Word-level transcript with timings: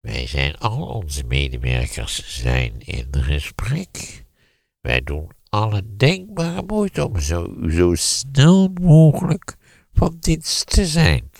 Wij 0.00 0.26
zijn, 0.26 0.56
al 0.58 0.86
onze 0.86 1.24
medewerkers 1.24 2.40
zijn 2.40 2.72
in 2.78 3.06
gesprek. 3.10 4.24
Wij 4.80 5.02
doen 5.02 5.30
alle 5.48 5.82
denkbare 5.96 6.62
moeite 6.66 7.06
om 7.06 7.18
zo, 7.18 7.54
zo 7.68 7.94
snel 7.94 8.70
mogelijk 8.80 9.56
van 9.92 10.16
dienst 10.20 10.66
te 10.66 10.86
zijn. 10.86 11.30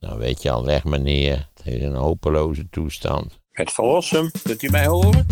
Nou 0.00 0.18
weet 0.18 0.42
je 0.42 0.50
al, 0.50 0.64
leg 0.64 0.84
me 0.84 0.98
neer. 0.98 1.48
Het 1.54 1.74
is 1.74 1.82
een 1.82 1.94
hopeloze 1.94 2.68
toestand. 2.70 3.40
Het 3.50 3.72
verlossen, 3.72 4.30
kunt 4.42 4.62
u 4.62 4.70
mij 4.70 4.86
horen? 4.86 5.26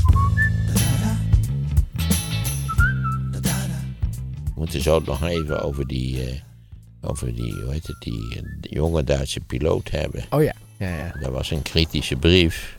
We 4.45 4.53
moeten 4.55 4.81
zo 4.81 5.01
nog 5.01 5.23
even 5.23 5.63
over 5.63 5.87
die, 5.87 6.25
eh, 6.25 6.41
over 7.01 7.35
die, 7.35 7.53
hoe 7.53 7.73
heet 7.73 7.87
het, 7.87 8.01
die, 8.01 8.37
eh, 8.37 8.43
jonge 8.61 9.05
Duitse 9.05 9.41
piloot 9.41 9.91
hebben. 9.91 10.25
Oh 10.31 10.43
ja, 10.43 10.55
ja, 10.83 10.97
ja. 10.97 11.15
Dat 11.21 11.31
was 11.31 11.51
een 11.51 11.63
kritische 11.63 12.17
brief. 12.17 12.79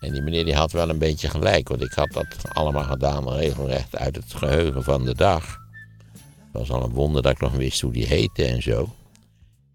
En 0.00 0.12
die 0.12 0.22
meneer 0.22 0.44
die 0.44 0.54
had 0.54 0.72
wel 0.72 0.88
een 0.88 0.98
beetje 0.98 1.28
gelijk, 1.28 1.68
want 1.68 1.82
ik 1.82 1.92
had 1.92 2.12
dat 2.12 2.26
allemaal 2.52 2.82
gedaan 2.82 3.28
regelrecht 3.32 3.96
uit 3.96 4.16
het 4.16 4.34
geheugen 4.34 4.82
van 4.82 5.04
de 5.04 5.14
dag. 5.14 5.58
Het 6.52 6.52
was 6.52 6.70
al 6.70 6.82
een 6.82 6.90
wonder 6.90 7.22
dat 7.22 7.32
ik 7.32 7.40
nog 7.40 7.52
wist 7.52 7.80
hoe 7.80 7.92
die 7.92 8.06
heette 8.06 8.44
en 8.44 8.62
zo. 8.62 8.94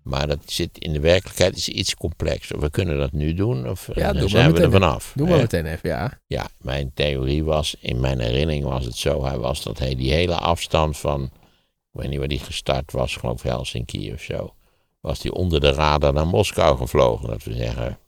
Maar 0.03 0.27
dat 0.27 0.39
zit 0.45 0.77
in 0.77 0.93
de 0.93 0.99
werkelijkheid 0.99 1.55
is 1.55 1.69
iets 1.69 1.95
complexer. 1.95 2.59
We 2.59 2.69
kunnen 2.69 2.97
dat 2.97 3.11
nu 3.11 3.33
doen, 3.33 3.69
of 3.69 3.89
Ja, 3.93 4.11
dan 4.11 4.21
doe 4.21 4.29
zijn 4.29 4.53
we 4.53 4.61
er 4.61 4.71
vanaf. 4.71 5.11
Doe 5.15 5.27
maar 5.27 5.35
hè? 5.35 5.41
meteen 5.41 5.65
even, 5.65 5.89
ja. 5.89 6.19
Ja, 6.27 6.47
mijn 6.57 6.91
theorie 6.93 7.43
was, 7.43 7.75
in 7.79 7.99
mijn 7.99 8.19
herinnering 8.19 8.63
was 8.63 8.85
het 8.85 8.95
zo, 8.95 9.25
hij 9.25 9.37
was 9.37 9.63
dat 9.63 9.79
hij 9.79 9.95
die 9.95 10.13
hele 10.13 10.35
afstand 10.35 10.97
van, 10.97 11.23
ik 11.23 11.99
weet 11.99 12.09
niet 12.09 12.19
waar 12.19 12.27
die 12.27 12.39
gestart 12.39 12.91
was, 12.91 13.13
ik 13.13 13.19
geloof 13.19 13.41
Helsinki 13.41 14.13
of 14.13 14.21
zo, 14.21 14.53
was 15.01 15.21
hij 15.21 15.31
onder 15.31 15.59
de 15.59 15.71
radar 15.71 16.13
naar 16.13 16.27
Moskou 16.27 16.77
gevlogen. 16.77 17.27
Dat 17.27 17.43
we 17.43 17.53
zeggen, 17.53 17.99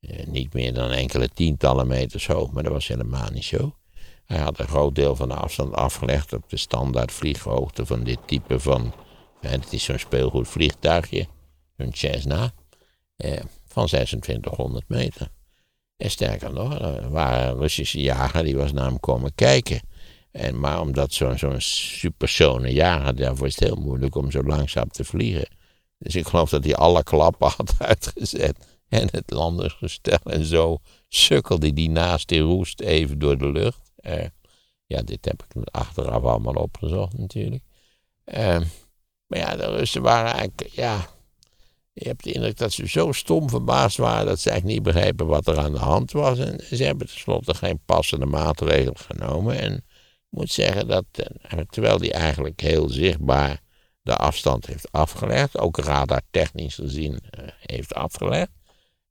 eh, 0.00 0.26
niet 0.26 0.52
meer 0.52 0.74
dan 0.74 0.90
enkele 0.90 1.28
tientallen 1.28 1.86
meters 1.86 2.26
hoog, 2.26 2.52
maar 2.52 2.62
dat 2.62 2.72
was 2.72 2.88
helemaal 2.88 3.30
niet 3.30 3.44
zo. 3.44 3.76
Hij 4.24 4.38
had 4.38 4.58
een 4.58 4.68
groot 4.68 4.94
deel 4.94 5.16
van 5.16 5.28
de 5.28 5.34
afstand 5.34 5.74
afgelegd 5.74 6.32
op 6.32 6.48
de 6.48 6.56
standaard 6.56 7.12
vlieghoogte 7.12 7.86
van 7.86 8.04
dit 8.04 8.18
type 8.26 8.60
van, 8.60 8.92
ja, 9.40 9.48
het 9.48 9.72
is 9.72 9.84
zo'n 9.84 9.98
speelgoed 9.98 10.48
vliegtuigje, 10.48 11.26
een 11.76 11.92
Cessna, 11.92 12.52
eh, 13.16 13.40
van 13.66 13.86
2600 13.86 14.88
meter. 14.88 15.28
En 15.96 16.10
sterker 16.10 16.52
nog, 16.52 16.78
er 16.78 17.10
waren 17.10 17.56
Russische 17.56 18.00
jager 18.00 18.44
die 18.44 18.56
was 18.56 18.72
naar 18.72 18.84
hem 18.84 19.00
komen 19.00 19.34
kijken. 19.34 19.80
En, 20.30 20.60
maar 20.60 20.80
omdat 20.80 21.12
zo'n 21.12 21.38
zo'n 21.38 21.60
supersone 21.60 22.72
jager, 22.72 23.16
daarvoor 23.16 23.46
is 23.46 23.54
het 23.54 23.68
heel 23.68 23.82
moeilijk 23.82 24.14
om 24.14 24.30
zo 24.30 24.42
langzaam 24.42 24.88
te 24.88 25.04
vliegen. 25.04 25.46
Dus 25.98 26.14
ik 26.14 26.26
geloof 26.26 26.50
dat 26.50 26.64
hij 26.64 26.74
alle 26.74 27.02
klappen 27.02 27.48
had 27.56 27.74
uitgezet. 27.88 28.56
En 28.88 29.08
het 29.10 29.30
landingsgestel 29.30 30.18
en 30.24 30.44
zo 30.44 30.78
sukkelde 31.08 31.72
die 31.72 31.90
naast 31.90 32.28
die 32.28 32.40
roest 32.40 32.80
even 32.80 33.18
door 33.18 33.38
de 33.38 33.52
lucht. 33.52 33.92
Eh, 33.96 34.26
ja, 34.86 35.02
dit 35.02 35.24
heb 35.24 35.42
ik 35.42 35.68
achteraf 35.70 36.22
allemaal 36.22 36.54
opgezocht 36.54 37.18
natuurlijk. 37.18 37.62
Eh, 38.24 38.60
maar 39.26 39.38
ja, 39.38 39.56
de 39.56 39.76
Russen 39.76 40.02
waren 40.02 40.32
eigenlijk, 40.32 40.68
ja, 40.72 41.08
je 41.92 42.08
hebt 42.08 42.24
de 42.24 42.32
indruk 42.32 42.56
dat 42.56 42.72
ze 42.72 42.88
zo 42.88 43.12
stom 43.12 43.48
verbaasd 43.48 43.96
waren 43.96 44.26
dat 44.26 44.40
ze 44.40 44.50
eigenlijk 44.50 44.78
niet 44.78 44.94
begrepen 44.94 45.26
wat 45.26 45.46
er 45.46 45.58
aan 45.58 45.72
de 45.72 45.78
hand 45.78 46.12
was. 46.12 46.38
En 46.38 46.60
ze 46.76 46.84
hebben 46.84 47.06
tenslotte 47.06 47.54
geen 47.54 47.80
passende 47.84 48.26
maatregelen 48.26 48.98
genomen. 48.98 49.58
En 49.58 49.74
ik 49.74 49.82
moet 50.28 50.50
zeggen 50.50 50.88
dat, 50.88 51.04
eh, 51.12 51.58
terwijl 51.70 51.98
die 51.98 52.12
eigenlijk 52.12 52.60
heel 52.60 52.88
zichtbaar 52.88 53.60
de 54.04 54.16
afstand 54.16 54.66
heeft 54.66 54.92
afgelegd, 54.92 55.58
ook 55.58 55.76
radartechnisch 55.76 56.74
gezien 56.74 57.18
eh, 57.30 57.48
heeft 57.58 57.94
afgelegd. 57.94 58.50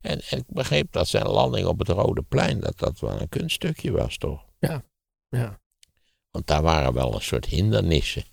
En, 0.02 0.22
en 0.30 0.38
ik 0.38 0.46
begreep 0.48 0.92
dat 0.92 1.08
zijn 1.08 1.28
landing 1.28 1.68
op 1.68 1.80
het 1.80 1.88
Rode 1.88 2.22
Plein, 2.22 2.60
dat 2.60 2.80
dat 2.80 3.00
wel 3.00 3.22
een 3.22 3.30
kunststukje 3.30 3.92
was, 3.92 4.18
toch? 4.18 4.46
Ja, 4.60 4.84
ja. 5.30 5.60
Want 6.32 6.48
daar 6.48 6.62
waren 6.62 6.94
wel 6.94 7.14
een 7.14 7.22
soort 7.22 7.46
hindernissen. 7.46 8.24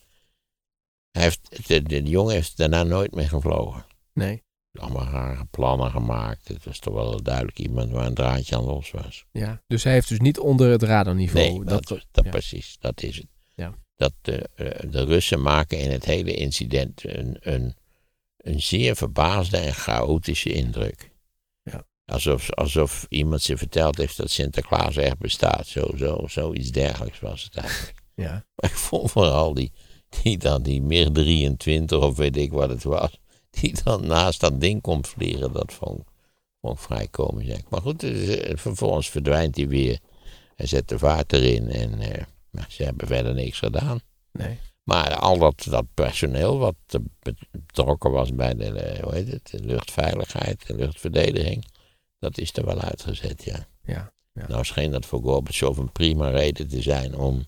Hij 1.10 1.22
heeft, 1.22 1.66
de, 1.66 1.82
de, 1.82 2.02
de 2.02 2.08
jongen 2.10 2.34
heeft 2.34 2.56
daarna 2.56 2.82
nooit 2.82 3.14
meer 3.14 3.28
gevlogen. 3.28 3.84
Nee, 4.12 4.42
allemaal 4.72 5.04
rare 5.06 5.44
plannen 5.44 5.90
gemaakt. 5.90 6.48
Het 6.48 6.64
was 6.64 6.78
toch 6.78 6.94
wel 6.94 7.22
duidelijk 7.22 7.58
iemand 7.58 7.90
waar 7.90 8.06
een 8.06 8.14
draadje 8.14 8.56
aan 8.56 8.64
los 8.64 8.90
was. 8.90 9.24
ja. 9.32 9.62
Dus 9.66 9.84
hij 9.84 9.92
heeft 9.92 10.08
dus 10.08 10.20
niet 10.20 10.38
onder 10.38 10.70
het 10.70 10.82
radarniveau. 10.82 11.48
Nee, 11.48 11.64
dat, 11.64 11.86
dat, 11.86 12.06
dat 12.10 12.24
ja. 12.24 12.30
precies, 12.30 12.76
dat 12.80 13.02
is 13.02 13.16
het. 13.16 13.26
Ja. 13.54 13.74
Dat 14.00 14.12
de, 14.20 14.48
eh, 14.54 14.90
de 14.90 15.04
Russen 15.04 15.42
maken 15.42 15.78
in 15.78 15.90
het 15.90 16.04
hele 16.04 16.34
incident 16.34 17.04
een, 17.04 17.36
een, 17.40 17.74
een 18.36 18.62
zeer 18.62 18.96
verbaasde 18.96 19.56
en 19.56 19.74
chaotische 19.74 20.52
indruk. 20.52 21.10
Ja. 21.62 21.84
Alsof, 22.04 22.50
alsof 22.50 23.06
iemand 23.08 23.42
ze 23.42 23.56
verteld 23.56 23.96
heeft 23.96 24.16
dat 24.16 24.30
Sinterklaas 24.30 24.96
echt 24.96 25.18
bestaat. 25.18 25.66
Zo, 25.66 25.90
zo, 25.96 26.24
zoiets 26.26 26.70
dergelijks 26.70 27.20
was 27.20 27.42
het 27.42 27.56
eigenlijk. 27.56 27.98
Ja, 28.14 28.44
Maar 28.54 28.70
ik 28.70 28.76
vond 28.76 29.10
vooral 29.10 29.54
die, 29.54 29.72
die 30.22 30.38
dan, 30.38 30.62
die 30.62 30.82
MiG 30.82 31.10
23 31.10 31.98
of 31.98 32.16
weet 32.16 32.36
ik 32.36 32.52
wat 32.52 32.68
het 32.68 32.82
was, 32.82 33.20
die 33.50 33.74
dan 33.84 34.06
naast 34.06 34.40
dat 34.40 34.60
ding 34.60 34.80
komt 34.80 35.08
vliegen, 35.08 35.52
dat 35.52 35.72
vond, 35.72 36.02
vond 36.60 36.78
ik 36.78 36.84
vrij 36.84 37.08
komisch. 37.08 37.56
Maar 37.68 37.80
goed, 37.80 38.00
dus, 38.00 38.36
eh, 38.36 38.56
vervolgens 38.56 39.08
verdwijnt 39.08 39.56
hij 39.56 39.68
weer. 39.68 39.98
Hij 40.56 40.66
zet 40.66 40.88
de 40.88 40.98
vaart 40.98 41.32
erin 41.32 41.70
en 41.70 42.00
eh, 42.00 42.24
nou, 42.50 42.66
ze 42.70 42.82
hebben 42.82 43.06
verder 43.06 43.34
niks 43.34 43.58
gedaan. 43.58 44.00
nee. 44.32 44.58
Maar 44.90 45.14
al 45.14 45.38
dat, 45.38 45.66
dat 45.70 45.86
personeel 45.94 46.58
wat 46.58 46.76
eh, 46.86 47.00
betrokken 47.50 48.10
was 48.10 48.34
bij 48.34 48.54
de, 48.54 48.72
eh, 48.72 49.02
hoe 49.02 49.14
heet 49.14 49.30
het, 49.30 49.50
de 49.50 49.64
luchtveiligheid, 49.64 50.66
de 50.66 50.74
luchtverdediging, 50.74 51.64
dat 52.18 52.38
is 52.38 52.52
er 52.56 52.64
wel 52.64 52.80
uitgezet, 52.80 53.44
ja. 53.44 53.68
Ja, 53.82 54.12
ja. 54.32 54.48
Nou 54.48 54.64
scheen 54.64 54.90
dat 54.90 55.06
voor 55.06 55.22
Gorbachev 55.22 55.76
een 55.76 55.92
prima 55.92 56.28
reden 56.28 56.68
te 56.68 56.82
zijn 56.82 57.16
om, 57.16 57.46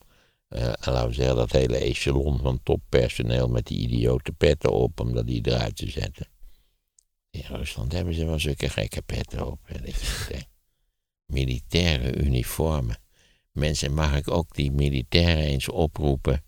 eh, 0.49 0.73
laten 0.81 1.09
we 1.09 1.15
zeggen, 1.15 1.37
dat 1.37 1.53
hele 1.53 1.77
echelon 1.77 2.39
van 2.39 2.61
toppersoneel 2.63 3.49
met 3.49 3.67
die 3.67 3.79
idiote 3.79 4.33
petten 4.33 4.73
op, 4.73 5.01
om 5.01 5.13
dat 5.13 5.27
die 5.27 5.47
eruit 5.47 5.77
te 5.77 5.91
zetten. 5.91 6.27
In 7.31 7.45
Rusland 7.47 7.93
hebben 7.93 8.15
ze 8.15 8.25
wel 8.25 8.39
zulke 8.39 8.69
gekke 8.69 9.03
petten 9.03 9.47
op. 9.47 9.59
Militaire 11.33 12.15
uniformen. 12.15 13.02
Mensen, 13.53 13.95
mag 13.95 14.17
ik 14.17 14.31
ook 14.31 14.55
die 14.55 14.73
militairen 14.73 15.45
eens 15.45 15.69
oproepen? 15.69 16.45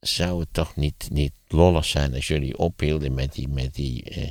Zou 0.00 0.40
het 0.40 0.52
toch 0.52 0.76
niet, 0.76 1.08
niet 1.10 1.32
lollig 1.48 1.84
zijn 1.84 2.14
als 2.14 2.26
jullie 2.28 2.58
ophielden 2.58 3.14
met 3.14 3.32
die, 3.32 3.48
met 3.48 3.74
die, 3.74 4.04
eh, 4.04 4.30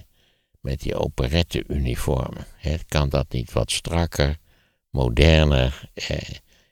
met 0.62 0.82
die 0.82 0.96
operette-uniformen? 0.96 2.46
Hè, 2.58 2.76
Kan 2.88 3.10
dat 3.10 3.32
niet 3.32 3.52
wat 3.54 3.72
strakker, 3.72 4.38
moderner? 4.90 5.90
Eh, 5.94 6.18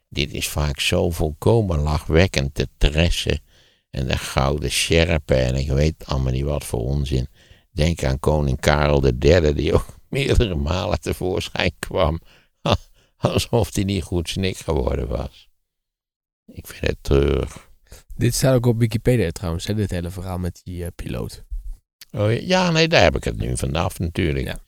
dit 0.09 0.33
is 0.33 0.47
vaak 0.47 0.79
zo 0.79 1.09
volkomen 1.09 1.79
lachwekkend 1.79 2.53
te 2.53 2.67
tressen. 2.77 3.41
En 3.89 4.07
de 4.07 4.17
gouden 4.17 4.71
sjerpen 4.71 5.45
en 5.45 5.55
ik 5.55 5.69
weet 5.69 6.05
allemaal 6.05 6.31
niet 6.31 6.43
wat 6.43 6.65
voor 6.65 6.79
onzin. 6.79 7.27
Denk 7.71 8.03
aan 8.03 8.19
koning 8.19 8.59
Karel 8.59 9.05
III, 9.05 9.53
die 9.53 9.73
ook 9.73 9.95
meerdere 10.09 10.55
malen 10.55 10.99
tevoorschijn 10.99 11.71
kwam. 11.79 12.19
Alsof 13.17 13.75
hij 13.75 13.83
niet 13.83 14.03
goed 14.03 14.29
snik 14.29 14.57
geworden 14.57 15.07
was. 15.07 15.49
Ik 16.45 16.67
vind 16.67 16.87
het 16.87 16.97
treurig. 17.01 17.69
Dit 18.15 18.33
staat 18.33 18.55
ook 18.55 18.65
op 18.65 18.79
Wikipedia 18.79 19.31
trouwens, 19.31 19.67
hè, 19.67 19.73
dit 19.75 19.89
hele 19.91 20.09
verhaal 20.09 20.37
met 20.37 20.61
die 20.63 20.83
eh, 20.83 20.89
piloot. 20.95 21.43
Oh, 22.11 22.39
ja, 22.41 22.71
nee, 22.71 22.87
daar 22.87 23.03
heb 23.03 23.15
ik 23.15 23.23
het 23.23 23.37
nu 23.37 23.57
vanaf 23.57 23.99
natuurlijk. 23.99 24.45
Ja. 24.45 24.59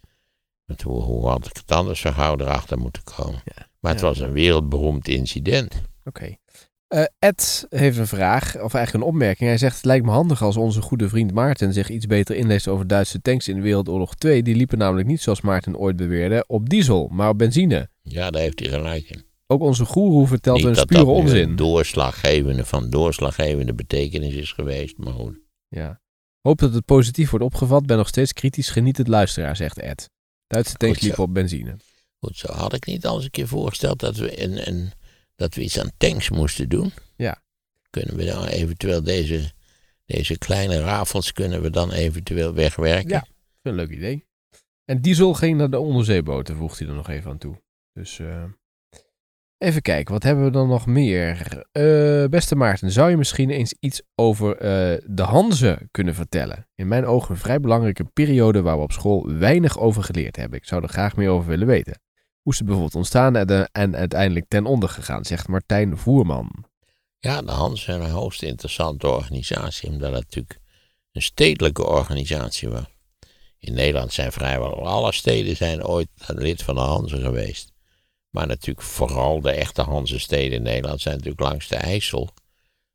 Want 0.66 0.82
hoe, 0.82 1.02
hoe 1.02 1.28
had 1.28 1.46
ik 1.46 1.56
het 1.58 1.72
anders 1.72 2.00
zo 2.00 2.12
gauw 2.12 2.38
erachter 2.38 2.78
moeten 2.78 3.04
komen? 3.04 3.42
Ja. 3.46 3.68
Maar 3.80 3.92
het 3.92 4.02
Ja. 4.02 4.08
was 4.08 4.20
een 4.20 4.32
wereldberoemd 4.32 5.08
incident. 5.08 5.82
Oké. 6.04 6.36
Eh, 6.88 7.04
Ed 7.20 7.66
heeft 7.70 7.98
een 7.98 8.08
vraag, 8.08 8.60
of 8.62 8.74
eigenlijk 8.74 8.94
een 9.06 9.12
opmerking. 9.12 9.50
Hij 9.50 9.58
zegt, 9.58 9.76
het 9.76 9.86
lijkt 9.86 10.06
me 10.06 10.12
handig 10.12 10.42
als 10.42 10.58
onze 10.58 10.82
goede 10.82 11.10
vriend 11.10 11.34
Maarten 11.34 11.74
zich 11.74 11.90
iets 11.90 12.06
beter 12.06 12.36
inleest 12.36 12.68
over 12.68 12.88
Duitse 12.88 13.22
tanks 13.22 13.48
in 13.48 13.62
Wereldoorlog 13.62 14.16
2. 14.16 14.44
Die 14.44 14.56
liepen 14.56 14.78
namelijk 14.78 15.08
niet 15.08 15.22
zoals 15.22 15.42
Maarten 15.42 15.78
ooit 15.78 15.96
beweerde 15.96 16.44
op 16.48 16.70
diesel, 16.70 17.08
maar 17.12 17.30
op 17.30 17.38
benzine. 17.38 17.90
Ja, 18.12 18.30
daar 18.32 18.42
heeft 18.42 18.60
hij 18.60 18.70
gelijk 18.70 19.10
in. 19.10 19.24
Ook 19.48 19.62
onze 19.62 19.86
goeroe 19.86 20.28
vertelt 20.28 20.58
Niet 20.58 20.66
een 20.66 20.76
spure 20.76 21.06
onzin. 21.06 21.50
een 21.50 21.56
doorslaggevende 21.56 22.66
van 22.66 22.90
doorslaggevende 22.90 23.74
betekenis 23.74 24.34
is 24.34 24.52
geweest, 24.52 24.98
maar 24.98 25.14
goed. 25.14 25.38
Ja. 25.68 26.02
Hoop 26.42 26.58
dat 26.60 26.74
het 26.74 26.86
positief 26.86 27.30
wordt 27.30 27.46
opgevat. 27.46 27.86
Ben 27.86 27.98
nog 27.98 28.08
steeds 28.08 28.34
kritisch. 28.34 28.70
Geniet 28.70 28.98
het 28.98 29.08
luisteraar, 29.08 29.56
zegt 29.56 29.80
Ed. 29.80 30.10
Duitse 30.48 30.74
tanks 30.76 31.00
liepen 31.00 31.24
op 31.24 31.34
benzine. 31.34 31.78
Goed 32.20 32.38
zo. 32.38 32.52
Had 32.52 32.74
ik 32.74 32.86
niet 32.86 33.06
al 33.06 33.16
eens 33.16 33.24
een 33.24 33.32
keer 33.32 33.48
voorgesteld 33.48 34.00
dat 34.00 34.16
we, 34.18 34.44
een, 34.44 34.68
een, 34.68 34.92
dat 35.36 35.56
we 35.56 35.62
iets 35.62 35.80
aan 35.80 35.92
tanks 35.98 36.30
moesten 36.30 36.70
doen? 36.70 36.92
Ja. 37.16 37.42
Kunnen 37.90 38.16
we 38.16 38.26
dan 38.26 38.46
eventueel 38.46 39.04
deze, 39.04 39.52
deze 40.06 40.38
kleine 40.38 40.80
rafels 40.80 41.34
kunnen 41.34 41.62
we 41.62 41.70
dan 41.70 41.92
eventueel 41.92 42.54
wegwerken? 42.54 43.10
Ja. 43.10 43.26
Een 43.62 43.76
leuk 43.76 43.90
idee. 43.92 44.26
En 44.86 45.02
diesel 45.02 45.34
ging 45.34 45.58
naar 45.58 45.70
de 45.70 45.80
onderzeeboten, 45.80 46.56
voegt 46.56 46.80
hij 46.80 46.88
er 46.88 46.94
nog 46.94 47.10
even 47.10 47.32
aan 47.32 47.38
toe. 47.38 47.62
Dus 47.94 48.20
eh, 48.20 48.44
even 49.58 49.82
kijken, 49.82 50.14
wat 50.14 50.24
hebben 50.24 50.44
we 50.44 50.52
dan 50.52 50.68
nog 50.68 50.86
meer? 50.86 51.66
Eh, 51.72 52.26
beste 52.26 52.56
Maarten, 52.56 52.92
zou 52.92 53.10
je 53.10 53.18
misschien 53.18 53.50
eens 53.50 53.74
iets 53.80 54.02
over 54.16 54.58
eh, 54.58 55.02
de 55.06 55.24
Hanze 55.24 55.88
kunnen 55.92 56.16
vertellen? 56.16 56.68
In 56.76 56.88
mijn 56.88 57.06
ogen 57.06 57.32
een 57.32 57.42
vrij 57.42 57.60
belangrijke 57.60 58.04
periode 58.04 58.62
waar 58.62 58.78
we 58.78 58.84
op 58.84 58.92
school 58.92 59.34
weinig 59.34 59.80
over 59.80 60.04
geleerd 60.04 60.36
hebben. 60.36 60.60
Ik 60.60 60.66
zou 60.66 60.84
er 60.84 60.90
graag 60.90 61.16
meer 61.16 61.30
over 61.30 61.50
willen 61.50 61.68
weten. 61.68 62.02
Hoe 62.42 62.52
is 62.54 62.58
het 62.58 62.68
bijvoorbeeld 62.68 62.96
ontstaan 62.96 63.36
en, 63.36 63.70
en 63.72 63.96
uiteindelijk 63.96 64.46
ten 64.48 64.66
onder 64.66 64.90
gegaan, 64.90 65.26
zegt 65.26 65.48
Martijn 65.48 65.98
Voerman. 65.98 66.66
Ja, 67.20 67.42
de 67.42 67.52
Hans 67.52 67.88
is 67.88 67.96
een 67.96 68.10
hoogst 68.10 68.44
interessante 68.44 69.08
organisatie, 69.08 69.90
omdat 69.90 70.12
het 70.12 70.24
natuurlijk 70.24 70.60
een 71.12 71.22
stedelijke 71.22 71.86
organisatie 71.86 72.70
was. 72.70 72.86
In 73.60 73.74
Nederland 73.74 74.14
zijn 74.14 74.32
vrijwel 74.32 74.88
alle 74.88 75.12
steden 75.12 75.56
zijn 75.56 75.86
ooit 75.86 76.08
lid 76.28 76.64
van 76.64 76.76
de 76.76 76.82
Hanze 76.82 77.18
geweest. 77.18 77.72
Maar 78.30 78.48
natuurlijk 78.48 78.88
vooral 78.88 79.42
de 79.42 79.52
echte 79.52 79.82
Hanse-steden 79.82 80.58
in 80.58 80.64
Nederland 80.64 81.02
zijn 81.02 81.16
natuurlijk 81.16 81.42
langs 81.42 81.68
de 81.68 81.76
IJssel. 81.76 82.30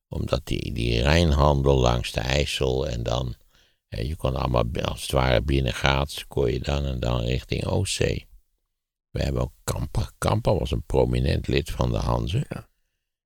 Omdat 0.09 0.41
die, 0.47 0.73
die 0.73 1.03
Rijnhandel 1.03 1.77
langs 1.77 2.13
de 2.13 2.21
IJssel 2.21 2.89
en 2.89 3.03
dan, 3.03 3.35
je 3.89 4.17
kon 4.17 4.37
allemaal 4.37 4.65
als 4.83 5.03
het 5.03 5.11
ware 5.11 5.43
binnengaat, 5.43 6.25
kon 6.29 6.53
je 6.53 6.61
dan 6.61 6.85
en 6.85 7.01
dan 7.01 7.21
richting 7.21 7.67
Oostzee. 7.67 8.27
We 9.11 9.23
hebben 9.23 9.43
ook 9.43 9.53
Kamper. 9.65 10.11
Kamper 10.19 10.59
was 10.59 10.71
een 10.71 10.83
prominent 10.87 11.47
lid 11.49 11.71
van 11.71 11.93
de 11.93 11.99
Hanze. 11.99 12.47
Ja. 12.49 12.69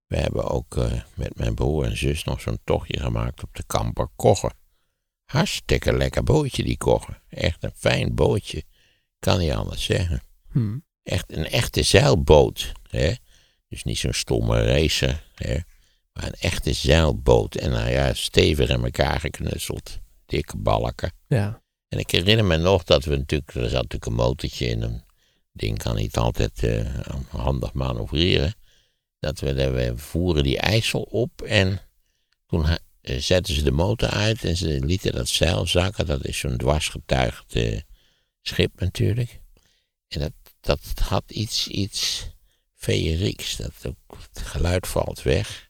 We 0.06 0.16
hebben 0.16 0.44
ook 0.44 0.76
uh, 0.76 0.93
met 1.14 1.37
mijn 1.37 1.54
broer 1.54 1.84
en 1.84 1.96
zus 1.96 2.25
nog 2.25 2.40
zo'n 2.40 2.58
tochtje 2.64 3.00
gemaakt 3.00 3.43
op 3.43 3.54
de 3.54 3.62
Kamper 3.66 4.08
Kogger. 4.16 4.52
Hartstikke 5.25 5.96
lekker 5.96 6.22
bootje, 6.22 6.62
die 6.62 6.76
Kogger. 6.76 7.22
Echt 7.28 7.64
een 7.64 7.72
fijn 7.75 8.14
bootje. 8.14 8.62
Kan 9.19 9.38
niet 9.38 9.52
anders 9.52 9.84
zeggen. 9.84 10.22
Hm. 10.50 10.78
Echt 11.08 11.32
een 11.32 11.46
echte 11.46 11.82
zeilboot. 11.82 12.72
Hè? 12.90 13.12
Dus 13.69 13.84
niet 13.84 13.99
zo'n 13.99 14.12
stomme 14.12 14.62
racer. 14.62 15.25
Hè? 15.34 15.56
Maar 16.12 16.25
een 16.25 16.40
echte 16.40 16.72
zeilboot. 16.72 17.55
En 17.55 17.70
nou 17.70 17.90
ja, 17.90 18.14
stevig 18.14 18.69
in 18.69 18.84
elkaar 18.84 19.20
geknutseld. 19.20 19.99
Dikke 20.26 20.56
balken. 20.56 21.12
Ja. 21.26 21.62
En 21.88 21.99
ik 21.99 22.10
herinner 22.10 22.44
me 22.44 22.56
nog 22.56 22.84
dat 22.84 23.05
we 23.05 23.16
natuurlijk. 23.16 23.55
Er 23.55 23.62
zat 23.62 23.72
natuurlijk 23.72 24.06
een 24.06 24.12
motortje 24.12 24.66
in. 24.66 24.82
Een 24.82 25.02
ding 25.52 25.78
kan 25.78 25.96
niet 25.96 26.16
altijd 26.16 26.62
uh, 26.62 26.87
handig 27.28 27.72
manoeuvreren. 27.72 28.54
Dat 29.19 29.40
we, 29.40 29.70
we 29.70 29.93
voeren 29.96 30.43
die 30.43 30.58
IJssel 30.58 31.02
op. 31.02 31.43
En 31.43 31.81
toen 32.46 32.66
uh, 33.02 33.19
zetten 33.19 33.54
ze 33.54 33.62
de 33.62 33.70
motor 33.70 34.08
uit. 34.08 34.44
En 34.44 34.56
ze 34.56 34.81
lieten 34.84 35.12
dat 35.12 35.28
zeil 35.28 35.66
zakken. 35.66 36.06
Dat 36.06 36.25
is 36.25 36.38
zo'n 36.38 36.56
dwarsgetuigd 36.56 37.56
uh, 37.56 37.81
schip 38.43 38.81
natuurlijk. 38.81 39.40
En 40.08 40.20
dat 40.20 40.32
dat 40.60 40.81
had 41.02 41.31
iets, 41.31 41.69
iets 41.69 42.31
feerieks. 42.75 43.56
Dat 43.56 43.72
het 44.06 44.43
geluid 44.43 44.87
valt 44.87 45.22
weg. 45.22 45.69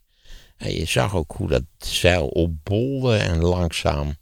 En 0.57 0.73
je 0.73 0.85
zag 0.85 1.15
ook 1.15 1.33
hoe 1.37 1.49
dat 1.49 1.65
zeil 1.79 2.27
opbolde 2.27 3.17
en 3.17 3.41
langzaam 3.41 4.17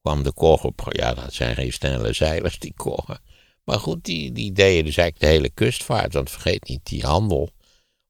kwam 0.00 0.22
de 0.22 0.32
kogel 0.32 0.68
op. 0.68 0.86
Ja, 0.90 1.14
dat 1.14 1.32
zijn 1.34 1.54
geen 1.54 1.72
snelle 1.72 2.12
zeilers, 2.12 2.58
die 2.58 2.74
koggen. 2.76 3.20
Maar 3.64 3.78
goed, 3.78 4.04
die, 4.04 4.32
die 4.32 4.52
deden 4.52 4.84
dus 4.84 4.96
eigenlijk 4.96 5.18
de 5.18 5.26
hele 5.26 5.50
kustvaart. 5.50 6.12
Want 6.12 6.30
vergeet 6.30 6.68
niet, 6.68 6.86
die 6.86 7.02
handel 7.02 7.50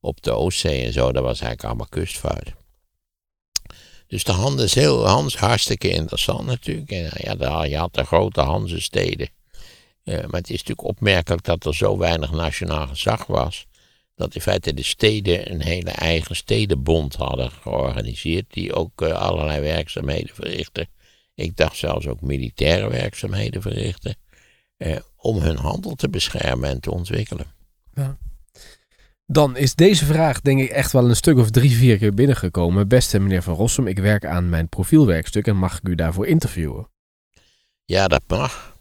op 0.01 0.23
de 0.23 0.33
Oostzee 0.33 0.85
en 0.85 0.93
zo, 0.93 1.13
dat 1.13 1.23
was 1.23 1.41
eigenlijk 1.41 1.65
allemaal 1.65 1.87
kustvaart. 1.87 2.53
Dus 4.07 4.25
de 4.25 4.33
Hans 4.33 4.63
is 4.63 4.75
heel, 4.75 5.07
Hans 5.07 5.37
hartstikke 5.37 5.91
interessant 5.91 6.47
natuurlijk. 6.47 6.91
En 6.91 7.39
ja, 7.39 7.65
je 7.65 7.77
had 7.77 7.95
de 7.95 8.05
grote 8.05 8.41
Hanse-steden. 8.41 9.29
Maar 10.05 10.17
het 10.17 10.51
is 10.51 10.59
natuurlijk 10.59 10.89
opmerkelijk 10.89 11.45
dat 11.45 11.65
er 11.65 11.75
zo 11.75 11.99
weinig 11.99 12.31
nationaal 12.31 12.87
gezag 12.87 13.27
was. 13.27 13.67
Dat 14.15 14.35
in 14.35 14.41
feite 14.41 14.75
de 14.75 14.83
steden 14.83 15.53
een 15.53 15.63
hele 15.63 15.91
eigen 15.91 16.37
stedenbond 16.37 17.15
hadden 17.15 17.51
georganiseerd. 17.51 18.45
Die 18.49 18.75
ook 18.75 19.03
uh, 19.03 19.13
allerlei 19.13 19.61
werkzaamheden 19.61 20.35
verrichten. 20.35 20.89
Ik 21.35 21.57
dacht 21.57 21.77
zelfs 21.77 22.07
ook 22.07 22.21
militaire 22.21 22.91
werkzaamheden 22.91 23.63
verrichten. 23.63 24.17
Uh, 24.79 24.97
om 25.17 25.39
hun 25.39 25.57
handel 25.57 25.95
te 25.95 26.09
beschermen 26.09 26.71
en 26.71 26.81
te 26.81 26.91
ontwikkelen. 26.91 27.47
Ja. 27.95 28.17
Dan 29.27 29.57
is 29.57 29.75
deze 29.75 30.05
vraag 30.05 30.41
denk 30.41 30.61
ik 30.61 30.71
echt 30.71 30.93
wel 30.93 31.09
een 31.09 31.17
stuk 31.17 31.39
of 31.39 31.51
drie, 31.51 31.71
vier 31.71 31.99
keer 31.99 32.15
binnengekomen. 32.15 32.89
Beste 32.89 33.19
meneer 33.19 33.43
Van 33.43 33.55
Rossum, 33.55 33.87
ik 33.87 33.99
werk 33.99 34.25
aan 34.25 34.49
mijn 34.49 34.69
profielwerkstuk 34.69 35.47
en 35.47 35.57
mag 35.57 35.77
ik 35.77 35.89
u 35.89 35.95
daarvoor 35.95 36.27
interviewen? 36.27 36.89
Ja, 37.85 38.09
dat 38.09 38.23
mag. 38.27 38.72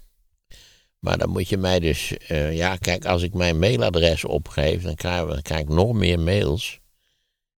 Maar 1.01 1.17
dan 1.17 1.29
moet 1.29 1.49
je 1.49 1.57
mij 1.57 1.79
dus, 1.79 2.13
uh, 2.31 2.55
ja, 2.55 2.75
kijk, 2.75 3.05
als 3.05 3.23
ik 3.23 3.33
mijn 3.33 3.59
mailadres 3.59 4.25
opgeef, 4.25 4.81
dan 4.81 4.95
krijg, 4.95 5.27
dan 5.27 5.41
krijg 5.41 5.61
ik 5.61 5.69
nog 5.69 5.93
meer 5.93 6.19
mails. 6.19 6.79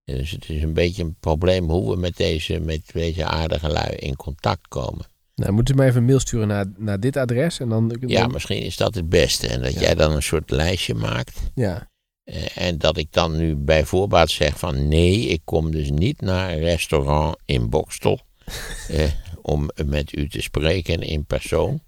Dus 0.03 0.31
het 0.31 0.49
is 0.49 0.61
een 0.61 0.73
beetje 0.73 1.03
een 1.03 1.15
probleem 1.19 1.69
hoe 1.69 1.91
we 1.91 1.97
met 1.97 2.17
deze, 2.17 2.59
met 2.59 2.81
deze 2.93 3.25
aardige 3.25 3.69
lui 3.69 3.95
in 3.95 4.15
contact 4.15 4.67
komen. 4.67 5.05
Nou, 5.35 5.51
moet 5.51 5.69
u 5.69 5.73
mij 5.73 5.87
even 5.87 5.99
een 5.99 6.05
mail 6.05 6.19
sturen 6.19 6.47
naar, 6.47 6.65
naar 6.77 6.99
dit 6.99 7.17
adres 7.17 7.59
en 7.59 7.69
dan... 7.69 7.97
Ja, 8.07 8.27
misschien 8.27 8.61
is 8.61 8.77
dat 8.77 8.95
het 8.95 9.09
beste. 9.09 9.47
En 9.47 9.61
dat 9.61 9.73
ja. 9.73 9.79
jij 9.79 9.95
dan 9.95 10.11
een 10.11 10.23
soort 10.23 10.51
lijstje 10.51 10.93
maakt. 10.93 11.39
Ja. 11.55 11.91
Uh, 12.25 12.57
en 12.57 12.77
dat 12.77 12.97
ik 12.97 13.11
dan 13.11 13.37
nu 13.37 13.55
bij 13.55 13.85
voorbaat 13.85 14.29
zeg 14.29 14.59
van 14.59 14.87
nee, 14.87 15.27
ik 15.27 15.41
kom 15.43 15.71
dus 15.71 15.89
niet 15.89 16.21
naar 16.21 16.51
een 16.51 16.59
restaurant 16.59 17.37
in 17.45 17.69
Bokstel. 17.69 18.19
uh, 18.91 19.03
om 19.41 19.69
met 19.85 20.17
u 20.17 20.29
te 20.29 20.41
spreken 20.41 21.01
in 21.01 21.25
persoon. 21.25 21.81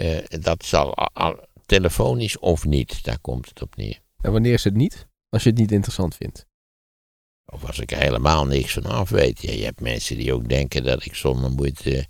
Uh, 0.00 0.18
dat 0.28 0.64
zal 0.64 0.94
al, 0.94 1.48
telefonisch 1.66 2.38
of 2.38 2.64
niet, 2.64 3.04
daar 3.04 3.18
komt 3.20 3.48
het 3.48 3.62
op 3.62 3.76
neer. 3.76 4.00
En 4.20 4.32
wanneer 4.32 4.52
is 4.52 4.64
het 4.64 4.74
niet? 4.74 5.06
Als 5.28 5.42
je 5.42 5.48
het 5.48 5.58
niet 5.58 5.72
interessant 5.72 6.14
vindt. 6.14 6.46
Of 7.46 7.66
als 7.66 7.78
ik 7.78 7.92
er 7.92 7.98
helemaal 7.98 8.46
niks 8.46 8.72
van 8.72 8.84
af 8.84 9.10
weet. 9.10 9.42
Ja, 9.42 9.52
je 9.52 9.64
hebt 9.64 9.80
mensen 9.80 10.16
die 10.16 10.32
ook 10.32 10.48
denken 10.48 10.84
dat 10.84 11.04
ik 11.04 11.14
zonder 11.14 11.50
moeite 11.50 12.06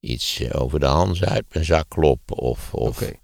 iets 0.00 0.52
over 0.52 0.80
de 0.80 0.86
hand 0.86 1.24
uit 1.24 1.44
mijn 1.52 1.64
zak 1.64 1.88
klop. 1.88 2.20
Of, 2.30 2.74
of, 2.74 2.96
okay. 2.96 3.20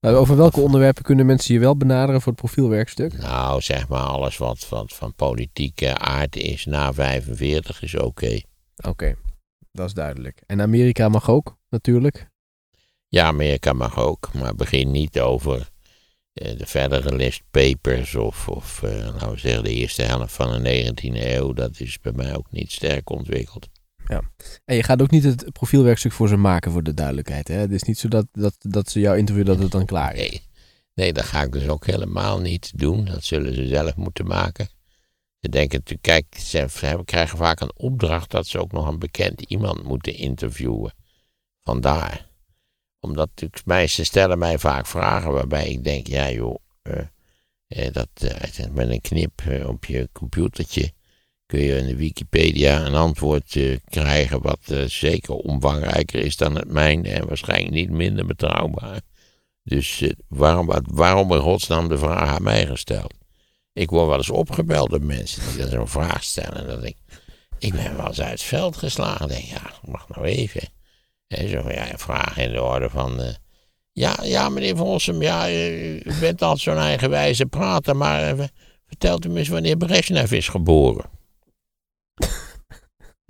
nou, 0.00 0.16
over 0.16 0.36
welke 0.36 0.60
onderwerpen 0.60 1.02
kunnen 1.02 1.26
mensen 1.26 1.54
je 1.54 1.60
wel 1.60 1.76
benaderen 1.76 2.20
voor 2.20 2.32
het 2.32 2.40
profielwerkstuk? 2.40 3.18
Nou, 3.18 3.60
zeg 3.60 3.88
maar 3.88 4.02
alles 4.02 4.36
wat, 4.36 4.68
wat 4.68 4.94
van 4.94 5.14
politieke 5.14 5.98
aard 5.98 6.36
is 6.36 6.64
na 6.64 6.92
45 6.92 7.82
is 7.82 7.94
oké. 7.94 8.04
Okay. 8.04 8.44
Oké, 8.76 8.88
okay. 8.88 9.16
dat 9.72 9.86
is 9.86 9.94
duidelijk. 9.94 10.42
En 10.46 10.60
Amerika 10.60 11.08
mag 11.08 11.30
ook, 11.30 11.56
natuurlijk. 11.68 12.30
Ja, 13.08 13.24
Amerika 13.24 13.72
mag 13.72 13.98
ook, 13.98 14.30
maar 14.34 14.54
begin 14.54 14.90
niet 14.90 15.20
over 15.20 15.70
uh, 16.42 16.58
de 16.58 16.66
verdere 16.66 17.16
list 17.16 17.42
papers 17.50 18.14
of, 18.14 18.48
of 18.48 18.82
uh, 18.82 18.90
laten 18.90 19.30
we 19.30 19.38
zeggen 19.38 19.64
de 19.64 19.74
eerste 19.74 20.02
helft 20.02 20.34
van 20.34 20.62
de 20.62 20.92
19e 20.94 21.16
eeuw. 21.16 21.52
Dat 21.52 21.80
is 21.80 22.00
bij 22.00 22.12
mij 22.12 22.36
ook 22.36 22.50
niet 22.50 22.72
sterk 22.72 23.10
ontwikkeld. 23.10 23.68
Ja, 24.06 24.22
en 24.64 24.76
je 24.76 24.82
gaat 24.82 25.02
ook 25.02 25.10
niet 25.10 25.24
het 25.24 25.52
profielwerkstuk 25.52 26.12
voor 26.12 26.28
ze 26.28 26.36
maken 26.36 26.72
voor 26.72 26.82
de 26.82 26.94
duidelijkheid. 26.94 27.48
Hè? 27.48 27.54
Het 27.54 27.72
is 27.72 27.82
niet 27.82 27.98
zo 27.98 28.08
dat, 28.08 28.26
dat, 28.32 28.56
dat 28.58 28.90
ze 28.90 29.00
jou 29.00 29.18
interviewen 29.18 29.52
dat 29.54 29.62
het 29.62 29.72
dan 29.72 29.86
klaar 29.86 30.14
is. 30.14 30.30
Nee. 30.30 30.42
nee, 30.94 31.12
dat 31.12 31.24
ga 31.24 31.42
ik 31.42 31.52
dus 31.52 31.68
ook 31.68 31.86
helemaal 31.86 32.40
niet 32.40 32.78
doen. 32.78 33.04
Dat 33.04 33.24
zullen 33.24 33.54
ze 33.54 33.66
zelf 33.66 33.96
moeten 33.96 34.26
maken. 34.26 34.68
Ze 35.40 35.48
denken, 35.48 35.82
kijk, 36.00 36.26
ze 36.38 36.66
krijgen 37.04 37.38
vaak 37.38 37.60
een 37.60 37.76
opdracht 37.76 38.30
dat 38.30 38.46
ze 38.46 38.58
ook 38.58 38.72
nog 38.72 38.88
een 38.88 38.98
bekend 38.98 39.40
iemand 39.40 39.82
moeten 39.82 40.14
interviewen. 40.14 40.94
Vandaar 41.62 42.27
omdat 43.00 43.28
natuurlijk 43.28 43.66
mensen 43.66 44.06
stellen 44.06 44.38
mij 44.38 44.58
vaak 44.58 44.86
vragen 44.86 45.32
waarbij 45.32 45.68
ik 45.68 45.84
denk, 45.84 46.06
ja 46.06 46.30
joh, 46.30 46.56
uh, 46.82 46.94
uh, 47.68 47.92
dat, 47.92 48.08
uh, 48.22 48.66
met 48.70 48.90
een 48.90 49.00
knip 49.00 49.42
op 49.66 49.84
je 49.84 50.08
computertje 50.12 50.92
kun 51.46 51.60
je 51.60 51.76
in 51.76 51.86
de 51.86 51.96
Wikipedia 51.96 52.86
een 52.86 52.94
antwoord 52.94 53.58
krijgen 53.84 54.42
wat 54.42 54.72
zeker 54.86 55.34
omvangrijker 55.34 56.20
is 56.20 56.36
dan 56.36 56.54
het 56.54 56.68
mijne 56.68 57.08
en 57.08 57.26
waarschijnlijk 57.26 57.70
niet 57.70 57.90
minder 57.90 58.26
betrouwbaar. 58.26 59.00
Dus 59.62 60.12
waarom, 60.28 60.70
waarom 60.84 61.32
in 61.32 61.40
godsnaam 61.40 61.88
de 61.88 61.98
vraag 61.98 62.28
aan 62.28 62.42
mij 62.42 62.66
gesteld? 62.66 63.14
Ik 63.72 63.90
word 63.90 64.06
wel 64.06 64.16
eens 64.16 64.30
opgebeld 64.30 64.90
door 64.90 65.02
mensen 65.02 65.56
die 65.56 65.68
zo'n 65.68 65.88
vraag 65.88 66.24
stellen. 66.24 66.66
Dat 66.66 66.84
ik, 66.84 66.96
ik 67.58 67.72
ben 67.72 67.96
wel 67.96 68.06
eens 68.06 68.20
uit 68.20 68.30
het 68.30 68.42
veld 68.42 68.76
geslagen. 68.76 69.28
Denk, 69.28 69.44
ja, 69.44 69.72
mag 69.84 70.08
nou 70.08 70.26
even. 70.26 70.62
En 71.28 71.48
zo 71.48 71.70
ja, 71.70 71.98
vraag 71.98 72.38
in 72.38 72.52
de 72.52 72.62
orde 72.62 72.90
van. 72.90 73.20
Uh, 73.20 73.28
ja, 73.92 74.18
ja, 74.22 74.48
meneer 74.48 74.76
Vossum, 74.76 75.22
ja, 75.22 75.50
u 75.50 76.02
bent 76.20 76.42
altijd 76.42 76.60
zo'n 76.60 76.76
eigenwijze 76.76 77.46
prater, 77.46 77.96
maar 77.96 78.36
uh, 78.36 78.44
vertelt 78.86 79.24
u 79.24 79.28
me 79.28 79.38
eens 79.38 79.48
wanneer 79.48 79.76
Brezhnev 79.76 80.32
is 80.32 80.48
geboren. 80.48 81.04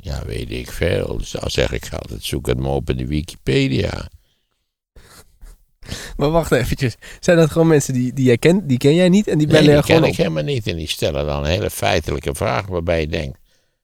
ja, 0.09 0.25
weet 0.25 0.51
ik 0.51 0.71
veel. 0.71 1.19
Dus 1.19 1.31
dan 1.31 1.51
zeg 1.51 1.73
ik 1.73 1.89
altijd, 1.93 2.25
zoek 2.25 2.47
het 2.47 2.59
maar 2.59 2.71
op 2.71 2.91
in 2.91 2.97
de 2.97 3.07
Wikipedia. 3.07 4.09
Maar 6.17 6.31
wacht 6.31 6.53
eventjes. 6.53 6.97
Zijn 7.21 7.37
dat 7.37 7.51
gewoon 7.51 7.67
mensen 7.67 7.95
die, 7.95 8.13
die 8.13 8.25
jij 8.25 8.39
kent, 8.39 8.69
die 8.69 8.79
ken 8.79 8.95
jij 8.95 9.09
niet 9.09 9.29
en 9.29 9.39
die 9.39 9.47
bellen 9.47 9.65
nee, 9.65 9.75
die 9.75 9.85
gewoon 9.85 10.01
ken 10.01 10.11
ik 10.11 10.17
helemaal 10.17 10.43
niet. 10.43 10.67
En 10.67 10.77
die 10.77 10.89
stellen 10.89 11.27
dan 11.27 11.45
een 11.45 11.51
hele 11.51 11.71
feitelijke 11.71 12.35
vraag 12.35 12.67
waarbij 12.67 13.01
je 13.01 13.09
denkt, 13.09 13.39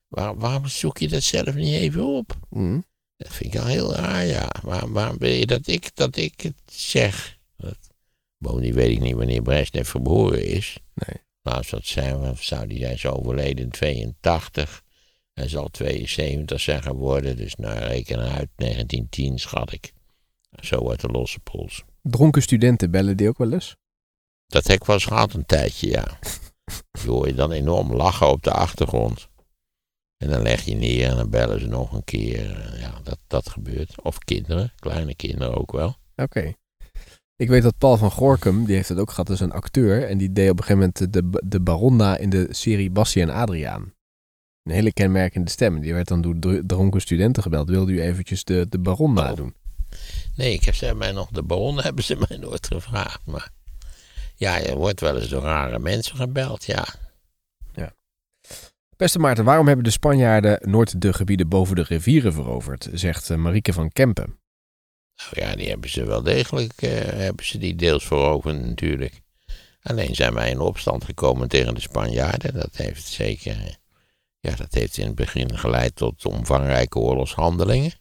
waar, 0.09 0.37
waarom 0.37 0.67
zoek 0.67 0.99
je 0.99 1.09
dat 1.09 1.23
zelf 1.23 1.55
niet 1.55 1.75
even 1.75 2.05
op? 2.05 2.37
Mm. 2.51 2.85
Dat 3.17 3.33
vind 3.33 3.55
ik 3.55 3.61
al 3.61 3.67
heel 3.67 3.95
raar, 3.95 4.25
ja. 4.25 4.49
Waar, 4.63 4.93
waarom 4.93 5.19
wil 5.19 5.31
je 5.31 5.47
dat 5.47 5.67
ik, 5.67 5.91
dat 5.95 6.17
ik 6.17 6.41
het 6.41 6.57
zeg? 6.67 7.39
Dat, 7.57 7.79
bovendien 8.39 8.75
weet 8.75 8.91
ik 8.91 9.01
niet 9.01 9.15
wanneer 9.15 9.43
Brezhnev 9.43 9.91
geboren 9.91 10.47
is. 10.47 10.79
Nee. 10.95 11.23
Laatst 11.43 11.71
dat 11.71 11.87
zijn, 11.87 12.37
zou 12.37 12.67
die 12.67 12.79
zijn 12.79 12.99
zo 12.99 13.11
overleden 13.11 13.65
in 13.65 13.71
82. 13.71 14.83
Hij 15.33 15.49
zal 15.49 15.69
72 15.69 16.61
zijn 16.61 16.83
geworden, 16.83 17.37
dus 17.37 17.55
nou 17.55 17.79
reken 17.79 18.19
uit, 18.19 18.49
1910 18.57 19.39
schat 19.39 19.73
ik. 19.73 19.93
Zo 20.61 20.91
uit 20.91 21.01
de 21.01 21.09
losse 21.09 21.41
pols. 21.41 21.85
Dronken 22.03 22.43
studenten 22.43 22.91
bellen 22.91 23.17
die 23.17 23.29
ook 23.29 23.39
wel 23.39 23.53
eens? 23.53 23.77
Dat 24.47 24.67
heb 24.67 24.81
ik 24.81 24.87
wel 24.87 24.97
eens 24.97 25.05
gehad 25.05 25.35
een 25.35 25.47
tijdje, 25.47 25.89
ja. 25.89 26.19
Je 27.03 27.09
hoor 27.09 27.27
je 27.27 27.35
dan 27.35 27.53
enorm 27.53 27.93
lachen 27.93 28.29
op 28.29 28.43
de 28.43 28.53
achtergrond. 28.53 29.29
En 30.17 30.31
dan 30.31 30.43
leg 30.43 30.63
je 30.63 30.75
neer 30.75 31.09
en 31.09 31.17
dan 31.17 31.31
bellen 31.31 31.61
ze 31.61 31.67
nog 31.67 31.93
een 31.93 32.05
keer. 32.05 32.77
Ja, 32.79 33.01
dat, 33.03 33.19
dat 33.27 33.49
gebeurt. 33.49 34.03
Of 34.03 34.19
kinderen, 34.19 34.73
kleine 34.77 35.15
kinderen 35.15 35.55
ook 35.57 35.73
wel. 35.73 35.97
Oké. 36.17 36.53
Ik 37.37 37.49
weet 37.49 37.63
dat 37.63 37.79
Paul 37.79 37.97
van 37.97 38.11
Gorkum, 38.11 38.65
die 38.65 38.75
heeft 38.75 38.89
het 38.89 38.99
ook 38.99 39.11
gehad 39.11 39.31
als 39.31 39.41
een 39.41 39.53
acteur. 39.53 40.09
En 40.09 40.19
die 40.19 40.33
deed 40.33 40.51
op 40.51 40.59
een 40.59 40.65
gegeven 40.65 40.93
moment 40.97 41.13
de, 41.13 41.41
de 41.49 41.61
Baronna 41.61 42.17
in 42.17 42.31
de 42.31 42.47
serie 42.51 42.91
Bassie 42.91 43.23
en 43.23 43.31
Adriaan. 43.31 43.93
Een 44.65 44.73
hele 44.73 44.93
kenmerkende 44.93 45.51
stem. 45.51 45.81
Die 45.81 45.95
werd 45.95 46.09
dan 46.09 46.21
door 46.21 46.63
dronken 46.67 47.01
studenten 47.01 47.43
gebeld. 47.43 47.69
Wilde 47.69 47.93
u 47.93 48.03
eventjes 48.03 48.45
de, 48.45 48.67
de 48.69 48.79
Baron 48.79 49.13
nadoen? 49.13 49.55
Nee, 50.37 50.53
ik 50.53 50.65
heb 50.65 50.75
ze 50.75 50.95
mij 50.95 51.13
nog 51.13 51.31
de 51.31 51.43
Baron 51.43 51.83
hebben 51.83 52.05
ze 52.05 52.25
mij 52.29 52.39
nooit 52.39 52.67
gevraagd. 52.67 53.21
Maar 53.27 53.51
ja, 54.35 54.57
je 54.57 54.77
wordt 54.77 55.01
wel 55.01 55.17
eens 55.17 55.29
door 55.29 55.43
rare 55.43 55.79
mensen 55.79 56.17
gebeld. 56.17 56.65
Ja. 56.65 56.85
Beste 58.97 59.19
Maarten, 59.19 59.45
waarom 59.45 59.67
hebben 59.67 59.85
de 59.85 59.91
Spanjaarden 59.91 60.71
nooit 60.71 61.01
de 61.01 61.13
gebieden 61.13 61.49
boven 61.49 61.77
de 61.77 61.83
rivieren 61.83 62.33
veroverd? 62.33 62.89
Zegt 62.93 63.31
eh, 63.31 63.37
Marieke 63.37 63.73
van 63.73 63.93
Kempen. 63.93 64.39
Nou 65.17 65.49
ja, 65.49 65.57
die 65.57 65.69
hebben 65.69 65.91
ze 65.91 66.05
wel 66.05 66.23
degelijk, 66.23 66.83
uh, 66.83 66.91
hebben 67.01 67.47
ze 67.47 67.59
die 67.59 67.75
deels 67.75 68.07
veroverd 68.07 68.67
natuurlijk. 68.67 69.21
Alleen 69.83 70.15
zijn 70.15 70.35
wij 70.35 70.51
in 70.51 70.61
opstand 70.61 71.05
gekomen 71.05 71.49
tegen 71.49 71.75
de 71.75 71.81
Spanjaarden. 71.81 72.55
Dat 72.55 72.77
heeft 72.77 73.07
zeker, 73.07 73.79
ja, 74.41 74.55
dat 74.55 74.75
heeft 74.75 74.97
in 74.97 75.07
het 75.07 75.15
begin 75.15 75.59
geleid 75.59 75.97
tot 75.97 76.27
omvangrijke 76.27 76.99
oorlogshandelingen. 76.99 77.93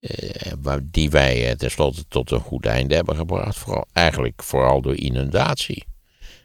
Uh, 0.00 0.76
die 0.82 1.10
wij 1.10 1.56
tenslotte 1.56 2.04
tot 2.08 2.30
een 2.30 2.40
goed 2.40 2.66
einde 2.66 2.94
hebben 2.94 3.16
gebracht. 3.16 3.58
Vooral, 3.58 3.86
eigenlijk 3.92 4.42
vooral 4.42 4.80
door 4.80 4.96
inundatie. 4.96 5.84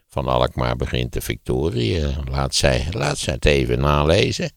Van 0.07 0.27
Alkmaar 0.27 0.75
begint 0.75 1.13
de 1.13 1.21
victorie. 1.21 2.23
laat, 2.29 2.55
zij, 2.55 2.87
laat 2.91 3.17
zij 3.17 3.33
het 3.33 3.45
even 3.45 3.79
nalezen. 3.79 4.51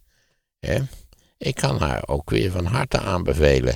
Ik 1.38 1.54
kan 1.54 1.78
haar 1.78 2.08
ook 2.08 2.30
weer 2.30 2.50
van 2.50 2.64
harte 2.64 2.98
aanbevelen 2.98 3.74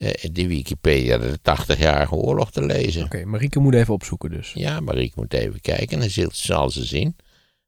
uh, 0.00 0.10
die 0.32 0.48
Wikipedia 0.48 1.18
de 1.18 1.38
80-jarige 1.38 2.14
oorlog 2.14 2.50
te 2.50 2.66
lezen. 2.66 3.04
Oké, 3.04 3.24
Marieke 3.24 3.60
moet 3.60 3.74
even 3.74 3.94
opzoeken 3.94 4.30
dus. 4.30 4.52
Ja, 4.52 4.80
Marieke 4.80 5.14
moet 5.16 5.32
even 5.32 5.60
kijken 5.60 6.02
en 6.02 6.08
dan 6.14 6.30
zal 6.32 6.70
ze 6.70 6.84
zien 6.84 7.16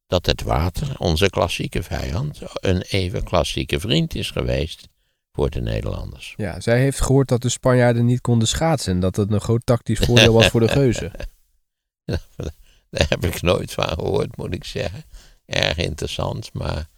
dat 0.06 0.26
het 0.26 0.42
water, 0.42 0.94
onze 0.98 1.30
klassieke 1.30 1.82
vijand, 1.82 2.40
een 2.52 2.80
even 2.80 3.24
klassieke 3.24 3.80
vriend 3.80 4.14
is 4.14 4.30
geweest 4.30 4.88
voor 5.32 5.50
de 5.50 5.60
Nederlanders. 5.60 6.34
Ja, 6.36 6.60
zij 6.60 6.80
heeft 6.80 7.00
gehoord 7.00 7.28
dat 7.28 7.42
de 7.42 7.48
Spanjaarden 7.48 8.04
niet 8.04 8.20
konden 8.20 8.48
schaatsen 8.48 8.92
en 8.92 9.00
dat 9.00 9.16
het 9.16 9.32
een 9.32 9.40
groot 9.40 9.66
tactisch 9.66 9.98
voordeel 9.98 10.32
was 10.32 10.46
voor 10.46 10.60
de 10.60 10.68
geuzen. 10.68 11.12
Daar 12.92 13.06
heb 13.08 13.24
ik 13.24 13.42
nooit 13.42 13.72
van 13.72 13.88
gehoord, 13.88 14.36
moet 14.36 14.54
ik 14.54 14.64
zeggen. 14.64 15.04
Erg 15.46 15.76
interessant, 15.76 16.52
maar 16.52 16.88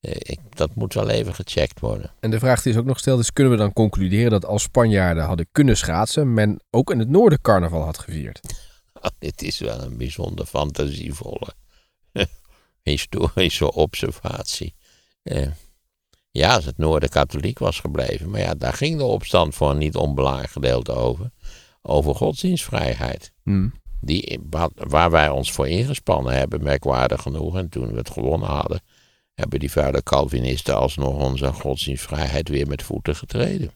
eh, 0.00 0.12
ik, 0.18 0.38
dat 0.48 0.74
moet 0.74 0.94
wel 0.94 1.08
even 1.08 1.34
gecheckt 1.34 1.80
worden. 1.80 2.10
En 2.20 2.30
de 2.30 2.38
vraag 2.38 2.62
die 2.62 2.72
is 2.72 2.78
ook 2.78 2.84
nog 2.84 2.94
gesteld 2.94 3.20
is, 3.20 3.32
kunnen 3.32 3.52
we 3.52 3.58
dan 3.58 3.72
concluderen 3.72 4.30
dat 4.30 4.44
als 4.44 4.62
Spanjaarden 4.62 5.24
hadden 5.24 5.48
kunnen 5.52 5.76
schaatsen, 5.76 6.34
men 6.34 6.60
ook 6.70 6.90
in 6.90 6.98
het 6.98 7.08
noorden 7.08 7.40
carnaval 7.40 7.82
had 7.82 7.98
gevierd? 7.98 8.40
Oh, 9.04 9.10
dit 9.18 9.42
is 9.42 9.58
wel 9.58 9.82
een 9.82 9.96
bijzonder 9.96 10.46
fantasievolle 10.46 11.54
historische 12.82 13.72
observatie. 13.72 14.74
Eh, 15.22 15.48
ja, 16.30 16.54
als 16.54 16.64
het 16.64 16.78
noorden 16.78 17.08
katholiek 17.08 17.58
was 17.58 17.80
gebleven, 17.80 18.30
maar 18.30 18.40
ja, 18.40 18.54
daar 18.54 18.72
ging 18.72 18.98
de 18.98 19.04
opstand 19.04 19.54
voor 19.54 19.70
een 19.70 19.78
niet 19.78 19.96
onbelangrijk 19.96 20.50
gedeelte 20.50 20.92
over. 20.92 21.30
Over 21.82 22.14
godsdienstvrijheid. 22.14 23.32
Hmm. 23.42 23.72
Die, 24.04 24.40
waar 24.74 25.10
wij 25.10 25.28
ons 25.28 25.52
voor 25.52 25.68
ingespannen 25.68 26.34
hebben, 26.34 26.62
merkwaardig 26.62 27.22
genoeg. 27.22 27.56
En 27.56 27.68
toen 27.68 27.90
we 27.90 27.96
het 27.96 28.10
gewonnen 28.10 28.48
hadden, 28.48 28.80
hebben 29.34 29.60
die 29.60 29.70
vuile 29.70 30.02
Calvinisten 30.02 30.76
alsnog 30.76 31.22
onze 31.22 31.52
godsdienstvrijheid 31.52 32.48
weer 32.48 32.66
met 32.66 32.82
voeten 32.82 33.16
getreden. 33.16 33.70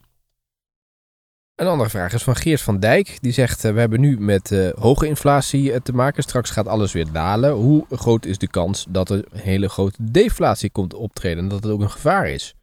Een 1.59 1.67
andere 1.67 1.91
vraag 1.91 2.13
is 2.13 2.23
van 2.23 2.37
Geert 2.37 2.61
van 2.61 2.81
Dijk. 2.81 3.19
Die 3.21 3.33
zegt: 3.33 3.65
uh, 3.65 3.73
We 3.73 3.81
hebben 3.81 4.01
nu 4.01 4.21
met 4.21 4.51
uh, 4.51 4.71
hoge 4.79 5.07
inflatie 5.07 5.71
uh, 5.71 5.77
te 5.77 5.93
maken. 5.93 6.23
Straks 6.23 6.51
gaat 6.51 6.67
alles 6.67 6.93
weer 6.93 7.13
dalen. 7.13 7.53
Hoe 7.53 7.85
groot 7.91 8.25
is 8.25 8.39
de 8.39 8.49
kans 8.49 8.87
dat 8.89 9.11
er 9.11 9.25
een 9.31 9.41
hele 9.41 9.69
grote 9.69 9.99
deflatie 10.01 10.71
komt 10.71 10.95
optreden 10.95 11.39
en 11.39 11.49
dat 11.49 11.63
het 11.63 11.73
ook 11.73 11.81
een 11.81 11.91
gevaar 11.91 12.29
is? 12.29 12.55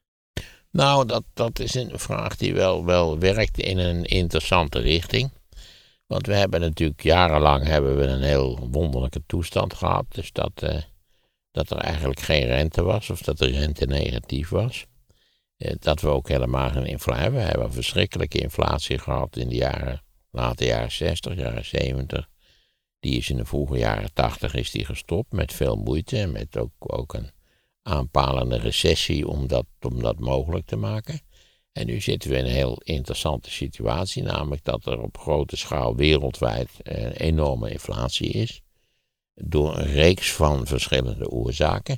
Nou, 0.72 1.06
dat, 1.06 1.24
dat 1.34 1.60
is 1.60 1.74
een 1.74 2.00
vraag 2.00 2.36
die 2.36 2.54
wel, 2.54 2.86
wel 2.86 3.20
werkt 3.20 3.58
in 3.58 3.78
een 3.78 4.04
interessante 4.04 4.80
richting. 4.80 5.32
Want 6.08 6.28
we 6.28 6.34
hebben 6.34 6.60
natuurlijk 6.60 7.04
jarenlang 7.04 7.66
hebben 7.66 7.98
we 7.98 8.04
een 8.04 8.22
heel 8.22 8.70
wonderlijke 8.72 9.22
toestand 9.26 9.74
gehad. 9.74 10.06
Dus 10.10 10.32
dat 10.32 10.64
dat 11.56 11.70
er 11.70 11.78
eigenlijk 11.78 12.20
geen 12.20 12.46
rente 12.46 12.84
was 12.84 13.10
of 13.10 13.22
dat 13.22 13.38
de 13.38 13.46
rente 13.46 13.86
negatief 13.86 14.50
was. 14.50 14.86
Eh, 15.58 15.76
dat 15.80 16.02
we 16.02 16.08
ook 16.08 16.28
helemaal 16.28 16.70
geen 16.70 16.86
inflatie 16.86 17.22
hebben. 17.24 17.40
We 17.40 17.48
hebben 17.48 17.66
een 17.66 17.74
verschrikkelijke 17.74 18.40
inflatie 18.40 18.98
gehad 19.00 19.38
in 19.38 19.50
de 19.50 19.56
jaren, 19.56 20.04
late 20.32 20.66
jaren 20.66 20.92
60, 20.92 21.36
jaren 21.36 21.66
70. 21.66 22.28
Die 23.00 23.18
is 23.18 23.30
in 23.30 23.38
de 23.38 23.46
vroege 23.46 23.78
jaren 23.78 24.14
80 24.14 24.54
is 24.54 24.72
die 24.72 24.86
gestopt 24.86 25.32
met 25.32 25.54
veel 25.54 25.76
moeite 25.76 26.18
en 26.18 26.32
met 26.32 26.58
ook, 26.58 26.72
ook 26.78 27.14
een 27.14 27.32
aanpalende 27.82 28.58
recessie 28.58 29.28
om 29.28 29.48
dat, 29.48 29.66
om 29.82 30.02
dat 30.02 30.20
mogelijk 30.20 30.66
te 30.66 30.76
maken. 30.76 31.20
En 31.76 31.86
nu 31.86 32.02
zitten 32.02 32.30
we 32.30 32.38
in 32.38 32.46
een 32.46 32.52
heel 32.52 32.82
interessante 32.84 33.52
situatie, 33.52 34.24
namelijk 34.24 34.64
dat 34.64 34.86
er 34.86 35.02
op 35.02 35.18
grote 35.18 35.58
schaal 35.58 35.96
wereldwijd 35.96 36.70
een 36.84 37.12
enorme 37.12 37.70
inflatie 37.70 38.30
is 38.30 38.62
door 39.34 39.78
een 39.78 39.92
reeks 39.92 40.34
van 40.34 40.68
verschillende 40.68 41.30
oorzaken. 41.30 41.98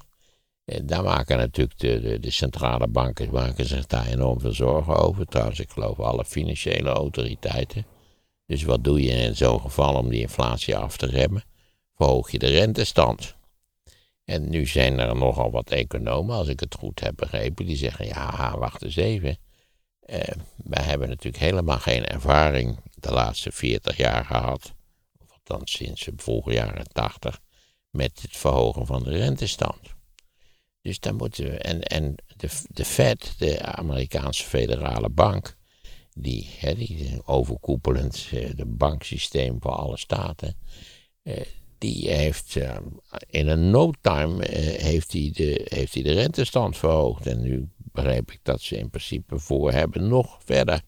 En 0.66 0.86
daar 0.86 1.04
maken 1.04 1.38
natuurlijk 1.38 1.80
de, 1.80 2.20
de, 2.20 2.32
centrale 2.32 2.88
banken 2.88 3.66
zich 3.68 3.86
daar 3.86 4.08
enorm 4.08 4.40
veel 4.40 4.54
zorgen 4.54 4.96
over. 4.96 5.26
Trouwens, 5.26 5.60
ik 5.60 5.70
geloof 5.70 6.00
alle 6.00 6.26
financiële 6.26 6.90
autoriteiten. 6.90 7.86
Dus 8.46 8.64
wat 8.64 8.84
doe 8.84 9.02
je 9.02 9.12
in 9.12 9.36
zo'n 9.36 9.60
geval 9.60 9.96
om 9.96 10.10
die 10.10 10.22
inflatie 10.22 10.78
af 10.78 10.98
te 10.98 11.06
remmen? 11.06 11.44
Verhoog 11.96 12.32
je 12.32 12.40
de 12.40 12.48
rentestand. 12.50 13.36
En 14.26 14.50
nu 14.50 14.66
zijn 14.66 15.00
er 15.00 15.16
nogal 15.16 15.52
wat 15.52 15.70
economen, 15.70 16.36
als 16.36 16.48
ik 16.48 16.60
het 16.60 16.76
goed 16.76 17.00
heb 17.00 17.16
begrepen, 17.16 17.66
die 17.66 17.78
zeggen: 17.78 18.06
ja, 18.06 18.58
wacht 18.58 18.84
eens 18.84 18.96
even. 18.96 19.38
Eh, 20.08 20.36
wij 20.56 20.84
hebben 20.84 21.10
natuurlijk 21.10 21.44
helemaal 21.44 21.80
geen 21.80 22.06
ervaring 22.06 22.80
de 22.96 23.12
laatste 23.12 23.52
40 23.52 23.98
jaar 23.98 24.26
gehad 24.26 24.74
dan 25.44 25.62
sinds 25.64 26.04
de 26.04 26.14
vroege 26.16 26.54
jaren 26.54 26.88
80 26.92 27.40
met 27.90 28.22
het 28.22 28.38
verhogen 28.38 28.86
van 28.86 29.04
de 29.04 29.10
rentestand. 29.10 29.96
Dus 30.82 31.00
dan 31.00 31.16
moeten 31.16 31.44
we, 31.44 31.58
en, 31.58 31.82
en 31.82 32.16
de, 32.38 32.50
de 32.68 32.86
Fed, 32.86 33.36
de 33.38 33.62
Amerikaanse 33.62 34.44
federale 34.44 35.10
bank, 35.10 35.58
die, 36.14 36.50
hè, 36.58 36.76
die 36.76 37.22
overkoepelend 37.26 38.30
uh, 38.34 38.50
de 38.56 38.66
banksysteem 38.66 39.58
voor 39.62 39.72
alle 39.72 39.98
staten, 39.98 40.58
uh, 41.24 41.42
die 41.78 42.10
heeft 42.10 42.56
uh, 42.56 42.78
in 43.30 43.48
een 43.48 43.70
no 43.70 43.92
time 44.02 44.46
heeft 44.80 45.12
die 45.12 45.32
de, 45.32 45.66
heeft 45.70 45.94
die 45.94 46.04
de 46.04 46.14
rentestand 46.14 46.78
verhoogd. 46.78 47.28
En 47.28 47.42
nu 47.42 47.70
begreep 48.04 48.32
ik 48.32 48.40
dat 48.44 48.62
ze 48.62 48.78
in 48.78 48.90
principe 48.90 49.40
voor 49.40 49.72
hebben 49.72 50.08
nog 50.08 50.38
verder 50.46 50.82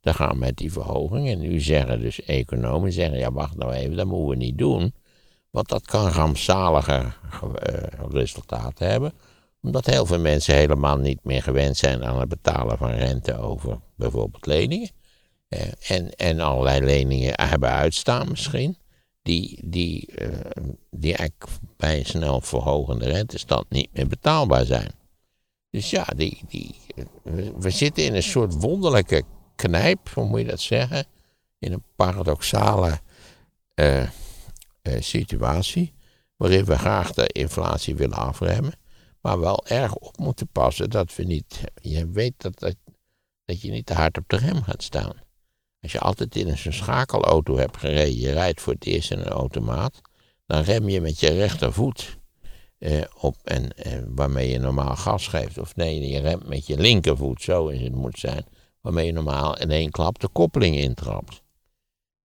te 0.00 0.14
gaan 0.14 0.38
met 0.38 0.56
die 0.56 0.72
verhoging. 0.72 1.28
En 1.28 1.38
nu 1.38 1.60
zeggen 1.60 2.00
dus 2.00 2.22
economen, 2.22 2.92
zeggen, 2.92 3.18
ja 3.18 3.32
wacht 3.32 3.56
nou 3.56 3.72
even, 3.72 3.96
dat 3.96 4.06
moeten 4.06 4.28
we 4.28 4.36
niet 4.36 4.58
doen. 4.58 4.94
Want 5.50 5.68
dat 5.68 5.86
kan 5.86 6.08
rampzalige 6.08 7.02
uh, 7.42 7.82
resultaten 8.10 8.88
hebben. 8.88 9.12
Omdat 9.62 9.86
heel 9.86 10.06
veel 10.06 10.18
mensen 10.18 10.54
helemaal 10.54 10.96
niet 10.96 11.24
meer 11.24 11.42
gewend 11.42 11.76
zijn 11.76 12.04
aan 12.04 12.20
het 12.20 12.28
betalen 12.28 12.78
van 12.78 12.90
rente 12.90 13.38
over 13.38 13.78
bijvoorbeeld 13.96 14.46
leningen. 14.46 14.90
Uh, 15.48 15.60
en, 15.88 16.10
en 16.10 16.40
allerlei 16.40 16.80
leningen 16.84 17.32
hebben 17.42 17.70
uitstaan 17.70 18.28
misschien. 18.28 18.76
Die, 19.22 19.60
die, 19.64 20.08
uh, 20.18 20.28
die 20.90 21.16
eigenlijk 21.16 21.50
bij 21.76 21.98
een 21.98 22.04
snel 22.04 22.40
verhogende 22.40 23.04
rentestand 23.04 23.70
niet 23.70 23.88
meer 23.92 24.06
betaalbaar 24.06 24.64
zijn. 24.64 24.90
Dus 25.76 25.90
ja, 25.90 26.04
die, 26.16 26.40
we 27.58 27.70
zitten 27.70 28.04
in 28.04 28.14
een 28.14 28.22
soort 28.22 28.54
wonderlijke 28.54 29.22
knijp, 29.56 30.08
hoe 30.14 30.24
moet 30.24 30.40
je 30.40 30.46
dat 30.46 30.60
zeggen? 30.60 31.06
In 31.58 31.72
een 31.72 31.82
paradoxale 31.96 33.00
uh, 33.74 34.02
uh, 34.02 34.08
situatie. 35.00 35.92
Waarin 36.36 36.64
we 36.64 36.78
graag 36.78 37.12
de 37.12 37.26
inflatie 37.26 37.96
willen 37.96 38.16
afremmen. 38.16 38.72
Maar 39.20 39.40
wel 39.40 39.66
erg 39.66 39.94
op 39.94 40.18
moeten 40.18 40.48
passen 40.48 40.90
dat 40.90 41.14
we 41.14 41.22
niet. 41.22 41.60
Je 41.80 42.10
weet 42.10 42.34
dat, 42.36 42.58
dat, 42.58 42.76
dat 43.44 43.60
je 43.60 43.70
niet 43.70 43.86
te 43.86 43.94
hard 43.94 44.18
op 44.18 44.24
de 44.26 44.36
rem 44.36 44.62
gaat 44.62 44.82
staan. 44.82 45.14
Als 45.80 45.92
je 45.92 46.00
altijd 46.00 46.36
in 46.36 46.48
een 46.48 46.72
schakelauto 46.72 47.56
hebt 47.56 47.76
gereden, 47.76 48.18
je 48.18 48.32
rijdt 48.32 48.60
voor 48.60 48.72
het 48.72 48.84
eerst 48.84 49.10
in 49.10 49.18
een 49.18 49.28
automaat, 49.28 50.00
dan 50.46 50.62
rem 50.62 50.88
je 50.88 51.00
met 51.00 51.20
je 51.20 51.28
rechtervoet 51.28 52.18
eh, 52.78 53.02
op 53.20 53.36
en 53.44 53.70
waarmee 54.14 54.50
je 54.50 54.58
normaal 54.58 54.96
gas 54.96 55.28
geeft. 55.28 55.58
Of 55.58 55.76
nee, 55.76 56.08
je 56.08 56.20
remt 56.20 56.48
met 56.48 56.66
je 56.66 56.78
linkervoet, 56.78 57.42
zo 57.42 57.68
is 57.68 57.80
het 57.80 57.94
moet 57.94 58.18
zijn 58.18 58.44
waarmee 58.86 59.06
je 59.06 59.12
normaal 59.12 59.58
in 59.58 59.70
één 59.70 59.90
klap 59.90 60.18
de 60.18 60.28
koppeling 60.28 60.76
intrapt. 60.76 61.42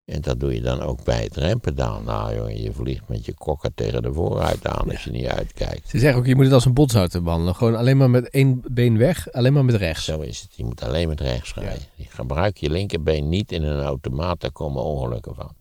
En 0.06 0.22
dat 0.22 0.40
doe 0.40 0.54
je 0.54 0.62
dan 0.62 0.82
ook 0.82 1.04
bij 1.04 1.24
het 1.24 1.36
rempedaal. 1.36 2.02
Nou 2.02 2.36
jongen, 2.36 2.62
je 2.62 2.74
vliegt 2.74 3.08
met 3.08 3.26
je 3.26 3.34
kokker 3.34 3.74
tegen 3.74 4.02
de 4.02 4.14
vooruit 4.14 4.68
aan 4.68 4.92
als 4.92 5.04
je 5.04 5.12
niet 5.12 5.26
uitkijkt. 5.26 5.90
Ze 5.90 6.00
zeggen 6.00 6.20
ook, 6.20 6.26
je 6.26 6.36
moet 6.36 6.46
het 6.46 6.54
als 6.54 6.66
een 6.66 6.74
botsauto 6.74 7.22
behandelen. 7.22 7.56
Gewoon 7.56 7.76
alleen 7.76 7.98
maar 7.98 8.10
met 8.10 8.30
één 8.30 8.62
been 8.72 8.98
weg, 8.98 9.32
alleen 9.32 9.54
maar 9.54 9.66
met 9.66 9.76
rechts. 9.76 10.06
Zo 10.06 10.20
is 10.20 10.42
het. 10.42 10.56
Je 10.56 10.64
moet 10.64 10.84
alleen 10.84 11.08
met 11.08 11.22
rechts 11.22 11.54
rijden. 11.54 11.88
Je 11.96 12.06
gebruik 12.10 12.58
je 12.58 12.70
linkerbeen 12.70 13.30
niet 13.30 13.52
in 13.52 13.64
een 13.64 13.84
automaat, 13.84 14.42
daar 14.42 14.52
komen 14.52 14.84
ongelukken 14.84 15.36
van. 15.36 15.56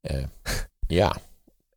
Eh, 0.00 0.24
ja, 1.00 1.16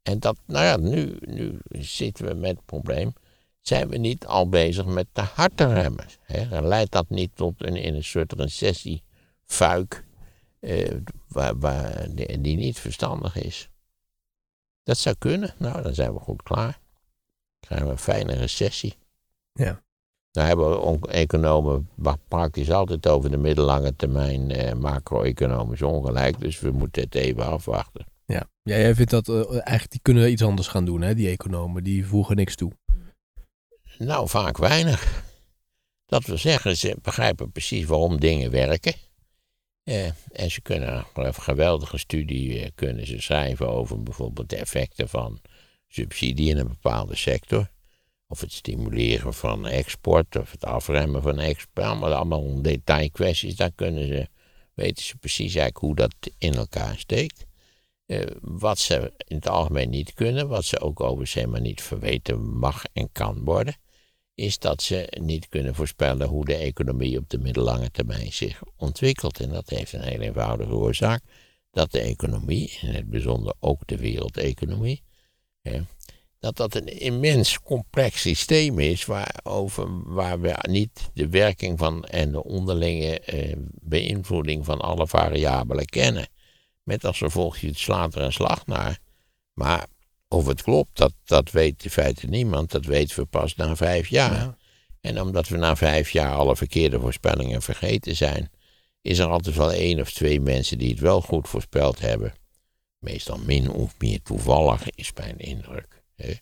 en 0.08 0.20
dat, 0.20 0.38
nou 0.46 0.66
ja, 0.66 0.78
nu, 0.78 1.18
nu 1.20 1.60
zitten 1.70 2.26
we 2.26 2.34
met 2.34 2.50
het 2.50 2.66
probleem. 2.66 3.14
Zijn 3.62 3.90
we 3.90 3.98
niet 3.98 4.26
al 4.26 4.50
bezig 4.50 4.86
met 4.86 5.08
te 5.12 5.22
hard 5.22 5.58
te 5.58 5.74
remmen? 5.74 6.06
Hè? 6.22 6.62
Leidt 6.62 6.92
dat 6.92 7.10
niet 7.10 7.32
tot 7.34 7.54
een, 7.58 7.76
in 7.76 7.96
een 7.96 8.04
soort 8.04 8.34
recessie, 8.34 9.04
fuik, 9.46 10.04
eh, 10.60 10.96
waar, 11.28 11.60
waar, 11.60 12.08
die, 12.10 12.42
die 12.42 12.58
niet 12.58 12.80
verstandig 12.80 13.36
is? 13.36 13.70
Dat 14.84 14.98
zou 14.98 15.16
kunnen. 15.20 15.54
Nou, 15.58 15.82
dan 15.82 15.94
zijn 15.94 16.14
we 16.14 16.20
goed 16.20 16.44
klaar. 16.44 16.80
Krijgen 17.60 17.88
we 17.88 17.92
een 17.94 18.00
fijne 18.00 18.34
recessie. 18.34 18.96
Ja. 19.54 19.82
Daar 20.32 20.48
hebben 20.48 20.70
we 20.70 20.78
on- 20.78 21.10
economen 21.10 21.90
praktisch 22.28 22.72
altijd 22.72 23.08
over 23.08 23.32
de 23.32 23.38
middellange 23.38 23.96
termijn 23.96 24.52
eh, 24.52 24.74
macro-economisch 24.74 25.82
ongelijk. 25.82 26.40
Dus 26.40 26.60
we 26.60 26.72
moeten 26.72 27.02
het 27.04 27.16
even 27.16 27.46
afwachten. 27.46 28.06
Ja. 28.68 28.78
jij 28.78 28.96
vindt 28.96 29.12
dat 29.12 29.30
eh, 29.30 29.36
eigenlijk, 29.52 29.92
die 29.92 30.00
kunnen 30.02 30.32
iets 30.32 30.44
anders 30.44 30.68
gaan 30.68 30.86
doen, 30.86 31.02
hè, 31.02 31.16
die 31.16 31.30
economen. 31.30 31.84
Die 31.84 32.06
voegen 32.06 32.36
niks 32.36 32.56
toe. 32.56 32.72
Nou, 33.98 34.30
vaak 34.30 34.58
weinig. 34.58 35.26
Dat 36.06 36.26
wil 36.26 36.38
zeggen, 36.38 36.78
ze 36.78 36.98
begrijpen 37.02 37.52
precies 37.52 37.86
waarom 37.86 38.20
dingen 38.20 38.52
werken. 38.52 38.94
Eh, 39.84 40.06
en 40.32 40.52
ze 40.52 40.62
kunnen 40.62 41.06
een 41.14 41.34
geweldige 41.34 41.98
studie 41.98 42.60
eh, 42.60 42.70
kunnen 42.76 43.08
ze 43.08 43.22
schrijven 43.22 43.70
over 43.70 44.04
bijvoorbeeld 44.04 44.50
de 44.50 44.56
effecten 44.56 45.10
van 45.10 45.42
subsidie 45.88 46.50
in 46.50 46.58
een 46.58 46.68
bepaalde 46.68 47.16
sector. 47.16 47.70
Of 48.28 48.42
het 48.42 48.52
stimuleren 48.52 49.34
van 49.34 49.68
export, 49.68 50.36
of 50.36 50.52
het 50.52 50.66
afremmen 50.66 51.22
van 51.22 51.40
export. 51.40 51.88
Allemaal, 51.88 52.14
allemaal 52.14 52.62
detailkwesties. 52.62 53.56
Daar 53.56 53.72
kunnen 53.76 54.08
ze, 54.08 54.28
weten 54.74 55.04
ze 55.04 55.18
precies 55.18 55.56
eigenlijk 55.56 55.78
hoe 55.78 55.96
dat 55.96 56.16
in 56.38 56.54
elkaar 56.54 56.98
steekt. 56.98 57.47
Eh, 58.08 58.26
wat 58.42 58.80
ze 58.80 59.14
in 59.18 59.36
het 59.36 59.48
algemeen 59.48 59.90
niet 59.90 60.14
kunnen, 60.14 60.48
wat 60.48 60.66
ze 60.66 60.80
ook 60.80 61.00
overigens 61.00 61.34
helemaal 61.34 61.62
niet 61.62 61.82
verweten 61.82 62.58
mag 62.58 62.84
en 62.94 63.12
kan 63.12 63.44
worden, 63.44 63.76
is 64.34 64.60
dat 64.60 64.82
ze 64.82 65.14
niet 65.22 65.48
kunnen 65.48 65.76
voorspellen 65.76 66.28
hoe 66.28 66.46
de 66.46 66.56
economie 66.56 67.18
op 67.18 67.30
de 67.30 67.38
middellange 67.38 67.92
termijn 67.92 68.34
zich 68.34 68.62
ontwikkelt. 68.76 69.40
En 69.40 69.50
dat 69.50 69.70
heeft 69.70 69.94
een 69.94 70.02
heel 70.02 70.22
eenvoudige 70.22 70.74
oorzaak. 70.74 71.22
Dat 71.72 71.92
de 71.92 72.00
economie, 72.00 72.78
in 72.82 72.94
het 72.94 73.10
bijzonder 73.10 73.54
ook 73.60 73.88
de 73.88 73.98
wereldeconomie, 73.98 75.04
hè, 75.62 75.82
dat 76.40 76.58
dat 76.58 76.76
een 76.76 77.00
immens 77.00 77.60
complex 77.60 78.22
systeem 78.22 78.80
is 78.80 79.06
waarover, 79.06 80.14
waar 80.14 80.42
we 80.42 80.56
niet 80.70 81.10
de 81.14 81.30
werking 81.30 81.80
van 81.80 82.06
en 82.06 82.32
de 82.32 82.44
onderlinge 82.44 83.20
eh, 83.20 83.56
beïnvloeding 83.82 84.66
van 84.66 84.80
alle 84.80 85.08
variabelen 85.08 85.86
kennen. 85.86 86.28
Met 86.88 87.06
als 87.06 87.18
gevolg, 87.18 87.58
je 87.58 87.68
het 87.68 87.78
slaat 87.78 88.16
er 88.16 88.22
een 88.22 88.34
slag 88.34 88.66
naar. 88.66 89.00
Maar 89.54 89.88
of 90.28 90.48
het 90.48 90.62
klopt, 90.62 90.98
dat, 90.98 91.14
dat 91.24 91.52
weet 91.52 91.84
in 91.84 91.90
feite 91.90 92.28
niemand. 92.28 92.72
Dat 92.72 92.86
weten 92.86 93.20
we 93.20 93.26
pas 93.26 93.56
na 93.56 93.76
vijf 93.76 94.08
jaar. 94.08 94.34
Ja. 94.34 94.58
En 95.02 95.22
omdat 95.22 95.48
we 95.48 95.58
na 95.58 95.76
vijf 95.76 96.10
jaar 96.10 96.36
alle 96.36 96.56
verkeerde 96.56 97.00
voorspellingen 97.00 97.62
vergeten 97.62 98.16
zijn, 98.16 98.52
is 99.02 99.20
er 99.20 99.28
altijd 99.28 99.56
wel 99.56 99.72
één 99.72 100.00
of 100.00 100.12
twee 100.12 100.42
mensen 100.42 100.78
die 100.78 100.90
het 100.90 101.00
wel 101.00 101.22
goed 101.22 101.48
voorspeld 101.48 102.00
hebben. 102.00 102.34
Meestal 102.98 103.38
min 103.38 103.72
of 103.72 103.96
meer 104.00 104.22
toevallig, 104.22 104.90
is 104.90 105.14
mijn 105.14 105.38
indruk. 105.38 106.04
Hè. 106.16 106.34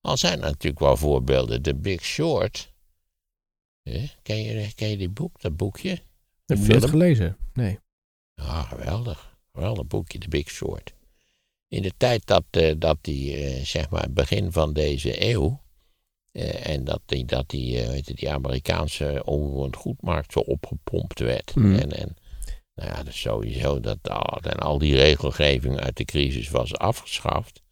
Al 0.00 0.16
zijn 0.16 0.38
er 0.38 0.50
natuurlijk 0.50 0.80
wel 0.80 0.96
voorbeelden. 0.96 1.62
The 1.62 1.74
Big 1.74 2.04
Short. 2.04 2.72
Hè. 3.82 4.06
Ken, 4.22 4.42
je, 4.42 4.74
ken 4.74 4.88
je 4.88 4.96
die 4.96 5.10
boek, 5.10 5.40
dat 5.40 5.56
boekje? 5.56 6.02
Heb 6.46 6.58
je 6.58 6.64
film? 6.64 6.88
gelezen? 6.88 7.36
Nee. 7.52 7.78
Ja, 8.34 8.62
geweldig. 8.62 9.29
Geweldig 9.52 9.86
boekje, 9.86 10.18
The 10.18 10.28
Big 10.28 10.48
Short. 10.50 10.92
In 11.68 11.82
de 11.82 11.92
tijd 11.96 12.26
dat, 12.26 12.44
eh, 12.50 12.74
dat 12.78 12.98
die, 13.00 13.36
eh, 13.36 13.64
zeg 13.64 13.90
maar, 13.90 14.06
begin 14.10 14.52
van 14.52 14.72
deze 14.72 15.28
eeuw. 15.30 15.60
eh, 16.32 16.66
en 16.66 16.84
dat 16.84 17.00
die, 17.06 17.24
dat 17.24 17.48
die, 17.48 18.30
Amerikaanse 18.30 19.22
onroerend 19.24 19.76
goedmarkt 19.76 20.32
zo 20.32 20.38
opgepompt 20.38 21.18
werd. 21.18 21.54
Mhm. 21.54 21.74
En, 21.74 21.90
en 21.92 22.16
nou 22.74 22.88
ja, 22.90 23.02
dus 23.02 23.20
sowieso 23.20 23.80
dat 23.80 23.98
en 24.42 24.56
al 24.58 24.78
die 24.78 24.94
regelgeving 24.94 25.80
uit 25.80 25.96
de 25.96 26.04
crisis 26.04 26.48
was 26.50 26.74
afgeschaft. 26.74 27.62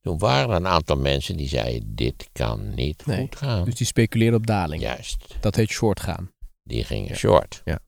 Toen 0.00 0.18
waren 0.18 0.50
er 0.50 0.56
een 0.56 0.66
aantal 0.66 0.96
mensen 0.96 1.36
die 1.36 1.48
zeiden: 1.48 1.94
Dit 1.94 2.28
kan 2.32 2.74
niet 2.74 3.06
Nee, 3.06 3.18
goed 3.20 3.36
gaan. 3.36 3.64
Dus 3.64 3.74
die 3.74 3.86
speculeeren 3.86 4.36
op 4.38 4.46
daling. 4.46 4.82
Juist. 4.82 5.36
Dat 5.40 5.56
heet 5.56 5.70
short 5.70 6.00
gaan. 6.00 6.32
Die 6.62 6.84
gingen 6.84 7.08
Ja. 7.08 7.14
short. 7.14 7.62
Ja. 7.64 7.78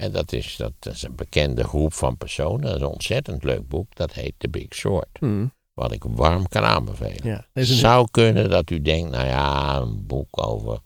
En 0.00 0.12
dat 0.12 0.32
is, 0.32 0.56
dat 0.56 0.72
is 0.92 1.02
een 1.02 1.14
bekende 1.14 1.64
groep 1.64 1.92
van 1.94 2.16
personen. 2.16 2.60
Dat 2.60 2.74
is 2.74 2.80
een 2.80 2.86
ontzettend 2.86 3.44
leuk 3.44 3.68
boek. 3.68 3.94
Dat 3.94 4.12
heet 4.12 4.34
The 4.38 4.48
Big 4.48 4.74
Short. 4.74 5.08
Hm. 5.18 5.46
Wat 5.74 5.92
ik 5.92 6.04
warm 6.08 6.48
kan 6.48 6.62
aanbevelen. 6.64 7.18
Ja. 7.26 7.46
Het 7.52 7.68
een- 7.68 7.74
zou 7.76 8.08
kunnen 8.10 8.50
dat 8.50 8.70
u 8.70 8.82
denkt, 8.82 9.10
nou 9.10 9.26
ja, 9.26 9.76
een 9.76 10.06
boek 10.06 10.42
over 10.46 10.78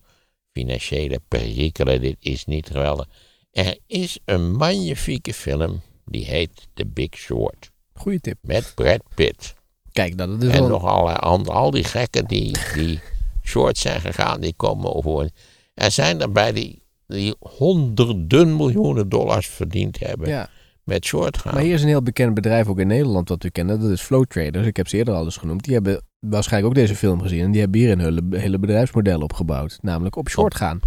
financiële 0.52 1.20
perikelen, 1.28 2.00
dit 2.00 2.16
is 2.20 2.44
niet 2.44 2.66
geweldig. 2.66 3.06
Er 3.50 3.78
is 3.86 4.18
een 4.24 4.52
magnifieke 4.52 5.34
film, 5.34 5.80
die 6.04 6.24
heet 6.24 6.68
The 6.74 6.86
Big 6.86 7.16
Short. 7.16 7.70
goede 7.94 8.20
tip. 8.20 8.38
Met 8.40 8.72
Brad 8.74 9.02
Pitt. 9.14 9.54
Kijk, 9.92 10.18
dat 10.18 10.28
is 10.28 10.48
En 10.50 10.60
wel... 10.60 10.68
nog 10.68 10.84
al, 10.84 11.42
al 11.44 11.70
die 11.70 11.84
gekken 11.84 12.24
die, 12.26 12.56
die 12.74 13.00
short 13.42 13.78
zijn 13.78 14.00
gegaan, 14.00 14.40
die 14.40 14.54
komen 14.54 14.94
over. 14.94 15.30
Er 15.74 15.90
zijn 15.90 16.20
erbij 16.20 16.52
die, 16.52 16.81
die 17.06 17.34
honderden 17.38 18.56
miljoenen 18.56 19.08
dollars 19.08 19.46
verdiend 19.46 19.98
hebben 19.98 20.28
Ja. 20.28 20.48
met 20.84 21.04
short 21.04 21.38
gaan. 21.38 21.54
Maar 21.54 21.62
hier 21.62 21.74
is 21.74 21.82
een 21.82 21.88
heel 21.88 22.02
bekend 22.02 22.34
bedrijf 22.34 22.66
ook 22.66 22.78
in 22.78 22.86
Nederland 22.86 23.28
wat 23.28 23.44
u 23.44 23.48
kent. 23.48 23.68
Dat 23.68 23.82
is 23.82 24.00
Flow 24.00 24.24
Traders. 24.24 24.66
Ik 24.66 24.76
heb 24.76 24.88
ze 24.88 24.96
eerder 24.96 25.14
al 25.14 25.24
eens 25.24 25.36
genoemd. 25.36 25.64
Die 25.64 25.74
hebben 25.74 26.02
waarschijnlijk 26.18 26.72
ook 26.72 26.80
deze 26.80 26.96
film 26.96 27.20
gezien. 27.20 27.44
En 27.44 27.50
die 27.50 27.60
hebben 27.60 27.80
hier 27.80 27.90
een 27.90 28.00
hele, 28.00 28.22
hele 28.30 28.58
bedrijfsmodel 28.58 29.20
opgebouwd. 29.20 29.78
Namelijk 29.80 30.16
op 30.16 30.28
short 30.28 30.54
gaan. 30.54 30.80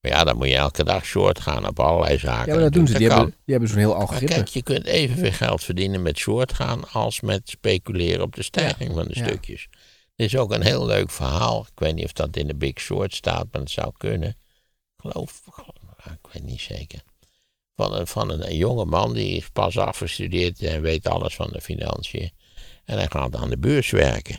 Maar 0.00 0.10
ja, 0.10 0.24
dan 0.24 0.36
moet 0.36 0.48
je 0.48 0.56
elke 0.56 0.84
dag 0.84 1.04
short 1.04 1.40
gaan 1.40 1.68
op 1.68 1.80
allerlei 1.80 2.18
zaken. 2.18 2.46
Ja, 2.46 2.52
maar 2.52 2.62
dat 2.62 2.72
doen 2.72 2.86
ze. 2.86 2.98
Die 2.98 3.08
hebben, 3.08 3.26
die 3.26 3.34
hebben 3.54 3.68
zo'n 3.68 3.78
heel 3.78 3.94
algoritme. 3.94 4.28
kijk, 4.28 4.48
je 4.48 4.62
kunt 4.62 4.84
evenveel 4.84 5.32
geld 5.32 5.64
verdienen 5.64 6.02
met 6.02 6.18
short 6.18 6.52
gaan 6.52 6.90
als 6.90 7.20
met 7.20 7.48
speculeren 7.48 8.22
op 8.22 8.34
de 8.34 8.42
stijging 8.42 8.94
van 8.94 9.06
de 9.08 9.18
ja. 9.18 9.26
stukjes. 9.26 9.68
Er 10.16 10.24
is 10.24 10.36
ook 10.36 10.52
een 10.52 10.62
heel 10.62 10.86
leuk 10.86 11.10
verhaal. 11.10 11.66
Ik 11.72 11.78
weet 11.78 11.94
niet 11.94 12.04
of 12.04 12.12
dat 12.12 12.36
in 12.36 12.46
de 12.46 12.54
Big 12.54 12.80
Short 12.80 13.14
staat, 13.14 13.46
maar 13.52 13.60
het 13.60 13.70
zou 13.70 13.92
kunnen. 13.96 14.36
Geloof, 15.00 15.42
ik 16.04 16.32
weet 16.32 16.42
niet 16.42 16.60
zeker. 16.60 17.02
Van 17.74 17.94
een, 17.94 18.06
van 18.06 18.30
een, 18.30 18.56
jonge 18.56 18.84
man 18.84 19.14
die 19.14 19.36
is 19.36 19.48
pas 19.48 19.78
afgestudeerd 19.78 20.62
en 20.62 20.82
weet 20.82 21.08
alles 21.08 21.34
van 21.34 21.50
de 21.52 21.60
financiën. 21.60 22.30
En 22.84 22.96
hij 22.96 23.08
gaat 23.10 23.36
aan 23.36 23.50
de 23.50 23.58
beurs 23.58 23.90
werken. 23.90 24.38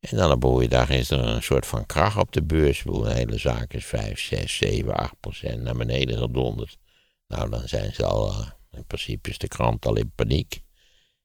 En 0.00 0.16
dan 0.16 0.32
op 0.32 0.44
een 0.44 0.68
dag 0.68 0.88
is 0.88 1.10
er 1.10 1.18
een 1.18 1.42
soort 1.42 1.66
van 1.66 1.86
kracht 1.86 2.16
op 2.16 2.32
de 2.32 2.42
beurs. 2.42 2.82
De 2.82 3.12
hele 3.12 3.38
zaak 3.38 3.72
is 3.72 3.84
5, 3.84 4.20
6, 4.20 4.56
7, 4.56 4.94
8 4.94 5.20
procent 5.20 5.62
naar 5.62 5.76
beneden 5.76 6.18
gedonderd. 6.18 6.78
Nou, 7.26 7.50
dan 7.50 7.68
zijn 7.68 7.94
ze 7.94 8.04
al, 8.04 8.30
eh, 8.30 8.50
in 8.72 8.84
principe 8.86 9.30
is 9.30 9.38
de 9.38 9.48
krant 9.48 9.86
al 9.86 9.96
in 9.96 10.12
paniek. 10.14 10.62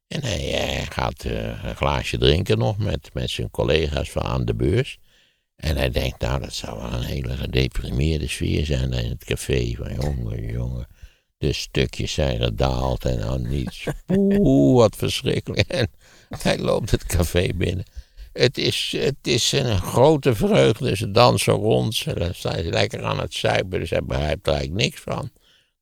En 0.08 0.24
hij 0.24 0.54
eh, 0.54 0.88
gaat 0.90 1.24
eh, 1.24 1.64
een 1.64 1.76
glaasje 1.76 2.18
drinken 2.18 2.58
nog 2.58 2.78
met, 2.78 3.10
met 3.14 3.30
zijn 3.30 3.50
collega's 3.50 4.12
van 4.12 4.24
aan 4.24 4.46
de 4.46 4.56
beurs. 4.56 4.98
En 5.56 5.78
hij 5.78 5.90
denkt, 5.90 6.22
nou, 6.22 6.40
dat 6.40 6.54
zou 6.54 6.78
wel 6.78 6.94
een 6.94 7.04
hele 7.04 7.38
gedeprimeerde 7.38 8.28
sfeer 8.28 8.66
zijn 8.66 8.94
in 8.94 9.10
het 9.10 9.24
café. 9.24 9.74
Van 9.78 9.94
jongen, 9.94 10.52
jongen, 10.52 10.88
de 11.38 11.54
stukjes 11.54 12.14
zijn 12.14 12.44
gedaald 12.44 13.06
en 13.06 13.20
dan 13.20 13.48
niets. 13.48 13.86
Oeh, 14.08 14.78
wat 14.78 14.96
verschrikkelijk. 14.96 15.68
En 15.68 15.92
hij 16.42 16.60
loopt 16.60 16.92
het 16.92 17.06
café 17.06 17.50
binnen. 17.56 17.86
Het 18.34 18.58
is, 18.58 18.96
het 18.98 19.16
is 19.22 19.52
een 19.52 19.82
grote 19.82 20.36
vreugde. 20.36 20.96
Ze 20.96 21.12
dansen 21.12 21.54
rond. 21.54 21.96
Ze 21.96 22.32
zijn 22.34 22.70
lekker 22.70 23.04
aan 23.04 23.20
het 23.20 23.34
zuipen. 23.34 23.80
Dus 23.80 23.90
hij 23.90 24.04
begrijpt 24.04 24.48
er 24.48 24.54
eigenlijk 24.54 24.84
niks 24.84 25.02
van. 25.02 25.32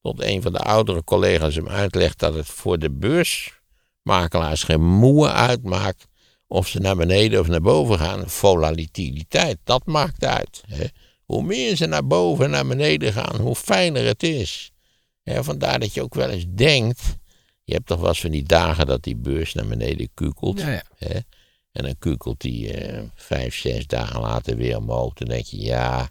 Tot 0.02 0.22
een 0.22 0.42
van 0.42 0.54
de 0.54 0.60
oudere 0.60 1.04
collega's 1.04 1.56
hem 1.56 1.70
uitlegt 1.70 2.20
dat 2.20 2.34
het 2.34 2.46
voor 2.46 2.80
de 2.80 2.92
beursmakelaars 2.92 4.64
geen 4.64 4.82
moe 4.82 5.30
uitmaakt. 5.30 6.08
Of 6.54 6.68
ze 6.68 6.80
naar 6.80 6.96
beneden 6.96 7.40
of 7.40 7.48
naar 7.48 7.62
boven 7.62 8.00
gaan. 8.00 8.30
Volatiliteit, 8.30 9.58
dat 9.64 9.86
maakt 9.86 10.26
uit. 10.26 10.64
Hè. 10.68 10.86
Hoe 11.26 11.44
meer 11.44 11.76
ze 11.76 11.86
naar 11.86 12.08
boven 12.08 12.46
en 12.46 12.52
naar 12.52 12.68
beneden 12.68 13.14
gaan, 13.14 13.42
hoe 13.42 13.56
fijner 13.56 14.06
het 14.06 14.24
is. 14.24 14.72
Hè, 15.24 15.44
vandaar 15.44 15.80
dat 15.80 15.94
je 15.94 16.02
ook 16.02 16.14
wel 16.14 16.30
eens 16.30 16.46
denkt. 16.50 17.02
Je 17.64 17.74
hebt 17.74 17.86
toch 17.86 18.00
wel 18.00 18.08
eens 18.08 18.22
van 18.22 18.32
die 18.32 18.44
dagen 18.44 18.86
dat 18.86 19.04
die 19.04 19.16
beurs 19.16 19.54
naar 19.54 19.68
beneden 19.68 20.10
kukelt. 20.14 20.60
Ja, 20.60 20.70
ja. 20.70 20.84
Hè? 20.98 21.20
En 21.72 21.84
dan 21.84 21.96
kukelt 22.00 22.42
die 22.42 22.74
eh, 22.74 23.04
vijf, 23.16 23.56
zes 23.56 23.88
dagen 23.88 24.22
later 24.22 24.58
weer 24.58 24.78
omhoog. 24.78 25.14
Dan 25.14 25.28
denk 25.28 25.46
je, 25.46 25.62
ja, 25.62 26.10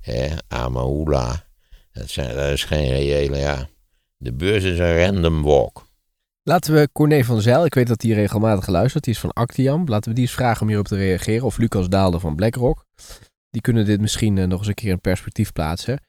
hè, 0.00 0.28
Amahula. 0.48 1.46
Dat, 1.92 2.10
zijn, 2.10 2.34
dat 2.34 2.52
is 2.52 2.64
geen 2.64 2.88
reële, 2.88 3.36
ja. 3.36 3.68
De 4.16 4.32
beurs 4.32 4.64
is 4.64 4.78
een 4.78 5.04
random 5.04 5.42
walk. 5.42 5.85
Laten 6.48 6.74
we 6.74 6.88
Corné 6.92 7.24
van 7.24 7.40
Zijl, 7.40 7.64
ik 7.64 7.74
weet 7.74 7.86
dat 7.86 8.02
hij 8.02 8.10
regelmatig 8.10 8.66
luistert, 8.66 9.04
die 9.04 9.12
is 9.14 9.20
van 9.20 9.32
Actiam. 9.32 9.88
Laten 9.88 10.08
we 10.08 10.14
die 10.14 10.24
eens 10.24 10.34
vragen 10.34 10.62
om 10.62 10.68
hierop 10.68 10.86
te 10.86 10.96
reageren. 10.96 11.46
Of 11.46 11.58
Lucas 11.58 11.88
Daalde 11.88 12.20
van 12.20 12.34
BlackRock. 12.36 12.84
Die 13.50 13.60
kunnen 13.60 13.84
dit 13.84 14.00
misschien 14.00 14.38
eh, 14.38 14.46
nog 14.46 14.58
eens 14.58 14.68
een 14.68 14.74
keer 14.74 14.90
in 14.90 15.00
perspectief 15.00 15.52
plaatsen. 15.52 16.00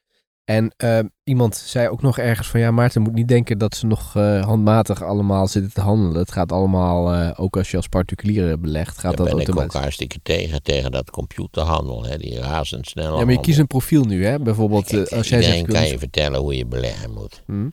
En 0.44 0.72
eh, 0.76 0.98
iemand 1.24 1.56
zei 1.56 1.88
ook 1.88 2.02
nog 2.02 2.18
ergens 2.18 2.48
van 2.48 2.60
ja, 2.60 2.70
Maarten 2.70 3.02
moet 3.02 3.12
niet 3.12 3.28
denken 3.28 3.58
dat 3.58 3.74
ze 3.76 3.86
nog 3.86 4.16
eh, 4.16 4.44
handmatig 4.44 5.02
allemaal 5.02 5.46
zitten 5.46 5.72
te 5.72 5.80
handelen. 5.80 6.18
Het 6.20 6.32
gaat 6.32 6.52
allemaal, 6.52 7.12
eh, 7.12 7.30
ook 7.36 7.56
als 7.56 7.70
je 7.70 7.76
als 7.76 7.88
particuliere 7.88 8.58
belegt, 8.58 8.98
gaat 8.98 9.02
Daar 9.02 9.26
dat 9.26 9.26
ben 9.26 9.34
ik 9.34 9.40
ook 9.40 9.46
automatisch. 9.46 9.80
hartstikke 9.80 10.18
tegen, 10.22 10.62
tegen 10.62 10.90
dat 10.90 11.10
computerhandel, 11.10 12.04
hè, 12.04 12.16
die 12.16 12.38
razendsnelle 12.38 13.08
Ja, 13.08 13.12
maar 13.12 13.20
je 13.20 13.24
handel. 13.26 13.44
kiest 13.44 13.58
een 13.58 13.66
profiel 13.66 14.04
nu, 14.04 14.24
hè? 14.26 14.38
Bijvoorbeeld 14.38 14.86
Kijk, 14.86 15.12
als 15.12 15.28
jij 15.28 15.38
iedereen 15.38 15.64
zegt... 15.66 15.72
kan 15.72 15.88
je 15.88 15.98
vertellen 15.98 16.40
hoe 16.40 16.56
je 16.56 16.66
beleggen 16.66 17.12
moet. 17.12 17.42
Hm? 17.46 17.68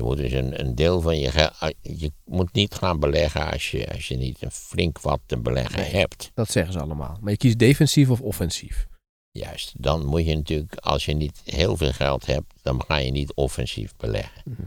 Je 0.00 0.06
moet 0.06 0.16
dus 0.16 0.32
een, 0.32 0.60
een 0.60 0.74
deel 0.74 1.00
van 1.00 1.18
je 1.18 1.30
geld... 1.30 1.74
Je 1.82 2.12
moet 2.24 2.52
niet 2.52 2.74
gaan 2.74 3.00
beleggen 3.00 3.50
als 3.50 3.70
je, 3.70 3.92
als 3.92 4.08
je 4.08 4.16
niet 4.16 4.42
een 4.42 4.50
flink 4.50 5.00
wat 5.00 5.20
te 5.26 5.38
beleggen 5.38 5.80
Nee. 5.80 5.90
hebt. 5.90 6.30
Dat 6.34 6.50
zeggen 6.50 6.72
ze 6.72 6.80
allemaal. 6.80 7.18
Maar 7.20 7.30
je 7.32 7.36
kiest 7.38 7.58
defensief 7.58 8.10
of 8.10 8.20
offensief. 8.20 8.86
Juist, 9.30 9.72
dan 9.82 10.06
moet 10.06 10.26
je 10.26 10.34
natuurlijk, 10.34 10.74
als 10.74 11.04
je 11.04 11.12
niet 11.14 11.42
heel 11.44 11.76
veel 11.76 11.92
geld 11.92 12.26
hebt, 12.26 12.52
dan 12.62 12.82
ga 12.86 12.96
je 12.96 13.10
niet 13.10 13.34
offensief 13.34 13.92
beleggen. 13.96 14.42
Mhm. 14.44 14.62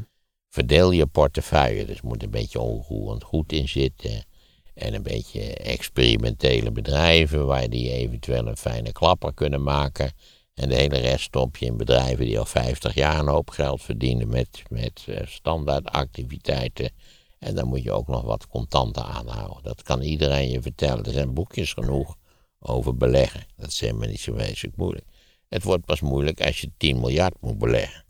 Verdeel 0.49 0.91
je 0.91 1.05
portefeuille, 1.05 1.85
dus 1.85 2.01
moet 2.01 2.23
een 2.23 2.29
beetje 2.29 2.59
onroerend 2.59 3.23
goed 3.23 3.51
in 3.51 3.69
zitten. 3.69 4.25
En 4.73 4.93
een 4.93 5.03
beetje 5.03 5.53
experimentele 5.53 6.71
bedrijven 6.71 7.45
waar 7.45 7.69
die 7.69 7.91
eventueel 7.91 8.47
een 8.47 8.57
fijne 8.57 8.91
klapper 8.91 9.33
kunnen 9.33 9.63
maken. 9.63 10.11
En 10.53 10.69
de 10.69 10.75
hele 10.75 10.97
rest 10.97 11.23
stop 11.23 11.57
je 11.57 11.65
in 11.65 11.77
bedrijven 11.77 12.25
die 12.25 12.39
al 12.39 12.45
50 12.45 12.93
jaar 12.93 13.19
een 13.19 13.27
hoop 13.27 13.49
geld 13.49 13.81
verdienen 13.81 14.29
met, 14.29 14.63
met 14.69 15.03
eh, 15.07 15.27
standaard 15.27 15.85
activiteiten. 15.85 16.91
En 17.39 17.55
dan 17.55 17.67
moet 17.67 17.83
je 17.83 17.91
ook 17.91 18.07
nog 18.07 18.21
wat 18.21 18.47
contanten 18.47 19.05
aanhouden. 19.05 19.63
Dat 19.63 19.83
kan 19.83 20.01
iedereen 20.01 20.49
je 20.49 20.61
vertellen. 20.61 21.05
Er 21.05 21.11
zijn 21.11 21.33
boekjes 21.33 21.73
genoeg 21.73 22.15
over 22.59 22.97
beleggen. 22.97 23.45
Dat 23.55 23.69
is 23.69 23.79
helemaal 23.79 24.07
niet 24.07 24.19
zo 24.19 24.33
wezenlijk 24.33 24.77
moeilijk. 24.77 25.05
Het 25.49 25.63
wordt 25.63 25.85
pas 25.85 26.01
moeilijk 26.01 26.41
als 26.41 26.61
je 26.61 26.71
10 26.77 26.99
miljard 26.99 27.35
moet 27.41 27.57
beleggen. 27.57 28.03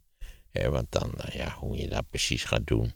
Hè, 0.51 0.69
want 0.69 0.88
dan, 0.89 1.13
eh, 1.17 1.36
ja, 1.36 1.56
hoe 1.60 1.77
je 1.77 1.88
dat 1.88 2.10
precies 2.10 2.43
gaat 2.43 2.67
doen, 2.67 2.93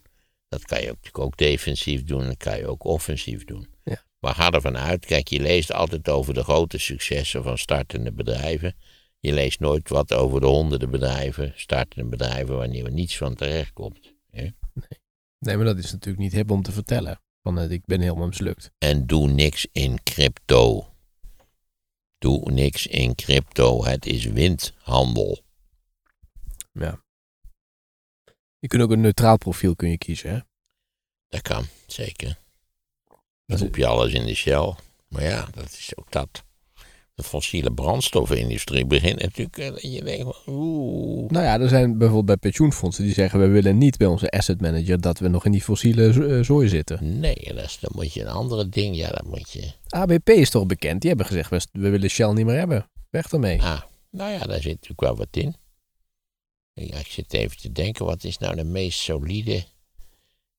dat 0.48 0.64
kan 0.64 0.80
je 0.80 0.86
natuurlijk 0.86 1.18
ook 1.18 1.36
defensief 1.36 2.04
doen, 2.04 2.24
dat 2.24 2.36
kan 2.36 2.58
je 2.58 2.66
ook 2.66 2.84
offensief 2.84 3.44
doen. 3.44 3.68
Ja. 3.84 4.02
Maar 4.18 4.34
ga 4.34 4.50
ervan 4.50 4.76
uit, 4.76 5.06
kijk, 5.06 5.28
je 5.28 5.40
leest 5.40 5.72
altijd 5.72 6.08
over 6.08 6.34
de 6.34 6.42
grote 6.42 6.78
successen 6.78 7.42
van 7.42 7.58
startende 7.58 8.12
bedrijven. 8.12 8.76
Je 9.20 9.32
leest 9.32 9.60
nooit 9.60 9.88
wat 9.88 10.14
over 10.14 10.40
de 10.40 10.46
honderden 10.46 10.90
bedrijven, 10.90 11.52
startende 11.56 12.08
bedrijven, 12.08 12.56
wanneer 12.56 12.84
er 12.84 12.92
niets 12.92 13.16
van 13.16 13.34
terecht 13.34 13.72
komt. 13.72 14.14
Hè. 14.30 14.48
Nee, 15.38 15.56
maar 15.56 15.64
dat 15.64 15.78
is 15.78 15.92
natuurlijk 15.92 16.22
niet 16.22 16.32
hip 16.32 16.50
om 16.50 16.62
te 16.62 16.72
vertellen. 16.72 17.20
Van 17.42 17.58
eh, 17.58 17.70
ik 17.70 17.84
ben 17.84 18.00
helemaal 18.00 18.26
mislukt. 18.26 18.70
En 18.78 19.06
doe 19.06 19.28
niks 19.28 19.66
in 19.72 20.02
crypto. 20.02 20.92
Doe 22.18 22.50
niks 22.50 22.86
in 22.86 23.14
crypto, 23.14 23.84
het 23.84 24.06
is 24.06 24.24
windhandel. 24.24 25.42
Ja. 26.72 27.02
Je 28.58 28.68
kunt 28.68 28.82
ook 28.82 28.90
een 28.90 29.00
neutraal 29.00 29.36
profiel 29.36 29.76
kun 29.76 29.90
je 29.90 29.98
kiezen, 29.98 30.30
hè? 30.30 30.38
Dat 31.28 31.42
kan, 31.42 31.64
zeker. 31.86 32.38
Dan 33.46 33.58
roep 33.58 33.76
je 33.76 33.86
alles 33.86 34.12
in 34.12 34.26
de 34.26 34.34
shell. 34.34 34.74
Maar 35.08 35.22
ja, 35.22 35.48
dat 35.50 35.64
is 35.64 35.96
ook 35.96 36.12
dat. 36.12 36.44
De 37.18 37.24
fossiele 37.24 37.72
brandstoffenindustrie 37.72 38.86
begint 38.86 39.20
natuurlijk. 39.20 39.58
eh, 39.58 39.70
dat 39.70 39.82
je 39.82 40.02
denkt 40.02 40.22
van, 40.22 40.54
oeh. 40.54 41.30
Nou 41.30 41.44
ja, 41.44 41.60
er 41.60 41.68
zijn 41.68 41.98
bijvoorbeeld 41.98 42.26
bij 42.26 42.36
pensioenfondsen 42.36 43.04
die 43.04 43.12
zeggen... 43.12 43.40
we 43.40 43.46
willen 43.46 43.78
niet 43.78 43.96
bij 43.96 44.06
onze 44.06 44.30
asset 44.30 44.60
manager 44.60 45.00
dat 45.00 45.18
we 45.18 45.28
nog 45.28 45.44
in 45.44 45.52
die 45.52 45.62
fossiele 45.62 46.26
eh, 46.36 46.44
zooi 46.44 46.68
zitten. 46.68 47.20
Nee, 47.20 47.50
dat 47.54 47.64
is, 47.64 47.78
moet 47.92 48.12
je 48.12 48.20
een 48.20 48.28
andere 48.28 48.68
ding. 48.68 48.96
Ja, 48.96 49.10
dan 49.10 49.30
moet 49.30 49.50
je. 49.50 49.72
ABP 49.88 50.28
is 50.28 50.50
toch 50.50 50.66
bekend? 50.66 51.00
Die 51.00 51.08
hebben 51.08 51.26
gezegd, 51.26 51.50
we, 51.50 51.66
we 51.72 51.88
willen 51.88 52.10
Shell 52.10 52.32
niet 52.32 52.46
meer 52.46 52.58
hebben. 52.58 52.90
Weg 53.10 53.32
ermee. 53.32 53.62
Ah, 53.62 53.80
nou 54.10 54.32
ja, 54.32 54.38
daar 54.38 54.60
zit 54.60 54.72
natuurlijk 54.72 55.00
wel 55.00 55.16
wat 55.16 55.28
in. 55.30 55.54
Ja, 56.72 56.98
ik 56.98 57.06
zit 57.06 57.32
even 57.32 57.56
te 57.56 57.72
denken, 57.72 58.04
wat 58.04 58.24
is 58.24 58.38
nou 58.38 58.56
de 58.56 58.64
meest 58.64 58.98
solide. 58.98 59.54
Ik 59.54 59.64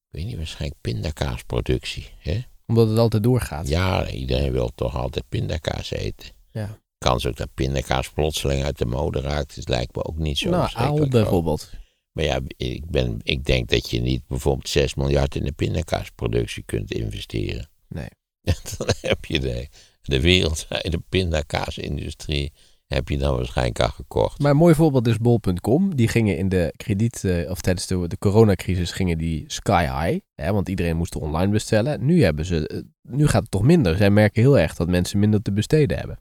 weet 0.09 0.25
niet, 0.25 0.37
waarschijnlijk 0.37 0.81
pindakaasproductie. 0.81 2.07
Hè? 2.19 2.39
Omdat 2.65 2.89
het 2.89 2.97
altijd 2.97 3.23
doorgaat. 3.23 3.67
Ja, 3.67 4.09
iedereen 4.09 4.51
wil 4.51 4.71
toch 4.75 4.95
altijd 4.95 5.25
pindakaas 5.29 5.91
eten. 5.91 6.37
Ja. 6.59 6.77
Kans 6.97 7.25
ook 7.25 7.35
dat 7.35 7.53
pindakaas 7.53 8.09
plotseling 8.09 8.63
uit 8.63 8.77
de 8.77 8.85
mode 8.85 9.21
raakt, 9.21 9.57
is 9.57 9.67
lijkt 9.67 9.95
me 9.95 10.03
ook 10.03 10.17
niet 10.17 10.37
zo. 10.37 10.49
nou, 10.49 10.69
aal 10.73 11.07
bijvoorbeeld. 11.07 11.69
Maar 12.11 12.23
ja, 12.23 12.39
ik, 12.57 12.89
ben, 12.89 13.19
ik 13.23 13.45
denk 13.45 13.69
dat 13.69 13.89
je 13.89 14.01
niet 14.01 14.27
bijvoorbeeld 14.27 14.69
6 14.69 14.95
miljard 14.95 15.35
in 15.35 15.43
de 15.43 15.51
pindakaasproductie 15.51 16.63
kunt 16.63 16.91
investeren. 16.91 17.69
Nee. 17.87 18.09
dan 18.77 18.87
heb 19.01 19.25
je 19.25 19.39
de, 19.39 19.67
de 20.01 20.21
wereldwijde 20.21 20.99
pindakaasindustrie 21.09 22.51
heb 22.87 23.09
je 23.09 23.17
dan 23.17 23.35
waarschijnlijk 23.35 23.79
al 23.79 23.89
gekocht. 23.89 24.39
Maar 24.39 24.51
een 24.51 24.57
mooi 24.57 24.75
voorbeeld 24.75 25.07
is 25.07 25.17
bol.com. 25.17 25.95
Die 25.95 26.07
gingen 26.07 26.37
in 26.37 26.49
de 26.49 26.73
krediet, 26.77 27.23
eh, 27.23 27.49
of 27.49 27.61
tijdens 27.61 27.87
de, 27.87 28.07
de 28.07 28.17
coronacrisis 28.17 28.91
gingen 28.91 29.17
die 29.17 29.43
sky 29.47 29.83
high. 29.83 30.19
Hè, 30.35 30.53
want 30.53 30.69
iedereen 30.69 30.97
moest 30.97 31.15
online 31.15 31.51
bestellen. 31.51 32.05
Nu, 32.05 32.23
hebben 32.23 32.45
ze, 32.45 32.67
eh, 32.67 32.79
nu 33.01 33.27
gaat 33.27 33.41
het 33.41 33.51
toch 33.51 33.63
minder. 33.63 33.97
Zij 33.97 34.09
merken 34.09 34.41
heel 34.41 34.59
erg 34.59 34.75
dat 34.75 34.87
mensen 34.87 35.19
minder 35.19 35.41
te 35.41 35.51
besteden 35.51 35.97
hebben. 35.97 36.19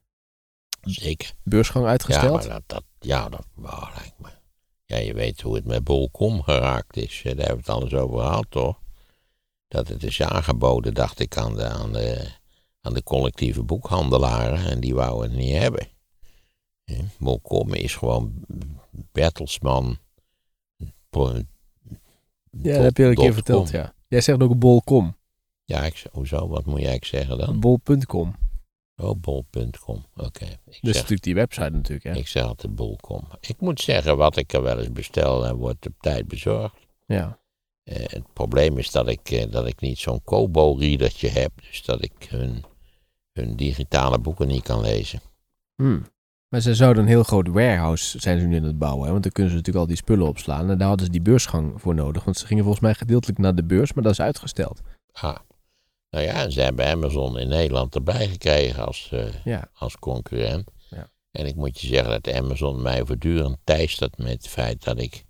Zeker. 0.80 1.32
Beursgang 1.42 1.84
Ja, 1.84 1.90
uitgesteld. 1.90 2.32
maar 2.32 2.48
dat, 2.48 2.62
dat, 2.66 2.82
ja, 2.98 3.28
dat 3.28 3.46
nou, 3.54 3.84
lijkt 3.94 4.18
me. 4.18 4.28
Ja, 4.84 4.96
je 4.96 5.14
weet 5.14 5.40
hoe 5.40 5.54
het 5.54 5.64
met 5.64 5.84
Bol.com 5.84 6.42
geraakt 6.42 6.96
is. 6.96 7.20
Daar 7.24 7.36
hebben 7.36 7.54
we 7.54 7.60
het 7.60 7.68
alles 7.68 7.94
over 7.94 8.18
gehad, 8.18 8.46
toch? 8.48 8.80
Dat 9.68 9.88
het 9.88 10.02
is 10.02 10.22
aangeboden, 10.22 10.94
dacht 10.94 11.20
ik, 11.20 11.36
aan 11.36 11.54
de, 11.54 11.64
aan 11.64 11.92
de, 11.92 12.30
aan 12.80 12.94
de 12.94 13.02
collectieve 13.02 13.62
boekhandelaren. 13.62 14.64
En 14.64 14.80
die 14.80 14.94
wouden 14.94 15.30
het 15.30 15.38
niet 15.38 15.56
hebben. 15.56 15.88
Bol.com 17.18 17.74
is 17.74 17.94
gewoon 17.94 18.32
Bertelsman. 19.12 19.98
ja, 21.10 22.72
dat 22.72 22.82
heb 22.82 22.96
je 22.96 23.02
al 23.04 23.08
een 23.08 23.14
keer 23.14 23.32
verteld, 23.34 23.70
com. 23.70 23.80
ja. 23.80 23.94
Jij 24.08 24.20
zegt 24.20 24.42
ook 24.42 24.58
bol.com. 24.58 25.16
Ja, 25.64 25.84
ik, 25.84 26.06
hoezo? 26.12 26.48
Wat 26.48 26.64
moet 26.64 26.80
jij 26.80 26.88
eigenlijk 26.88 27.04
zeggen 27.04 27.46
dan? 27.46 27.60
Bol.com. 27.60 28.34
Oh, 29.00 29.20
bol.com. 29.20 30.04
Oké. 30.16 30.46
Dus 30.64 30.78
zeg 30.80 30.94
natuurlijk 30.94 31.22
die 31.22 31.34
website 31.34 31.70
natuurlijk, 31.70 32.04
hè. 32.04 32.14
Ik 32.14 32.28
zeg 32.28 32.42
altijd 32.42 32.74
bol.com. 32.74 33.28
Ik 33.40 33.60
moet 33.60 33.80
zeggen, 33.80 34.16
wat 34.16 34.36
ik 34.36 34.52
er 34.52 34.62
wel 34.62 34.78
eens 34.78 34.92
bestel, 34.92 35.46
en 35.46 35.56
wordt 35.56 35.86
op 35.86 35.92
tijd 36.00 36.28
bezorgd. 36.28 36.86
Ja. 37.06 37.38
Eh, 37.82 38.06
het 38.06 38.32
probleem 38.32 38.78
is 38.78 38.90
dat 38.90 39.08
ik, 39.08 39.30
eh, 39.30 39.50
dat 39.50 39.66
ik 39.66 39.80
niet 39.80 39.98
zo'n 39.98 40.24
Kobo-readertje 40.24 41.28
heb. 41.28 41.52
Dus 41.68 41.84
dat 41.84 42.04
ik 42.04 42.26
hun, 42.28 42.64
hun 43.32 43.56
digitale 43.56 44.18
boeken 44.18 44.46
niet 44.46 44.62
kan 44.62 44.80
lezen. 44.80 45.20
Hmm. 45.74 46.06
Maar 46.48 46.60
ze 46.60 46.74
zouden 46.74 47.02
een 47.02 47.08
heel 47.08 47.22
groot 47.22 47.48
warehouse 47.48 48.20
zijn 48.20 48.40
ze 48.40 48.46
nu 48.46 48.56
aan 48.56 48.62
het 48.62 48.78
bouwen. 48.78 49.04
Hè? 49.04 49.10
Want 49.10 49.22
dan 49.22 49.32
kunnen 49.32 49.52
ze 49.52 49.58
natuurlijk 49.58 49.84
al 49.84 49.90
die 49.94 50.02
spullen 50.02 50.26
opslaan. 50.26 50.70
En 50.70 50.78
daar 50.78 50.88
hadden 50.88 51.06
ze 51.06 51.12
die 51.12 51.22
beursgang 51.22 51.80
voor 51.80 51.94
nodig. 51.94 52.24
Want 52.24 52.38
ze 52.38 52.46
gingen 52.46 52.62
volgens 52.62 52.84
mij 52.84 52.94
gedeeltelijk 52.94 53.38
naar 53.38 53.54
de 53.54 53.64
beurs, 53.64 53.92
maar 53.92 54.04
dat 54.04 54.12
is 54.12 54.20
uitgesteld. 54.20 54.80
Ah. 55.12 55.36
Nou 56.10 56.24
ja, 56.24 56.50
ze 56.50 56.60
hebben 56.60 56.86
Amazon 56.86 57.38
in 57.38 57.48
Nederland 57.48 57.94
erbij 57.94 58.28
gekregen 58.28 58.86
als, 58.86 59.08
eh, 59.12 59.44
Ja. 59.44 59.70
als 59.74 59.96
concurrent. 59.96 60.70
Ja. 60.90 61.10
En 61.30 61.46
ik 61.46 61.54
moet 61.54 61.80
je 61.80 61.86
zeggen 61.86 62.10
dat 62.10 62.34
Amazon 62.34 62.82
mij 62.82 63.04
voortdurend 63.04 63.58
teistert 63.64 64.18
met 64.18 64.28
het 64.32 64.48
feit 64.48 64.84
dat 64.84 64.98
ik, 65.00 65.24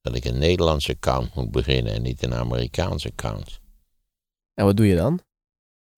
dat 0.00 0.14
ik 0.14 0.24
een 0.24 0.38
Nederlandse 0.38 0.92
account 0.92 1.34
moet 1.34 1.50
beginnen 1.50 1.92
en 1.92 2.02
niet 2.02 2.22
een 2.22 2.34
Amerikaanse 2.34 3.08
account. 3.08 3.60
En 4.54 4.64
wat 4.64 4.76
doe 4.76 4.86
je 4.86 4.96
dan? 4.96 5.20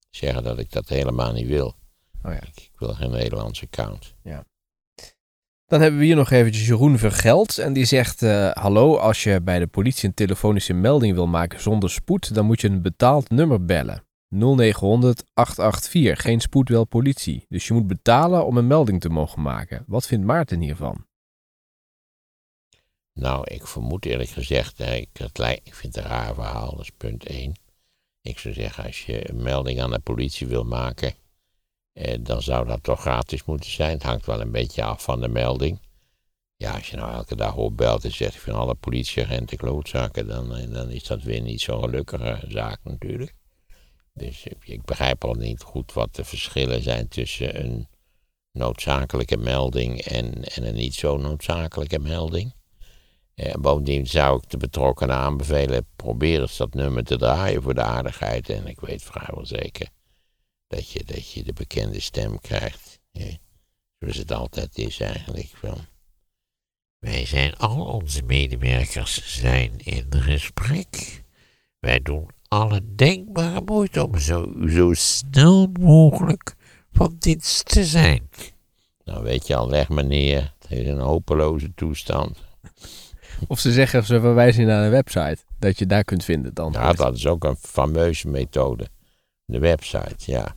Zeggen 0.09 0.43
dat 0.43 0.59
ik 0.59 0.71
dat 0.71 0.89
helemaal 0.89 1.33
niet 1.33 1.47
wil. 1.47 1.75
Oh 2.23 2.31
ja. 2.31 2.41
Ik, 2.41 2.59
ik 2.61 2.71
wil 2.79 2.93
geen 2.93 3.11
Nederlandse 3.11 3.63
account. 3.71 4.13
Dan 5.65 5.81
hebben 5.81 5.99
we 5.99 6.05
hier 6.05 6.15
nog 6.15 6.31
eventjes 6.31 6.67
Jeroen 6.67 6.97
Vergeld. 6.97 7.57
En 7.57 7.73
die 7.73 7.85
zegt, 7.85 8.21
eh, 8.23 8.51
hallo, 8.51 8.97
als 8.97 9.23
je 9.23 9.41
bij 9.41 9.59
de 9.59 9.67
politie 9.67 10.07
een 10.09 10.13
telefonische 10.13 10.73
melding 10.73 11.13
wil 11.13 11.27
maken 11.27 11.61
zonder 11.61 11.89
spoed, 11.89 12.33
dan 12.33 12.45
moet 12.45 12.61
je 12.61 12.67
een 12.67 12.81
betaald 12.81 13.29
nummer 13.29 13.65
bellen. 13.65 14.03
0900 14.31 15.23
884, 15.33 16.21
geen 16.21 16.39
spoed, 16.39 16.69
wel 16.69 16.85
politie. 16.85 17.45
Dus 17.49 17.67
je 17.67 17.73
moet 17.73 17.87
betalen 17.87 18.45
om 18.45 18.57
een 18.57 18.67
melding 18.67 19.01
te 19.01 19.09
mogen 19.09 19.41
maken. 19.41 19.83
Wat 19.87 20.07
vindt 20.07 20.25
Maarten 20.25 20.59
hiervan? 20.59 21.05
Nou, 23.13 23.43
ik 23.47 23.67
vermoed 23.67 24.05
eerlijk 24.05 24.29
gezegd, 24.29 24.79
ik, 24.79 25.09
ik 25.63 25.75
vind 25.75 25.95
het 25.95 26.03
een 26.03 26.09
raar 26.09 26.33
verhaal, 26.33 26.71
dat 26.71 26.79
is 26.79 26.91
punt 26.97 27.25
1. 27.25 27.53
Ik 28.21 28.39
zou 28.39 28.53
zeggen, 28.53 28.83
als 28.83 29.05
je 29.05 29.29
een 29.29 29.41
melding 29.41 29.81
aan 29.81 29.91
de 29.91 29.99
politie 29.99 30.47
wil 30.47 30.63
maken, 30.63 31.13
eh, 31.93 32.17
dan 32.21 32.41
zou 32.41 32.67
dat 32.67 32.83
toch 32.83 33.01
gratis 33.01 33.45
moeten 33.45 33.71
zijn. 33.71 33.91
Het 33.91 34.03
hangt 34.03 34.25
wel 34.25 34.41
een 34.41 34.51
beetje 34.51 34.83
af 34.83 35.03
van 35.03 35.21
de 35.21 35.27
melding. 35.27 35.79
Ja, 36.55 36.73
als 36.73 36.89
je 36.89 36.95
nou 36.95 37.13
elke 37.13 37.35
dag 37.35 37.55
opbelt 37.55 38.03
en 38.03 38.11
zegt 38.11 38.39
van 38.39 38.53
alle 38.53 38.75
politieagenten 38.75 39.57
klootzakken, 39.57 40.27
dan, 40.27 40.55
eh, 40.55 40.71
dan 40.71 40.89
is 40.89 41.03
dat 41.03 41.23
weer 41.23 41.41
niet 41.41 41.61
zo'n 41.61 41.81
gelukkige 41.83 42.45
zaak 42.47 42.79
natuurlijk. 42.83 43.33
Dus 44.13 44.45
ik 44.63 44.85
begrijp 44.85 45.23
al 45.23 45.33
niet 45.33 45.61
goed 45.61 45.93
wat 45.93 46.15
de 46.15 46.23
verschillen 46.23 46.81
zijn 46.81 47.07
tussen 47.07 47.63
een 47.63 47.87
noodzakelijke 48.51 49.37
melding 49.37 50.01
en, 50.01 50.43
en 50.43 50.67
een 50.67 50.75
niet 50.75 50.95
zo 50.95 51.17
noodzakelijke 51.17 51.99
melding. 51.99 52.53
Eh, 53.33 53.53
bovendien 53.53 54.07
zou 54.07 54.37
ik 54.37 54.49
de 54.49 54.57
betrokkenen 54.57 55.15
aanbevelen, 55.15 55.87
probeer 55.95 56.41
eens 56.41 56.57
dat 56.57 56.73
nummer 56.73 57.03
te 57.03 57.17
draaien 57.17 57.61
voor 57.61 57.73
de 57.73 57.81
aardigheid. 57.81 58.49
En 58.49 58.67
ik 58.67 58.79
weet 58.79 59.03
vrijwel 59.03 59.45
zeker 59.45 59.89
dat 60.67 60.89
je, 60.89 61.03
dat 61.03 61.31
je 61.31 61.43
de 61.43 61.53
bekende 61.53 61.99
stem 61.99 62.39
krijgt. 62.39 62.99
Zoals 63.99 64.17
het 64.17 64.31
altijd 64.31 64.77
is 64.77 64.99
eigenlijk. 64.99 65.51
Van. 65.53 65.77
Wij 66.99 67.25
zijn, 67.25 67.55
al 67.57 67.85
onze 67.85 68.23
medewerkers 68.23 69.39
zijn 69.39 69.79
in 69.79 70.07
gesprek. 70.09 71.23
Wij 71.79 72.01
doen 72.01 72.29
alle 72.51 72.81
denkbare 72.95 73.61
moeite 73.65 74.05
om 74.05 74.17
zo, 74.17 74.53
zo 74.67 74.93
snel 74.93 75.69
mogelijk 75.79 76.55
van 76.91 77.15
dienst 77.19 77.65
te 77.65 77.85
zijn. 77.85 78.29
Nou 79.03 79.23
weet 79.23 79.47
je 79.47 79.55
al, 79.55 79.69
leg 79.69 79.89
me 79.89 80.03
neer. 80.03 80.53
Het 80.59 80.71
is 80.71 80.87
een 80.87 80.99
hopeloze 80.99 81.73
toestand. 81.75 82.37
Of 83.47 83.59
ze 83.59 83.71
zeggen, 83.71 84.03
ze 84.03 84.19
verwijzen 84.19 84.61
je 84.61 84.67
naar 84.67 84.83
een 84.83 84.91
website. 84.91 85.37
Dat 85.59 85.79
je 85.79 85.85
daar 85.85 86.03
kunt 86.03 86.23
vinden 86.23 86.53
dan. 86.53 86.71
Ja, 86.71 86.93
dat 86.93 87.15
is 87.15 87.27
ook 87.27 87.43
een 87.43 87.55
fameuze 87.55 88.27
methode. 88.27 88.87
De 89.45 89.59
website, 89.59 90.31
ja. 90.31 90.55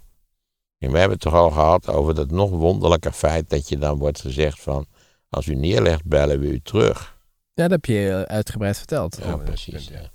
En 0.78 0.90
we 0.90 0.98
hebben 0.98 1.16
het 1.16 1.20
toch 1.20 1.34
al 1.34 1.50
gehad 1.50 1.88
over 1.88 2.14
dat 2.14 2.30
nog 2.30 2.50
wonderlijke 2.50 3.12
feit 3.12 3.50
dat 3.50 3.68
je 3.68 3.78
dan 3.78 3.98
wordt 3.98 4.20
gezegd 4.20 4.60
van... 4.60 4.86
Als 5.28 5.46
u 5.46 5.54
neerlegt, 5.54 6.04
bellen 6.04 6.40
we 6.40 6.46
u 6.46 6.60
terug. 6.60 7.16
Ja, 7.54 7.62
dat 7.62 7.70
heb 7.70 7.84
je 7.84 8.10
eh, 8.10 8.22
uitgebreid 8.22 8.78
verteld. 8.78 9.18
Ja, 9.22 9.36
precies. 9.36 9.88
ja. 9.88 10.00
Ja, 10.00 10.10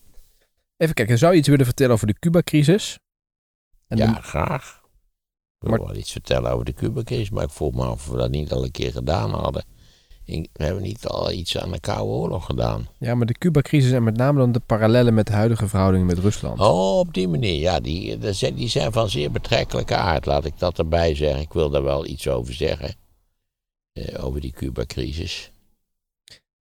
Even 0.80 0.94
kijken, 0.96 1.18
zou 1.18 1.32
je 1.34 1.40
iets 1.40 1.48
willen 1.48 1.66
vertellen 1.66 1.94
over 1.94 2.08
de 2.08 2.20
Cuba-crisis? 2.20 3.00
Ja 3.88 4.14
de- 4.14 4.22
graag. 4.22 4.82
Ik 4.84 5.68
wil 5.68 5.70
Maar- 5.78 5.88
wel 5.88 5.96
iets 5.96 6.12
vertellen 6.12 6.52
over 6.52 6.66
de 6.66 6.74
Cuba-crisis, 6.74 7.30
maar 7.30 7.44
ik 7.44 7.50
voel 7.50 7.72
me 7.72 7.84
af 7.84 7.92
of 7.92 8.08
we 8.08 8.18
dat 8.18 8.30
niet 8.32 8.52
al 8.52 8.64
een 8.64 8.72
keer 8.72 8.92
gedaan 8.92 9.30
hadden. 9.32 9.64
We 10.26 10.48
hebben 10.54 10.84
niet 10.84 11.06
al 11.08 11.32
iets 11.32 11.58
aan 11.58 11.72
de 11.72 11.80
Koude 11.80 12.04
Oorlog 12.04 12.46
gedaan. 12.46 12.88
ja, 13.00 13.16
maar 13.16 13.26
de 13.26 13.34
Cuba-crisis 13.38 13.92
en 13.92 14.04
met 14.04 14.18
name 14.18 14.40
dan 14.40 14.52
de 14.52 14.60
parallellen 14.60 15.14
met 15.14 15.26
de 15.28 15.34
huidige 15.34 15.68
verhoudingen 15.68 16.06
met 16.06 16.18
Rusland. 16.18 16.60
Oh, 16.60 17.00
op 17.00 17.14
die 17.14 17.28
manier. 17.28 17.60
Ja, 17.60 17.80
die, 17.80 18.18
die 18.54 18.68
zijn 18.70 18.92
van 18.92 19.10
zeer 19.10 19.32
betrekkelijke 19.32 19.96
aard. 19.96 20.26
Laat 20.26 20.46
ik 20.46 20.60
dat 20.60 20.78
erbij 20.80 21.16
zeggen. 21.16 21.42
Ik 21.42 21.54
wil 21.54 21.70
daar 21.70 21.84
wel 21.84 22.06
iets 22.06 22.28
over 22.28 22.54
zeggen. 22.54 22.96
Eh, 23.94 24.26
over 24.26 24.42
die 24.42 24.52
Cuba-crisis. 24.52 25.52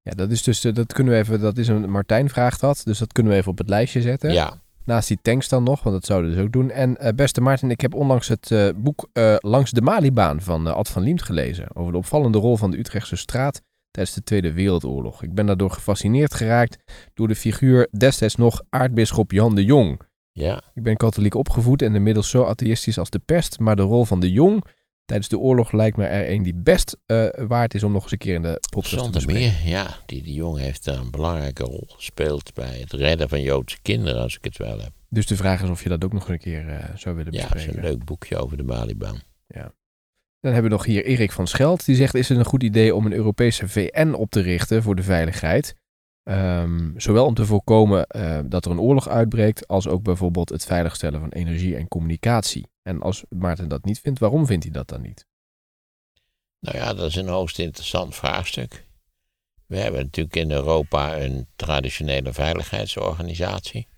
Ja, 0.05 0.13
dat 0.15 0.31
is 0.31 0.43
dus, 0.43 0.65
eh, 0.65 0.75
dat 0.75 0.93
kunnen 0.93 1.13
we 1.13 1.19
even, 1.19 1.41
dat 1.41 1.59
is 1.59 1.69
een, 1.69 1.91
Martijn 1.91 2.29
vraagt 2.29 2.61
dat, 2.61 2.81
dus 2.85 2.99
dat 2.99 3.13
kunnen 3.13 3.33
we 3.33 3.39
even 3.39 3.51
op 3.51 3.59
het 3.59 3.69
lijstje 3.69 4.01
zetten. 4.01 4.33
Ja, 4.33 4.63
Naast 4.85 5.09
die 5.09 5.19
tanks 5.23 5.49
dan 5.49 5.63
nog, 5.63 5.83
want 5.83 5.95
dat 5.95 6.05
zouden 6.05 6.31
we 6.31 6.37
dus 6.37 6.45
ook 6.45 6.53
doen. 6.53 6.71
En 6.71 6.97
eh, 6.97 7.15
beste 7.15 7.41
Maarten, 7.41 7.71
ik 7.71 7.81
heb 7.81 7.95
onlangs 7.95 8.29
het 8.29 8.51
eh, 8.51 8.69
boek 8.77 9.09
Langs 9.41 9.71
de 9.71 9.83
Malibaan 9.83 10.41
van 10.41 10.67
Ad 10.67 10.89
van 10.89 11.03
Liemt 11.03 11.23
gelezen. 11.23 11.77
Over 11.77 11.93
de 11.93 11.99
opvallende 11.99 12.39
rol 12.39 12.57
van 12.57 12.71
de 12.71 12.79
Utrechtse 12.79 13.17
straat 13.17 13.63
tijdens 13.91 14.15
de 14.15 14.23
Tweede 14.23 14.53
Wereldoorlog. 14.53 15.23
Ik 15.23 15.35
ben 15.35 15.47
daardoor 15.47 15.71
gefascineerd 15.71 16.35
geraakt 16.35 16.77
door 17.15 17.29
de 17.29 17.35
figuur 17.35 17.89
destijds 17.99 18.37
nog 18.37 18.63
aartsbisschop 18.71 19.33
Jan 19.33 19.55
de 19.55 19.65
Jong. 19.65 20.01
ja. 20.33 20.63
Ik 20.75 20.83
ben 20.83 20.97
katholiek 20.97 21.35
opgevoed 21.35 21.83
en 21.83 21.95
inmiddels 21.95 22.31
zo 22.31 22.45
atheïstisch 22.45 22.99
als 22.99 23.11
de 23.11 23.19
pest, 23.19 23.59
maar 23.59 23.77
de 23.77 23.83
rol 23.83 24.05
van 24.05 24.21
de 24.21 24.33
Jong 24.33 24.65
tijdens 25.05 25.29
de 25.29 25.39
oorlog 25.39 25.73
lijkt 25.73 25.97
me 25.97 26.05
er 26.05 26.31
een 26.31 26.43
die 26.43 26.55
best 26.55 26.97
eh, 27.07 27.27
waard 27.47 27.75
is 27.75 27.83
om 27.83 27.93
nog 27.93 28.03
eens 28.03 28.13
een 28.13 28.19
keer 28.19 28.35
in 28.35 28.43
de 28.43 28.61
podcast 28.71 29.05
te 29.05 29.11
bespreken. 29.11 29.41
meer, 29.43 29.69
ja. 29.73 29.97
Die, 30.07 30.23
die 30.23 30.35
jongen 30.35 30.63
heeft 30.63 30.85
daar 30.85 30.99
een 30.99 31.11
belangrijke 31.11 31.63
rol 31.63 31.85
gespeeld 31.89 32.55
bij 32.55 32.79
het 32.81 32.93
redden 32.93 33.29
van 33.29 33.43
Joodse 33.43 33.79
kinderen, 33.83 34.23
als 34.23 34.37
ik 34.37 34.45
het 34.45 34.57
wel 34.57 34.81
heb. 34.81 34.93
Dus 35.09 35.27
de 35.27 35.37
vraag 35.37 35.63
is 35.63 35.69
of 35.69 35.83
je 35.83 35.89
dat 35.89 36.05
ook 36.05 36.13
nog 36.13 36.29
een 36.29 36.39
keer 36.39 36.69
eh, 36.69 36.97
zou 36.97 37.17
willen 37.17 37.33
Ja, 37.33 37.39
dat 37.39 37.49
is 37.49 37.55
bespreken. 37.55 37.83
een 37.85 37.91
leuk 37.91 38.05
boekje 38.05 38.37
over 38.37 38.57
de 38.57 38.63
Malibaan. 38.63 39.23
Dan 40.41 40.53
hebben 40.53 40.71
we 40.71 40.77
nog 40.77 40.87
hier 40.87 41.05
Erik 41.05 41.33
van 41.33 41.47
Scheld. 41.47 41.85
Die 41.85 41.97
zegt, 41.97 42.15
is 42.15 42.29
het 42.29 42.39
een 42.39 42.45
goed 42.45 42.63
idee 42.63 42.95
om 42.95 43.07
een 43.07 43.13
Europese 43.13 43.69
VN 43.69 44.13
op 44.13 44.31
te 44.31 44.41
richten 44.41 44.83
voor 44.83 44.97
de 44.97 45.03
veiligheid? 45.03 45.75
Ehm, 46.23 46.91
zowel 46.97 47.27
om 47.27 47.35
te 47.35 47.47
voorkomen 47.47 48.07
eh, 48.07 48.41
dat 48.45 48.65
er 48.65 48.71
een 48.71 48.81
oorlog 48.81 49.09
uitbreekt, 49.09 49.69
als 49.69 49.89
ook 49.89 50.03
bijvoorbeeld 50.03 50.49
het 50.49 50.65
veiligstellen 50.65 51.21
van 51.21 51.29
energie 51.29 51.77
en 51.77 51.89
communicatie. 51.89 52.67
En 52.85 53.01
als 53.01 53.25
Maarten 53.29 53.69
dat 53.69 53.85
niet 53.85 54.01
vindt, 54.01 54.19
waarom 54.19 54.47
vindt 54.47 54.65
hij 54.65 54.73
dat 54.73 54.89
dan 54.89 55.01
niet? 55.01 55.27
Nou 56.61 56.77
ja, 56.77 56.95
dat 56.95 57.07
is 57.07 57.15
een 57.15 57.29
hoogst 57.29 57.59
interessant 57.59 58.15
vraagstuk. 58.15 58.87
We 59.67 59.77
hebben 59.77 60.01
natuurlijk 60.01 60.37
in 60.37 60.51
Europa 60.51 61.21
een 61.21 61.47
traditionele 61.57 62.33
veiligheidsorganisatie. 62.33 63.89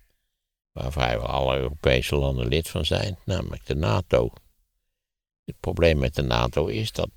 Waar 0.72 0.92
vrijwel 0.92 1.27
alle 1.27 1.57
Europese 1.57 2.16
landen 2.16 2.49
lid 2.49 2.68
van 2.68 2.85
zijn, 2.85 3.18
namelijk 3.25 3.66
de 3.66 3.75
NATO. 3.75 4.33
Het 5.44 5.61
probleem 5.61 5.99
met 5.99 6.14
de 6.14 6.22
NATO 6.22 6.66
is 6.66 6.92
dat 6.92 7.11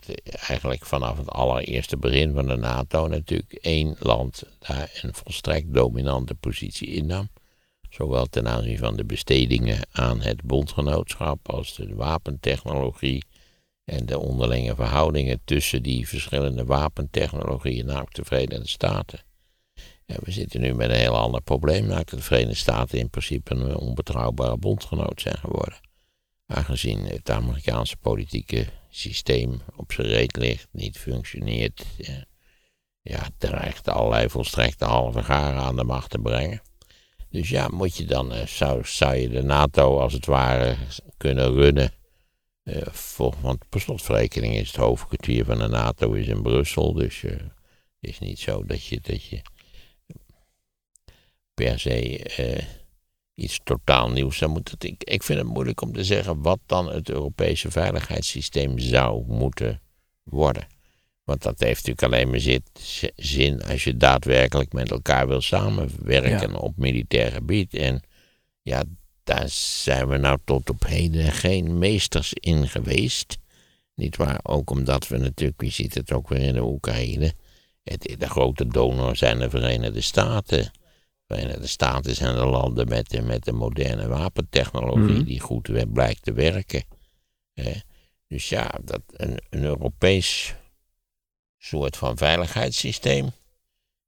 eigenlijk 0.48 0.86
vanaf 0.86 1.18
het 1.18 1.30
allereerste 1.30 1.98
begin 1.98 2.34
van 2.34 2.48
de 2.48 2.56
NATO 2.56 3.08
natuurlijk 3.08 3.54
één 3.54 3.96
land 4.00 4.44
daar 4.60 5.00
een 5.02 5.14
volstrekt 5.14 5.74
dominante 5.74 6.36
positie 6.36 6.88
innam. 6.88 7.30
Zowel 8.00 8.26
ten 8.26 8.48
aanzien 8.48 8.78
van 8.78 8.96
de 8.96 9.06
bestedingen 9.06 9.88
aan 9.92 10.22
het 10.22 10.42
bondgenootschap 10.42 11.50
als 11.50 11.76
de 11.76 11.96
wapentechnologie 11.96 13.24
en 13.86 14.06
de 14.06 14.20
onderlinge 14.20 14.76
verhoudingen 14.76 15.42
tussen 15.46 15.84
die 15.84 16.08
verschillende 16.08 16.66
wapentechnologieën, 16.66 17.86
namelijk 17.86 18.16
de 18.16 18.26
Verenigde 18.26 18.68
Staten. 18.68 19.20
Ja, 20.06 20.16
we 20.24 20.32
zitten 20.32 20.62
nu 20.62 20.74
met 20.74 20.90
een 20.90 20.96
heel 20.96 21.18
ander 21.18 21.42
probleem, 21.42 21.82
namelijk 21.82 22.10
dat 22.10 22.20
de 22.20 22.26
Verenigde 22.26 22.56
Staten 22.56 23.00
in 23.00 23.10
principe 23.10 23.54
een 23.54 23.76
onbetrouwbare 23.76 24.58
bondgenoot 24.58 25.22
zijn 25.22 25.38
geworden. 25.38 25.80
Aangezien 26.46 27.06
het 27.06 27.30
Amerikaanse 27.30 27.98
politieke 27.98 28.66
systeem 28.90 29.62
op 29.76 29.92
zijn 29.92 30.08
reet 30.08 30.38
ligt, 30.38 30.68
niet 30.72 30.98
functioneert, 30.98 31.86
ja, 33.02 33.30
dreigt 33.38 33.88
allerlei 33.88 34.30
volstrekte 34.30 34.86
halve 34.86 35.24
garen 35.24 35.62
aan 35.62 35.76
de 35.76 35.84
macht 35.84 36.10
te 36.10 36.20
brengen. 36.20 36.62
Dus 37.30 37.50
ja, 37.50 37.68
moet 37.68 37.98
je 37.98 38.06
dan, 38.06 38.34
eh, 38.34 38.46
zou, 38.46 38.86
zou 38.86 39.16
je 39.16 39.30
de 39.30 39.42
NATO 39.42 40.00
als 40.00 40.14
het 40.14 40.26
ware 40.26 40.76
kunnen 41.18 41.54
runnen 41.54 41.92
eh, 42.64 42.88
voor, 42.88 43.36
want 43.42 43.70
per 43.70 43.82
slotverrekening 43.82 44.56
is 44.56 44.68
het 44.68 44.76
hoofdkwartier 44.76 45.46
van 45.46 45.58
de 45.58 45.68
NATO 45.68 46.14
is 46.14 46.28
in 46.28 46.42
Brussel. 46.42 46.94
Dus 46.94 47.24
eh, 47.24 47.32
het 47.32 47.50
is 48.00 48.20
niet 48.20 48.40
zo 48.40 48.66
dat 48.66 48.86
je, 48.86 49.00
dat 49.02 49.24
je 49.24 49.42
per 51.54 51.80
se 51.80 52.26
iets 53.36 53.60
totaal 53.64 54.12
nieuws 54.12 54.38
zou 54.38 54.52
moeten. 54.52 54.76
Ik, 54.80 55.04
ik 55.04 55.24
vind 55.24 55.40
het 55.40 55.48
moeilijk 55.48 55.82
om 55.82 55.94
te 55.94 56.04
zeggen 56.04 56.42
wat 56.42 56.60
dan 56.66 56.90
het 56.90 57.10
Europese 57.10 57.72
veiligheidssysteem 57.72 58.80
zou 58.80 59.26
moeten 59.28 59.82
worden. 60.24 60.68
Want 61.30 61.42
dat 61.42 61.60
heeft 61.60 61.88
natuurlijk 61.88 62.14
alleen 62.14 62.30
maar 62.30 62.40
zit, 62.40 62.70
zin 63.16 63.64
als 63.64 63.84
je 63.84 63.98
daadwerkelijk 63.98 64.74
met 64.74 64.92
elkaar 64.92 65.28
wil 65.28 65.42
samenwerken 65.42 66.56
op 66.56 66.78
militair 66.78 67.32
gebied. 67.32 67.74
En 67.74 68.02
ja, 68.62 68.84
daar 69.24 69.50
zijn 69.50 70.08
we 70.08 70.18
nou 70.18 70.38
tot 70.44 70.70
op 70.70 70.86
heden 70.86 71.32
geen 71.32 71.78
meesters 71.78 72.34
in 72.34 72.68
geweest. 72.68 73.38
Niet 73.96 74.18
waar? 74.18 74.40
Ook 74.44 74.70
omdat 74.70 75.08
we 75.08 75.18
natuurlijk, 75.18 75.62
je 75.62 75.70
ziet 75.70 75.94
het 75.94 76.12
ook 76.12 76.30
weer 76.30 76.42
in 76.42 76.54
de 76.54 76.64
Oekraïne. 76.64 77.34
Het, 77.84 78.16
de 78.18 78.30
grote 78.30 78.68
donor 78.68 79.16
zijn 79.16 79.40
de 79.40 79.50
Verenigde 79.50 80.02
Staten. 80.02 80.64
De 80.64 80.72
Verenigde 81.36 81.68
Staten 81.68 82.16
zijn 82.16 82.36
de 82.36 82.46
landen 82.46 82.88
met 82.88 83.10
de, 83.10 83.22
met 83.22 83.44
de 83.44 83.52
moderne 83.52 84.08
wapentechnologie 84.08 85.16
Mhm. 85.16 85.24
die 85.24 85.40
goed 85.40 85.94
blijkt 85.94 86.24
te 86.24 86.34
werken. 86.34 86.84
Eh, 87.54 87.76
dus 88.28 88.50
ja, 88.50 88.72
dat 88.84 89.02
een, 89.08 89.40
een 89.50 89.64
Europees 89.64 90.56
soort 91.60 91.98
van 91.98 92.18
veiligheidssysteem. 92.18 93.30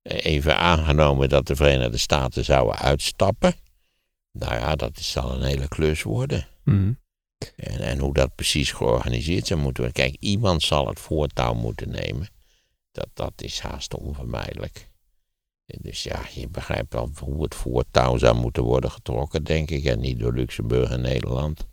Even 0.04 0.58
aangenomen 0.58 1.30
dat 1.30 1.48
de 1.48 1.56
Verenigde 1.56 1.98
Staten 1.98 2.44
zouden 2.46 2.76
uitstappen. 2.80 3.54
Nou 4.32 4.54
ja, 4.54 4.76
dat 4.76 4.98
is- 4.98 5.12
zal 5.12 5.32
een 5.34 5.44
hele 5.44 5.68
klus 5.68 6.04
worden. 6.04 6.48
Mhm. 6.64 6.94
En, 7.56 7.80
en 7.80 8.00
hoe 8.00 8.14
dat 8.14 8.36
precies 8.36 8.72
georganiseerd 8.72 9.48
zou 9.48 9.60
moeten 9.60 9.84
worden. 9.84 10.04
Kijk, 10.04 10.16
iemand 10.22 10.62
zal 10.64 10.88
het 10.88 11.00
voortouw 11.00 11.54
moeten 11.54 11.90
nemen. 11.90 12.30
Dat, 12.92 13.08
dat 13.14 13.34
is 13.36 13.60
haast 13.60 13.94
onvermijdelijk. 13.96 14.90
Dus 15.66 16.04
ja, 16.04 16.22
je 16.34 16.48
begrijpt 16.48 16.94
wel 16.94 17.12
hoe 17.20 17.44
het 17.44 17.56
voortouw 17.56 18.18
zou 18.18 18.36
moeten 18.36 18.64
worden 18.64 18.92
getrokken, 18.92 19.44
denk 19.44 19.72
ik. 19.72 19.84
En 19.86 20.00
niet 20.00 20.20
door 20.20 20.34
Luxemburg 20.34 20.90
en 20.92 21.02
Nederland. 21.02 21.68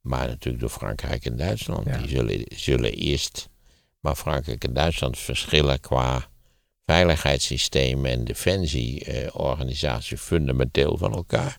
Maar 0.00 0.26
natuurlijk 0.26 0.60
door 0.60 0.70
Frankrijk 0.72 1.24
en 1.24 1.36
Duitsland. 1.36 1.86
Ja. 1.86 1.98
Die 1.98 2.08
zullen, 2.08 2.44
zullen 2.54 2.92
eerst. 2.92 3.48
Maar 4.02 4.14
Frankrijk 4.14 4.64
en 4.64 4.72
Duitsland 4.72 5.18
verschillen 5.18 5.80
qua 5.80 6.28
veiligheidssysteem 6.86 8.06
en 8.06 8.24
defensieorganisatie 8.24 10.18
fundamenteel 10.18 10.96
van 10.96 11.14
elkaar. 11.14 11.58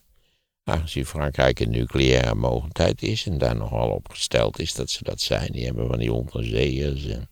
Aangezien 0.64 1.06
Frankrijk 1.06 1.60
een 1.60 1.70
nucleaire 1.70 2.36
mogendheid 2.36 3.02
is 3.02 3.26
en 3.26 3.38
daar 3.38 3.56
nogal 3.56 3.90
op 3.90 4.10
gesteld 4.10 4.60
is 4.60 4.74
dat 4.74 4.90
ze 4.90 5.04
dat 5.04 5.22
zijn. 5.22 5.52
Die 5.52 5.66
hebben 5.66 5.88
van 5.88 6.00
die 6.00 6.14
onderzeeërs 6.14 7.06
en 7.06 7.30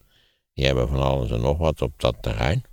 die 0.54 0.66
hebben 0.66 0.88
van 0.88 1.02
alles 1.02 1.32
en 1.32 1.42
nog 1.42 1.58
wat 1.58 1.82
op 1.82 1.94
dat 1.98 2.16
terrein. 2.22 2.64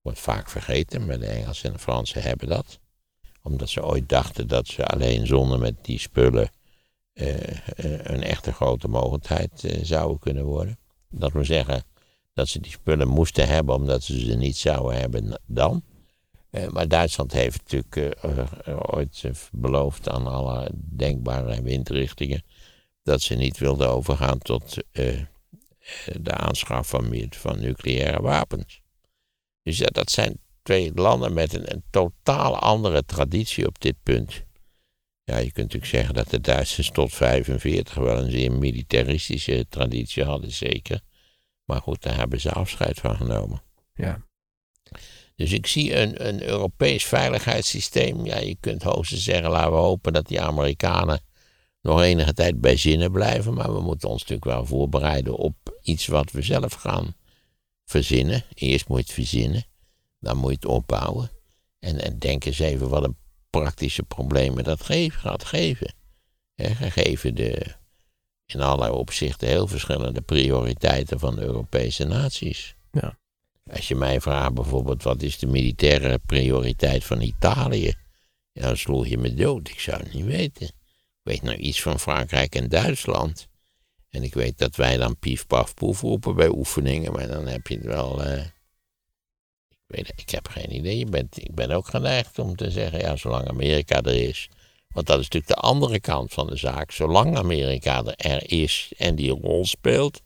Wordt 0.00 0.20
vaak 0.20 0.50
vergeten, 0.50 1.06
maar 1.06 1.18
de 1.18 1.26
Engelsen 1.26 1.66
en 1.66 1.72
de 1.72 1.78
Fransen 1.78 2.22
hebben 2.22 2.48
dat. 2.48 2.78
Omdat 3.42 3.68
ze 3.68 3.84
ooit 3.84 4.08
dachten 4.08 4.48
dat 4.48 4.66
ze 4.66 4.86
alleen 4.86 5.26
zonder 5.26 5.58
met 5.58 5.84
die 5.84 5.98
spullen 5.98 6.50
eh, 7.12 7.50
eh, 7.50 8.00
een 8.02 8.22
echte 8.22 8.52
grote 8.52 8.88
mogendheid 8.88 9.64
eh, 9.64 9.84
zouden 9.84 10.18
kunnen 10.18 10.44
worden. 10.44 10.78
Dat 11.12 11.32
wil 11.32 11.44
zeggen 11.44 11.84
dat 12.34 12.48
ze 12.48 12.60
die 12.60 12.72
spullen 12.72 13.08
moesten 13.08 13.48
hebben 13.48 13.74
omdat 13.74 14.02
ze 14.02 14.20
ze 14.20 14.34
niet 14.34 14.56
zouden 14.56 15.00
hebben 15.00 15.40
dan. 15.46 15.82
Eh, 16.50 16.68
maar 16.68 16.88
Duitsland 16.88 17.32
heeft 17.32 17.60
natuurlijk 17.62 17.96
eh, 17.96 18.38
eh, 18.38 18.80
ooit 18.82 19.24
beloofd 19.52 20.08
aan 20.08 20.26
alle 20.26 20.70
denkbare 20.74 21.62
windrichtingen 21.62 22.44
dat 23.02 23.20
ze 23.20 23.34
niet 23.34 23.58
wilden 23.58 23.88
overgaan 23.88 24.38
tot 24.38 24.76
de 26.20 26.32
aanschaf 26.32 26.88
van, 26.88 27.26
van 27.30 27.60
nucleaire 27.60 28.22
wapens. 28.22 28.80
Dus 29.62 29.78
ja, 29.78 29.86
dat 29.86 30.10
zijn 30.10 30.38
twee 30.62 30.94
landen 30.94 31.32
met 31.32 31.54
een, 31.54 31.72
een 31.72 31.82
totaal 31.90 32.58
andere 32.58 33.04
traditie 33.04 33.66
op 33.66 33.80
dit 33.80 33.96
punt. 34.02 34.44
Ja, 35.24 35.36
je 35.36 35.52
kunt 35.52 35.56
natuurlijk 35.56 35.92
zeggen 35.92 36.14
dat 36.14 36.30
de 36.30 36.40
Duitsers 36.40 36.90
tot 36.90 37.12
45 37.12 37.94
wel 37.94 38.18
een 38.18 38.30
zeer 38.30 38.52
militaristische 38.52 39.66
traditie 39.68 40.24
hadden, 40.24 40.50
zeker. 40.50 41.00
Maar 41.64 41.80
goed, 41.80 42.02
daar 42.02 42.16
hebben 42.16 42.40
ze 42.40 42.50
afscheid 42.50 43.00
van 43.00 43.16
genomen. 43.16 43.62
Ja. 43.94 44.22
Dus 45.36 45.52
ik 45.52 45.66
zie 45.66 45.96
een, 45.96 46.26
een 46.28 46.42
Europees 46.42 47.04
veiligheidssysteem. 47.04 48.24
Ja, 48.24 48.38
je 48.38 48.56
kunt 48.60 48.82
hoogstens 48.82 49.24
zeggen, 49.24 49.50
laten 49.50 49.72
we 49.72 49.78
hopen 49.78 50.12
dat 50.12 50.28
die 50.28 50.40
Amerikanen 50.40 51.20
nog 51.80 52.02
enige 52.02 52.34
tijd 52.34 52.60
bij 52.60 52.76
zinnen 52.76 53.12
blijven. 53.12 53.54
Maar 53.54 53.74
we 53.74 53.80
moeten 53.80 54.08
ons 54.08 54.20
natuurlijk 54.20 54.50
wel 54.50 54.66
voorbereiden 54.66 55.36
op 55.36 55.78
iets 55.82 56.06
wat 56.06 56.30
we 56.30 56.42
zelf 56.42 56.72
gaan 56.72 57.14
verzinnen. 57.84 58.44
Eerst 58.54 58.88
moet 58.88 58.98
je 58.98 59.04
het 59.04 59.12
verzinnen, 59.12 59.64
dan 60.18 60.36
moet 60.36 60.50
je 60.50 60.56
het 60.56 60.64
opbouwen. 60.64 61.30
En, 61.78 62.00
en 62.00 62.18
denk 62.18 62.44
eens 62.44 62.58
even 62.58 62.88
wat 62.88 63.04
een 63.04 63.16
praktische 63.60 64.02
problemen 64.02 64.64
dat 64.64 64.82
geven, 64.82 65.20
gaat 65.20 65.44
geven. 65.44 65.94
Gegeven 66.56 67.34
de 67.34 67.74
in 68.46 68.60
allerlei 68.60 68.92
opzichten 68.92 69.48
heel 69.48 69.66
verschillende 69.66 70.20
prioriteiten 70.20 71.18
van 71.18 71.34
de 71.34 71.42
Europese 71.42 72.04
naties. 72.04 72.74
Ja. 72.92 73.18
Als 73.70 73.88
je 73.88 73.94
mij 73.94 74.20
vraagt 74.20 74.54
bijvoorbeeld 74.54 75.02
wat 75.02 75.22
is 75.22 75.38
de 75.38 75.46
militaire 75.46 76.18
prioriteit 76.26 77.04
van 77.04 77.20
Italië, 77.20 77.94
ja, 78.52 78.62
dan 78.62 78.76
sloeg 78.76 79.06
je 79.06 79.18
me 79.18 79.34
dood. 79.34 79.68
Ik 79.68 79.80
zou 79.80 80.02
het 80.02 80.12
niet 80.14 80.24
weten. 80.24 80.66
Ik 80.66 81.22
weet 81.22 81.42
nou 81.42 81.56
iets 81.56 81.82
van 81.82 82.00
Frankrijk 82.00 82.54
en 82.54 82.68
Duitsland. 82.68 83.48
En 84.08 84.22
ik 84.22 84.34
weet 84.34 84.58
dat 84.58 84.76
wij 84.76 84.96
dan 84.96 85.18
pief 85.18 85.46
paf 85.46 85.74
poef 85.74 86.00
roepen 86.00 86.34
bij 86.34 86.48
oefeningen, 86.48 87.12
maar 87.12 87.28
dan 87.28 87.46
heb 87.46 87.66
je 87.66 87.74
het 87.74 87.84
wel. 87.84 88.24
eh, 88.24 88.44
ik 89.98 90.30
heb 90.30 90.48
geen 90.48 90.74
idee. 90.74 91.06
Ik 91.34 91.54
ben 91.54 91.70
ook 91.70 91.88
geneigd 91.88 92.38
om 92.38 92.56
te 92.56 92.70
zeggen, 92.70 93.00
ja, 93.00 93.16
zolang 93.16 93.48
Amerika 93.48 94.02
er 94.02 94.28
is. 94.28 94.48
Want 94.88 95.06
dat 95.06 95.18
is 95.18 95.28
natuurlijk 95.28 95.60
de 95.60 95.68
andere 95.68 96.00
kant 96.00 96.32
van 96.32 96.46
de 96.46 96.56
zaak. 96.56 96.90
Zolang 96.90 97.36
Amerika 97.36 98.04
er 98.16 98.50
is 98.50 98.92
en 98.96 99.14
die 99.14 99.30
rol 99.30 99.66
speelt, 99.66 100.20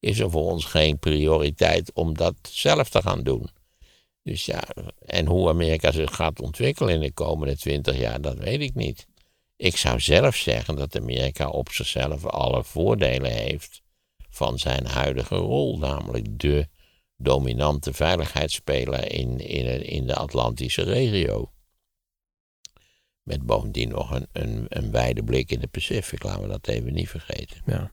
is 0.00 0.18
er 0.18 0.30
voor 0.30 0.50
ons 0.50 0.64
geen 0.64 0.98
prioriteit 0.98 1.92
om 1.92 2.16
dat 2.16 2.34
zelf 2.42 2.88
te 2.88 3.02
gaan 3.02 3.22
doen. 3.22 3.50
Dus 4.22 4.44
ja, 4.44 4.62
en 5.06 5.26
hoe 5.26 5.48
Amerika 5.48 5.92
zich 5.92 6.14
gaat 6.14 6.40
ontwikkelen 6.40 6.94
in 6.94 7.00
de 7.00 7.12
komende 7.12 7.56
twintig 7.56 7.98
jaar, 7.98 8.20
dat 8.20 8.38
weet 8.38 8.60
ik 8.60 8.74
niet. 8.74 9.06
Ik 9.56 9.76
zou 9.76 10.00
zelf 10.00 10.36
zeggen 10.36 10.76
dat 10.76 10.96
Amerika 10.96 11.48
op 11.48 11.68
zichzelf 11.68 12.26
alle 12.26 12.64
voordelen 12.64 13.32
heeft 13.32 13.82
van 14.30 14.58
zijn 14.58 14.86
huidige 14.86 15.36
rol, 15.36 15.78
namelijk 15.78 16.38
de 16.38 16.68
dominante 17.22 17.92
veiligheidsspeler 17.92 19.12
in, 19.12 19.38
in, 19.38 19.86
in 19.86 20.06
de 20.06 20.14
Atlantische 20.14 20.82
regio. 20.82 21.50
Met 23.22 23.42
bovendien 23.42 23.88
nog 23.88 24.10
een, 24.10 24.26
een, 24.32 24.64
een 24.68 24.90
wijde 24.90 25.22
blik 25.24 25.50
in 25.50 25.60
de 25.60 25.66
Pacific, 25.66 26.22
laten 26.22 26.42
we 26.42 26.48
dat 26.48 26.68
even 26.68 26.92
niet 26.92 27.08
vergeten. 27.08 27.62
Ja. 27.66 27.92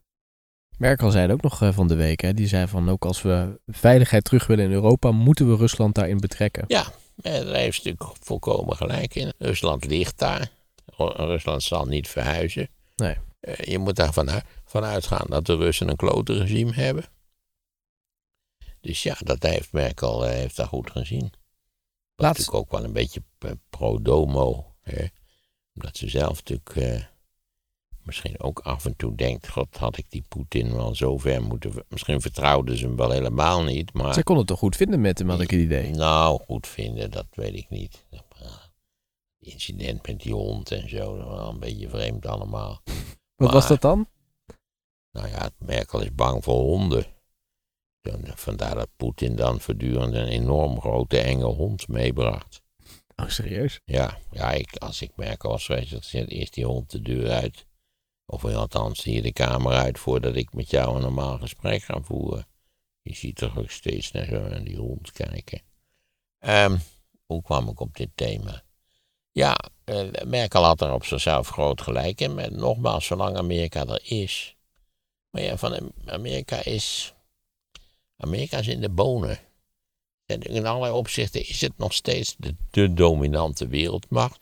Merkel 0.78 1.12
zei 1.12 1.24
het 1.24 1.32
ook 1.32 1.42
nog 1.42 1.62
eh, 1.62 1.74
van 1.74 1.88
de 1.88 1.96
week. 1.96 2.22
Hè? 2.22 2.34
Die 2.34 2.48
zei 2.48 2.68
van 2.68 2.90
ook 2.90 3.06
als 3.06 3.22
we 3.22 3.60
veiligheid 3.68 4.24
terug 4.24 4.48
willen 4.48 4.66
in 4.66 4.72
Europa, 4.72 5.12
moeten 5.12 5.50
we 5.50 5.56
Rusland 5.56 5.96
daarin 5.96 6.18
betrekken. 6.20 6.64
Ja, 6.68 6.84
daar 7.16 7.34
heeft 7.56 7.82
ze 7.82 7.88
natuurlijk 7.90 8.18
volkomen 8.22 8.76
gelijk 8.76 9.16
in. 9.16 9.34
Rusland 9.38 9.86
ligt 9.86 10.20
daar. 10.20 10.50
Ru- 10.98 11.26
Rusland 11.26 11.64
zal 11.64 11.86
niet 11.86 12.08
verhuizen. 12.08 12.70
Nee. 12.96 13.16
Eh, 13.40 13.56
Je 13.56 13.78
moet 13.78 13.96
daarvan 13.96 14.30
uit, 14.30 14.44
van 14.66 14.84
uitgaan 14.84 15.26
dat 15.30 15.46
de 15.46 15.56
Russen 15.56 15.90
een 15.90 15.96
klote 15.96 16.34
regime 16.38 16.74
hebben. 16.74 17.04
Dus 18.88 19.04
ja, 19.04 19.16
dat 19.24 19.44
heeft 19.44 19.72
Merkel 19.72 20.26
eh, 20.26 20.32
heeft 20.32 20.56
dat 20.56 20.68
goed 20.68 20.92
gezien. 20.92 21.20
Dat 21.20 21.30
is 21.30 21.36
Laatst- 22.16 22.40
natuurlijk 22.40 22.66
ook 22.66 22.80
wel 22.80 22.88
een 22.88 22.94
beetje 22.94 23.24
pro-domo. 23.70 24.76
Hè? 24.82 25.06
Omdat 25.74 25.98
ze 25.98 26.10
zelf 26.10 26.36
natuurlijk 26.36 26.76
eh, 26.76 27.04
misschien 28.04 28.40
ook 28.40 28.60
af 28.60 28.86
en 28.86 28.96
toe 28.96 29.16
denkt... 29.16 29.50
God, 29.50 29.78
had 29.78 29.98
ik 29.98 30.12
die 30.12 30.24
Poetin 30.28 30.76
wel 30.76 30.96
zo 30.96 31.18
ver 31.18 31.44
moeten... 31.44 31.86
Misschien 31.90 32.22
vertrouwden 32.22 32.78
ze 32.78 32.86
hem 32.86 32.96
wel 32.96 33.12
helemaal 33.12 33.64
niet, 33.64 33.94
maar... 33.94 34.14
Zij 34.14 34.24
kon 34.24 34.38
het 34.38 34.48
toch 34.48 34.60
goed 34.60 34.76
vinden 34.76 35.02
met 35.02 35.20
hem, 35.20 35.30
had 35.30 35.42
ik 35.42 35.50
het 35.50 35.60
idee. 35.60 35.92
Nou, 35.92 36.42
goed 36.46 36.68
vinden, 36.68 37.12
dat 37.12 37.28
weet 37.32 37.56
ik 37.56 37.70
niet. 37.70 38.06
Incident 39.40 40.08
met 40.08 40.20
die 40.20 40.34
hond 40.34 40.72
en 40.72 40.90
zo, 40.90 41.18
dat 41.18 41.28
was 41.28 41.38
wel 41.38 41.50
een 41.50 41.60
beetje 41.60 41.90
vreemd 41.90 42.26
allemaal. 42.26 42.82
Wat 43.36 43.52
was 43.52 43.68
dat 43.68 43.82
dan? 43.82 44.08
Nou 45.12 45.28
ja, 45.28 45.50
Merkel 45.58 46.02
is 46.02 46.16
bang 46.16 46.44
voor 46.44 46.60
honden. 46.60 47.17
Vandaar 48.36 48.76
dat 48.76 48.90
Poetin 48.96 49.36
dan 49.36 49.60
voortdurend 49.60 50.14
een 50.14 50.28
enorm 50.28 50.80
grote 50.80 51.20
enge 51.20 51.46
hond 51.46 51.88
meebracht. 51.88 52.62
Oh, 53.16 53.28
serieus? 53.28 53.80
Ja, 53.86 54.18
ja 54.32 54.52
ik, 54.52 54.76
als 54.76 55.02
ik 55.02 55.12
had 55.16 55.62
ik 55.62 55.88
gezegd, 55.88 56.30
eerst 56.30 56.54
die 56.54 56.66
hond 56.66 56.92
de 56.92 57.02
deur 57.02 57.32
uit. 57.32 57.66
Of 58.26 58.46
althans 58.46 59.04
hier 59.04 59.22
de 59.22 59.34
kamer 59.34 59.74
uit 59.74 60.00
voordat 60.00 60.36
ik 60.36 60.54
met 60.54 60.70
jou 60.70 60.96
een 60.96 61.02
normaal 61.02 61.38
gesprek 61.38 61.84
ga 61.84 62.02
voeren. 62.02 62.48
Je 63.02 63.16
ziet 63.16 63.36
toch 63.36 63.58
ook 63.58 63.70
steeds 63.70 64.12
naar 64.12 64.26
zo 64.26 64.48
naar 64.48 64.64
die 64.64 64.78
hond 64.78 65.12
kijken. 65.12 65.62
Ehm, 66.40 66.78
hoe 67.26 67.42
kwam 67.42 67.70
ik 67.70 67.80
op 67.80 67.96
dit 67.98 68.10
thema? 68.16 68.64
Ja, 69.32 69.58
eh, 69.84 70.08
Merkel 70.26 70.64
had 70.64 70.82
er 70.82 70.94
op 70.94 71.06
zichzelf 71.06 71.48
groot 71.48 71.82
gelijk 71.82 72.22
in. 72.22 72.36
Maar 72.36 72.52
nogmaals, 72.52 73.06
zolang 73.06 73.38
Amerika 73.38 73.86
er 73.86 74.02
is. 74.04 74.56
Maar 75.30 75.42
ja, 75.42 75.58
van 75.58 75.92
Amerika 76.06 76.64
is. 76.64 77.14
Amerika 78.18 78.58
is 78.58 78.68
in 78.68 78.82
de 78.82 78.90
bonen. 78.90 79.40
En 80.26 80.42
in 80.42 80.66
allerlei 80.66 80.94
opzichten 80.94 81.48
is 81.48 81.62
het 81.62 81.78
nog 81.78 81.94
steeds 81.94 82.36
de, 82.38 82.56
de 82.70 82.94
dominante 82.94 83.68
wereldmacht. 83.68 84.40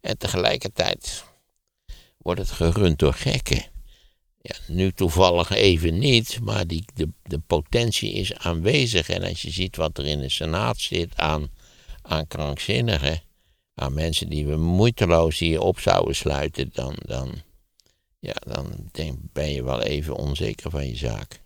En 0.00 0.18
tegelijkertijd 0.18 1.24
wordt 2.18 2.40
het 2.40 2.50
gerund 2.50 2.98
door 2.98 3.14
gekken. 3.14 3.64
Ja, 4.40 4.56
nu 4.66 4.92
toevallig 4.92 5.50
even 5.50 5.98
niet, 5.98 6.40
maar 6.40 6.66
die, 6.66 6.84
de, 6.94 7.08
de 7.22 7.38
potentie 7.38 8.12
is 8.12 8.34
aanwezig. 8.34 9.08
En 9.08 9.22
als 9.22 9.42
je 9.42 9.50
ziet 9.50 9.76
wat 9.76 9.98
er 9.98 10.06
in 10.06 10.20
de 10.20 10.28
Senaat 10.28 10.78
zit 10.78 11.16
aan, 11.16 11.48
aan 12.02 12.26
krankzinnigen, 12.26 13.22
aan 13.74 13.94
mensen 13.94 14.28
die 14.28 14.46
we 14.46 14.56
moeiteloos 14.56 15.38
hier 15.38 15.60
op 15.60 15.80
zouden 15.80 16.16
sluiten, 16.16 16.70
dan, 16.72 16.96
dan, 17.06 17.42
ja, 18.18 18.34
dan 18.46 18.88
denk, 18.92 19.18
ben 19.32 19.50
je 19.50 19.64
wel 19.64 19.82
even 19.82 20.14
onzeker 20.14 20.70
van 20.70 20.86
je 20.86 20.96
zaak. 20.96 21.44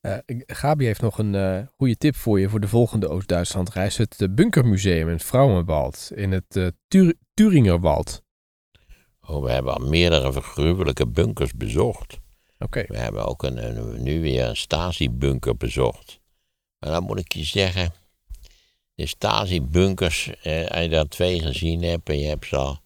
Eh, 0.00 0.16
Gabi 0.46 0.84
heeft 0.84 1.00
nog 1.00 1.18
een 1.18 1.34
eh, 1.34 1.66
goede 1.76 1.96
tip 1.96 2.16
voor 2.16 2.40
je 2.40 2.48
voor 2.48 2.60
de 2.60 2.68
volgende 2.68 3.08
Oost-Duitsland 3.08 3.70
reis. 3.72 3.96
Het 3.96 4.20
eh, 4.22 4.28
Bunkermuseum 4.30 5.08
in 5.08 5.20
Frauenwald 5.20 6.10
in 6.14 6.32
het 6.32 6.72
Tur- 6.88 7.14
Turingerwald. 7.34 8.22
Oh, 9.20 9.42
we 9.44 9.50
hebben 9.50 9.74
al 9.74 9.88
meerdere 9.88 10.40
gruwelijke 10.40 11.06
bunkers 11.06 11.52
bezocht. 11.52 12.18
Oké. 12.58 12.84
We 12.88 12.98
hebben 12.98 13.26
ook 13.26 13.42
een, 13.42 13.64
een- 13.78 14.02
nu 14.02 14.20
weer 14.20 14.44
een 14.48 14.56
Stasi-bunker 14.56 15.56
bezocht. 15.56 16.20
Maar 16.78 16.90
dan 16.90 17.02
moet 17.02 17.18
ik 17.18 17.32
je 17.32 17.44
zeggen, 17.44 17.92
de 18.94 19.06
Stasi-bunkers, 19.06 20.30
eh, 20.42 20.66
als 20.66 20.80
je 20.82 20.88
daar 20.88 21.08
twee 21.08 21.40
gezien 21.40 21.82
hebt 21.82 22.08
en 22.08 22.18
je, 22.18 22.26
hebt 22.28 22.46
ze 22.46 22.56
al, 22.56 22.80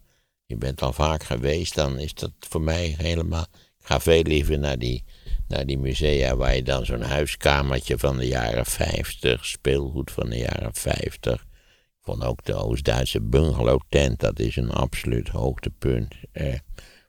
je 0.46 0.56
bent 0.56 0.82
al 0.82 0.92
vaak 0.92 1.22
geweest, 1.22 1.74
dan 1.74 1.98
is 1.98 2.14
dat 2.14 2.32
voor 2.38 2.60
mij 2.62 2.94
helemaal... 2.98 3.46
Ik 3.78 3.88
ga 3.88 4.00
veel 4.00 4.22
liever 4.22 4.58
naar 4.58 4.78
die, 4.78 5.04
naar 5.52 5.66
die 5.66 5.78
musea 5.78 6.36
waar 6.36 6.54
je 6.54 6.62
dan 6.62 6.84
zo'n 6.84 7.02
huiskamertje 7.02 7.98
van 7.98 8.16
de 8.16 8.26
jaren 8.26 8.66
50, 8.66 9.46
speelgoed 9.46 10.10
van 10.10 10.30
de 10.30 10.38
jaren 10.38 10.74
50. 10.74 11.34
Ik 11.42 12.08
vond 12.08 12.24
ook 12.24 12.44
de 12.44 12.54
Oost-Duitse 12.54 13.20
bungalow-tent, 13.20 14.20
dat 14.20 14.38
is 14.38 14.56
een 14.56 14.70
absoluut 14.70 15.28
hoogtepunt. 15.28 16.14
Eh, 16.32 16.54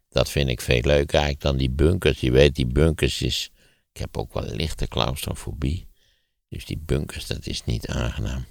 dat 0.09 0.29
vind 0.29 0.49
ik 0.49 0.61
veel 0.61 0.81
leuker 0.81 1.13
eigenlijk 1.13 1.41
dan 1.41 1.57
die 1.57 1.69
bunkers. 1.69 2.19
Je 2.19 2.31
weet, 2.31 2.55
die 2.55 2.67
bunkers 2.67 3.21
is... 3.21 3.51
Ik 3.91 3.99
heb 3.99 4.17
ook 4.17 4.33
wel 4.33 4.43
lichte 4.43 4.87
claustrofobie. 4.87 5.87
Dus 6.49 6.65
die 6.65 6.77
bunkers, 6.85 7.27
dat 7.27 7.47
is 7.47 7.63
niet 7.65 7.87
aangenaam. 7.87 8.45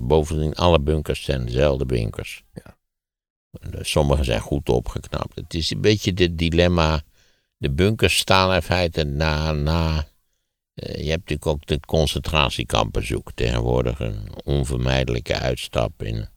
Bovendien, 0.00 0.54
alle 0.54 0.80
bunkers 0.80 1.22
zijn 1.22 1.44
dezelfde 1.44 1.86
bunkers. 1.86 2.42
Ja. 2.54 2.76
Sommige 3.80 4.24
zijn 4.24 4.40
goed 4.40 4.68
opgeknapt. 4.68 5.34
Het 5.34 5.54
is 5.54 5.70
een 5.70 5.80
beetje 5.80 6.14
dit 6.14 6.38
dilemma. 6.38 7.02
De 7.62 7.70
bunkers 7.70 8.16
staan 8.16 8.54
in 8.54 8.62
feite 8.62 9.04
na... 9.04 9.52
na 9.52 10.08
eh, 10.74 11.04
je 11.04 11.10
hebt 11.10 11.30
natuurlijk 11.30 11.46
ook 11.46 11.66
de 11.66 11.80
concentratiekampenzoek. 11.80 13.32
Tegenwoordig 13.32 14.00
een 14.00 14.28
onvermijdelijke 14.44 15.34
uitstap 15.34 16.02
in, 16.02 16.28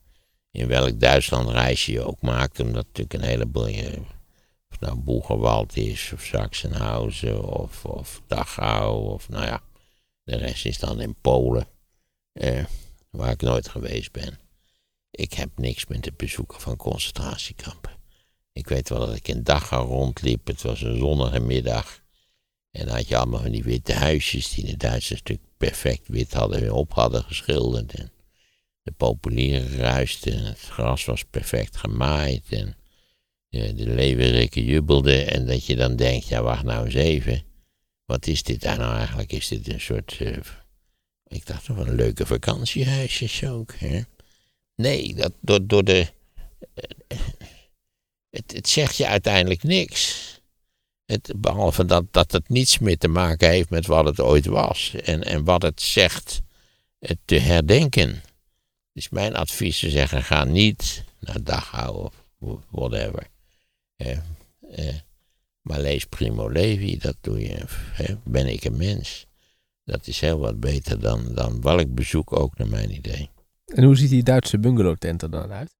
in 0.51 0.67
welk 0.67 0.99
Duitsland 0.99 1.49
reis 1.49 1.86
je 1.86 2.01
ook 2.01 2.21
maakt. 2.21 2.59
Omdat 2.59 2.86
natuurlijk 2.86 3.13
een 3.13 3.30
heleboel... 3.30 3.67
eh, 3.67 3.99
of 4.69 4.80
nou 4.80 4.95
Boegerwald 4.95 5.78
is, 5.78 6.11
of 6.13 6.23
Sachsenhausen, 6.23 7.43
of, 7.43 7.86
of 7.86 8.21
Dachau, 8.28 9.13
of 9.13 9.30
nou 9.30 9.45
ja, 9.45 9.61
de 10.23 10.36
rest 10.36 10.65
is 10.65 10.80
dan 10.80 11.01
in 11.01 11.15
Polen, 11.21 11.67
eh, 12.32 12.65
waar 13.09 13.32
ik 13.32 13.41
nooit 13.41 13.69
geweest 13.69 14.11
ben. 14.11 14.39
Ik 15.11 15.34
heb 15.34 15.49
niks 15.55 15.86
met 15.86 16.05
het 16.05 16.17
bezoeken 16.17 16.61
van 16.61 16.76
concentratiekampen. 16.76 17.94
Ik 18.56 18.68
weet 18.68 18.89
wel 18.89 18.99
dat 18.99 19.16
ik 19.16 19.28
in 19.28 19.43
Dachau 19.43 19.88
rondliep. 19.88 20.47
Het 20.47 20.62
was 20.62 20.82
een 20.82 20.97
zonnige 20.97 21.39
middag. 21.39 22.03
En 22.72 22.86
dan 22.86 22.95
had 22.95 23.08
je 23.08 23.18
allemaal 23.18 23.41
van 23.41 23.51
die 23.51 23.64
witte 23.64 23.93
huisjes 23.93 24.49
die 24.49 24.66
de 24.66 24.78
Duitsers 24.78 25.20
natuurlijk 25.20 25.49
perfect 25.58 26.08
wit 26.08 26.34
hadden 26.34 26.60
weer 26.60 26.74
op 26.74 26.93
hadden 26.93 27.24
geschilderd. 27.24 27.93
En 27.93 28.12
de 28.82 28.91
populieren 28.91 29.76
ruisten. 29.78 30.43
Het 30.43 30.60
gras 30.60 31.06
was 31.06 31.24
perfect 31.26 31.78
gemaaid. 31.78 32.43
En 32.49 32.76
de, 33.49 33.74
de 33.74 33.88
leeuweriken 33.88 34.64
jubelden. 34.64 35.28
En 35.28 35.45
dat 35.45 35.66
je 35.66 35.76
dan 35.76 35.95
denkt, 35.95 36.28
ja 36.28 36.41
wacht 36.41 36.64
nou 36.64 36.86
eens 36.86 36.93
even. 36.93 37.43
Wat 38.06 38.28
is 38.28 38.43
dit 38.43 38.62
daar 38.62 38.78
nou 38.78 38.97
eigenlijk? 38.97 39.32
Is 39.32 39.47
dit 39.47 39.74
een 39.74 39.82
soort... 39.82 40.18
eh, 40.20 40.38
ik 41.28 41.45
dacht 41.45 41.66
toch 41.66 41.78
een 41.78 41.95
leuke 41.95 42.26
vakantiehuisjes 42.26 43.45
ook, 43.45 43.74
hè? 43.76 44.01
Nee, 44.76 45.16
dat, 45.16 45.34
door, 45.41 45.68
door 45.68 45.84
de... 45.84 46.08
eh, 46.74 47.20
het, 48.36 48.51
het 48.51 48.69
zegt 48.69 48.95
je 48.95 49.07
uiteindelijk 49.07 49.63
niks. 49.63 50.23
Het, 51.05 51.33
behalve 51.36 51.86
dat, 51.86 52.05
dat 52.11 52.31
het 52.31 52.49
niets 52.49 52.79
meer 52.79 52.97
te 52.97 53.07
maken 53.07 53.49
heeft 53.49 53.69
met 53.69 53.86
wat 53.86 54.05
het 54.05 54.19
ooit 54.19 54.45
was. 54.45 54.93
En, 55.03 55.23
en 55.23 55.43
wat 55.43 55.61
het 55.61 55.81
zegt 55.81 56.41
eh, 56.99 57.15
te 57.25 57.39
herdenken. 57.39 58.23
Dus 58.93 59.09
mijn 59.09 59.36
advies 59.36 59.79
te 59.79 59.89
zeggen, 59.89 60.23
ga 60.23 60.43
niet 60.43 61.03
naar 61.19 61.43
Dachau 61.43 62.09
of 62.39 62.63
whatever. 62.69 63.27
Eh, 63.95 64.17
eh, 64.71 64.95
maar 65.61 65.79
lees 65.79 66.05
Primo 66.05 66.49
Levi, 66.49 66.97
dat 66.97 67.15
doe 67.21 67.39
je. 67.39 67.65
Ben 68.23 68.47
ik 68.47 68.63
een 68.63 68.77
mens? 68.77 69.25
Dat 69.83 70.07
is 70.07 70.19
heel 70.19 70.39
wat 70.39 70.59
beter 70.59 70.99
dan, 70.99 71.33
dan 71.33 71.61
welk 71.61 71.93
bezoek 71.93 72.39
ook, 72.39 72.57
naar 72.57 72.67
mijn 72.67 72.91
idee. 72.95 73.29
En 73.65 73.83
hoe 73.83 73.95
ziet 73.95 74.09
die 74.09 74.23
Duitse 74.23 74.59
bungalowtent 74.59 75.21
er 75.21 75.29
dan 75.29 75.51
uit? 75.51 75.75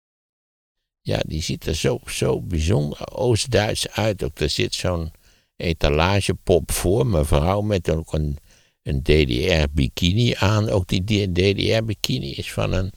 Ja, 1.06 1.20
die 1.28 1.42
ziet 1.42 1.66
er 1.66 1.76
zo, 1.76 2.00
zo 2.06 2.42
bijzonder 2.42 3.12
Oost-Duits 3.16 3.90
uit. 3.90 4.24
Ook 4.24 4.40
er 4.40 4.50
zit 4.50 4.74
zo'n 4.74 5.12
etalagepop 5.56 6.72
voor, 6.72 7.08
mevrouw 7.08 7.62
met 7.62 7.90
ook 7.90 8.14
een, 8.14 8.38
een 8.84 9.02
DDR-bikini 9.04 10.34
aan. 10.38 10.70
Ook 10.70 10.88
die 10.88 11.04
DDR-bikini 11.32 12.32
is 12.32 12.54
van 12.54 12.74
een, 12.74 12.92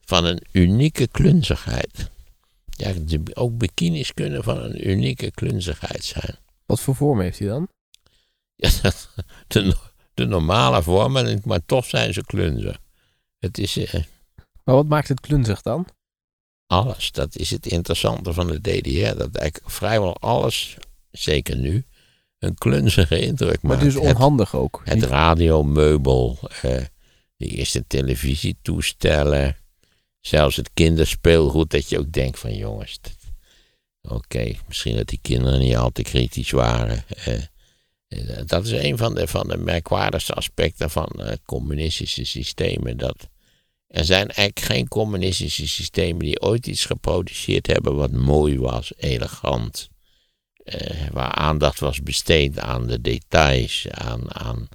van 0.00 0.24
een 0.24 0.42
unieke 0.52 1.06
klunzigheid. 1.08 2.10
Ja, 2.76 2.92
ook 3.34 3.58
bikinis 3.58 4.14
kunnen 4.14 4.44
van 4.44 4.58
een 4.62 4.88
unieke 4.90 5.30
klunzigheid 5.30 6.04
zijn. 6.04 6.36
Wat 6.66 6.80
voor 6.80 6.96
vorm 6.96 7.20
heeft 7.20 7.38
hij 7.38 7.48
dan? 7.48 7.68
Ja, 8.56 8.70
dat- 8.82 9.08
de, 9.46 9.76
de 10.14 10.24
normale 10.24 10.82
vormen, 10.82 11.40
maar 11.44 11.64
toch 11.66 11.84
zijn 11.84 12.12
ze 12.12 12.24
klunzig. 12.24 12.78
Het 13.38 13.58
is 13.58 13.76
eh, 13.76 14.02
Maar 14.64 14.74
wat 14.74 14.86
maakt 14.88 15.08
het 15.08 15.20
klunzig 15.20 15.62
dan? 15.62 15.86
Alles. 16.72 17.12
Dat 17.12 17.36
is 17.36 17.50
het 17.50 17.66
interessante 17.66 18.32
van 18.32 18.46
de 18.46 18.60
DDR. 18.60 19.16
Dat 19.18 19.34
eigenlijk 19.36 19.70
vrijwel 19.70 20.16
alles, 20.20 20.76
zeker 21.10 21.56
nu, 21.56 21.84
een 22.38 22.54
klunzige 22.54 23.20
indruk 23.20 23.62
Maar 23.62 23.70
maakt. 23.76 23.82
het 23.82 23.88
is 23.94 23.94
Het- 24.08 24.14
onhandig 24.14 24.54
ook. 24.56 24.80
Het 24.84 24.94
Niet- 24.94 25.04
radiomeubel, 25.04 26.38
eh, 26.62 26.80
de 27.36 27.46
eerste 27.46 27.84
televisietoestellen, 27.86 29.56
zelfs 30.20 30.56
het 30.56 30.70
kinderspeelgoed, 30.74 31.70
dat 31.70 31.88
je 31.88 31.98
ook 31.98 32.12
denkt 32.12 32.38
van 32.38 32.54
jongens, 32.56 32.98
oké, 34.02 34.52
misschien 34.68 34.96
dat 34.96 35.06
die 35.06 35.18
kinderen 35.22 35.60
niet 35.60 35.76
al 35.76 35.90
te 35.90 36.02
kritisch 36.02 36.50
waren. 36.50 37.04
eh, 37.08 37.34
eh, 38.08 38.46
dat 38.46 38.64
is 38.66 38.70
een 38.72 38.96
van 38.98 39.14
de, 39.14 39.26
van 39.28 39.48
de 39.48 39.56
merkwaardigste 39.56 40.32
aspecten 40.34 40.90
van 40.90 41.08
het 41.16 41.40
communistische 41.44 42.24
systemen. 42.24 42.96
Dat 42.96 43.28
er 43.92 44.04
zijn 44.04 44.26
eigenlijk 44.28 44.60
geen 44.60 44.88
communistische 44.88 45.68
systemen 45.68 46.18
die 46.24 46.40
ooit 46.40 46.66
iets 46.66 46.84
geproduceerd 46.84 47.66
hebben 47.66 47.96
wat 47.96 48.10
mooi 48.12 48.58
was, 48.58 48.92
elegant. 48.96 49.90
eh, 50.64 51.08
waar 51.10 51.32
aandacht 51.32 51.80
was 51.80 52.02
besteed 52.02 52.58
aan 52.58 52.86
de 52.86 53.00
details, 53.00 53.86
aan, 53.90 54.34
aan 54.34 54.68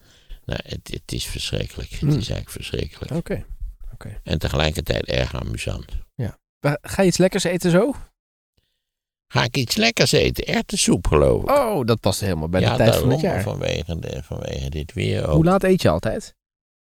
nou, 0.45 0.59
het, 0.63 0.88
het 0.91 1.11
is 1.11 1.26
verschrikkelijk. 1.26 1.89
Het 1.89 1.99
Hmm. 1.99 2.09
is 2.09 2.15
eigenlijk 2.15 2.49
verschrikkelijk. 2.49 3.11
Oké. 3.11 3.45
En 4.24 4.39
tegelijkertijd 4.39 5.05
erg 5.05 5.36
amusant. 5.36 5.86
Maar 6.59 6.78
Ga 6.82 7.01
je 7.01 7.07
iets 7.07 7.18
lekkers 7.18 7.43
eten 7.43 7.72
zo? 7.72 7.93
Ga 9.28 9.43
ik 9.43 9.57
iets 9.57 9.76
lekkers 9.76 10.11
eten? 10.11 10.45
Erwtensoep 10.45 11.07
geloof 11.07 11.41
ik. 11.43 11.49
Oh, 11.49 11.86
dat 11.86 11.99
past 11.99 12.20
helemaal 12.20 12.49
bij 12.49 12.59
de 12.61 12.65
ja, 12.65 12.76
tijd 12.76 12.95
van 12.95 13.09
het 13.09 13.20
jaar. 13.22 13.41
Vanwege, 13.41 13.99
de, 13.99 14.24
vanwege 14.24 14.70
dit 14.70 14.93
weer 14.93 15.24
Hoe 15.24 15.34
ook. 15.34 15.43
laat 15.45 15.63
eet 15.63 15.82
je 15.82 15.89
altijd? 15.89 16.36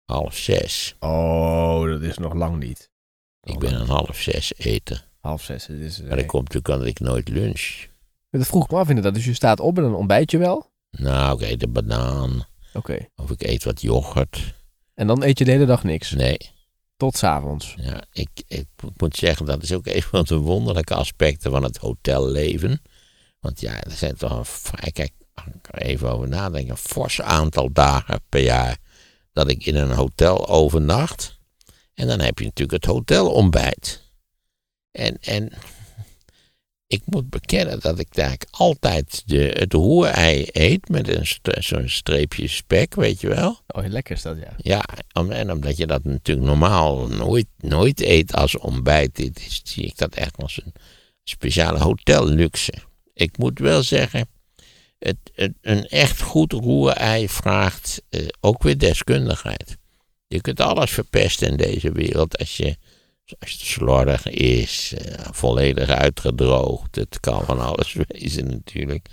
Half 0.08 0.36
zes. 0.36 0.96
Oh, 1.00 1.88
dat 1.88 2.02
is 2.02 2.18
nog 2.18 2.34
lang 2.34 2.58
niet. 2.58 2.90
Ik 3.42 3.58
ben 3.58 3.80
een 3.80 3.86
half 3.86 4.16
zes 4.16 4.54
eten. 4.56 5.04
Half 5.20 5.42
zes. 5.42 5.66
Het 5.66 5.80
is, 5.80 6.02
Maar 6.02 6.16
dat 6.16 6.26
komt 6.26 6.42
natuurlijk 6.42 6.68
omdat 6.74 6.88
ik 6.88 7.00
nooit 7.00 7.28
lunch. 7.28 7.86
Dat 8.30 8.46
vroeg 8.46 8.64
ik 8.64 8.70
me 8.70 8.76
af 8.76 8.88
inderdaad. 8.88 9.14
Dus 9.14 9.24
je 9.24 9.34
staat 9.34 9.60
op 9.60 9.76
en 9.76 9.82
dan 9.82 9.94
ontbijt 9.94 10.30
je 10.30 10.38
wel? 10.38 10.70
Nou, 10.90 11.42
ik 11.42 11.50
eet 11.50 11.62
een 11.62 11.72
banaan. 11.72 12.44
Oké. 12.72 13.08
Of 13.16 13.30
ik 13.30 13.42
eet 13.42 13.64
wat 13.64 13.80
yoghurt. 13.80 14.54
En 14.94 15.06
dan 15.06 15.22
eet 15.22 15.38
je 15.38 15.44
de 15.44 15.50
hele 15.50 15.66
dag 15.66 15.84
niks? 15.84 16.10
Nee. 16.10 16.38
Tot 16.96 17.16
's 17.16 17.22
avonds. 17.22 17.74
Ja, 17.76 18.04
ik, 18.12 18.28
ik 18.46 18.66
moet 18.96 19.16
zeggen, 19.16 19.46
dat 19.46 19.62
is 19.62 19.72
ook 19.72 19.86
een 19.86 20.02
van 20.02 20.24
de 20.24 20.36
wonderlijke 20.36 20.94
aspecten 20.94 21.50
van 21.50 21.62
het 21.62 21.76
hotelleven. 21.76 22.82
Want 23.40 23.60
ja, 23.60 23.82
er 23.82 23.90
zijn 23.90 24.16
toch 24.16 24.36
een 24.36 24.44
vrij, 24.44 24.92
kijk, 24.92 25.12
er 25.62 25.82
even 25.82 26.10
over 26.12 26.28
nadenk, 26.28 26.68
een 26.68 26.76
fors 26.76 27.20
aantal 27.20 27.72
dagen 27.72 28.20
per 28.28 28.42
jaar 28.42 28.78
dat 29.38 29.50
ik 29.50 29.66
in 29.66 29.76
een 29.76 29.90
hotel 29.92 30.48
overnacht. 30.48 31.38
En 31.94 32.06
dan 32.06 32.20
heb 32.20 32.38
je 32.38 32.44
natuurlijk 32.44 32.84
het 32.84 32.92
hotelontbijt. 32.92 34.02
En, 34.90 35.18
en 35.20 35.52
ik 36.86 37.02
moet 37.04 37.30
bekennen 37.30 37.80
dat 37.80 37.98
ik 37.98 38.16
eigenlijk 38.16 38.48
altijd 38.50 39.22
de, 39.26 39.54
het 39.58 39.72
roerei 39.72 40.48
eet 40.52 40.88
met 40.88 41.08
een 41.08 41.26
zo'n 41.62 41.88
streepje 41.88 42.48
spek, 42.48 42.94
weet 42.94 43.20
je 43.20 43.28
wel. 43.28 43.60
Oh, 43.66 43.86
lekker 43.86 44.16
is 44.16 44.22
dat, 44.22 44.36
ja. 44.38 44.52
Ja, 44.56 44.84
om- 45.12 45.30
en 45.30 45.52
omdat 45.52 45.76
je 45.76 45.86
dat 45.86 46.04
natuurlijk 46.04 46.46
normaal 46.46 47.06
nooit, 47.08 47.46
nooit 47.58 48.00
eet 48.00 48.34
als 48.34 48.58
ontbijt, 48.58 49.16
dit 49.16 49.38
is, 49.38 49.60
zie 49.64 49.84
ik 49.84 49.96
dat 49.96 50.14
echt 50.14 50.36
als 50.42 50.60
een 50.64 50.72
speciale 51.24 51.78
hotelluxe. 51.78 52.72
Ik 53.14 53.38
moet 53.38 53.58
wel 53.58 53.82
zeggen, 53.82 54.28
het, 54.98 55.16
een 55.60 55.88
echt 55.88 56.22
goed 56.22 56.52
roerei 56.52 57.28
vraagt 57.28 58.02
eh, 58.08 58.26
ook 58.40 58.62
weer 58.62 58.78
deskundigheid. 58.78 59.76
Je 60.26 60.40
kunt 60.40 60.60
alles 60.60 60.90
verpesten 60.90 61.48
in 61.48 61.56
deze 61.56 61.92
wereld 61.92 62.38
als 62.38 62.56
je 62.56 62.76
als 63.38 63.70
slordig 63.72 64.26
is, 64.26 64.92
eh, 64.92 65.26
volledig 65.30 65.88
uitgedroogd. 65.88 66.94
Het 66.94 67.20
kan 67.20 67.44
van 67.44 67.60
alles 67.60 67.92
wezen 68.06 68.46
natuurlijk. 68.46 69.06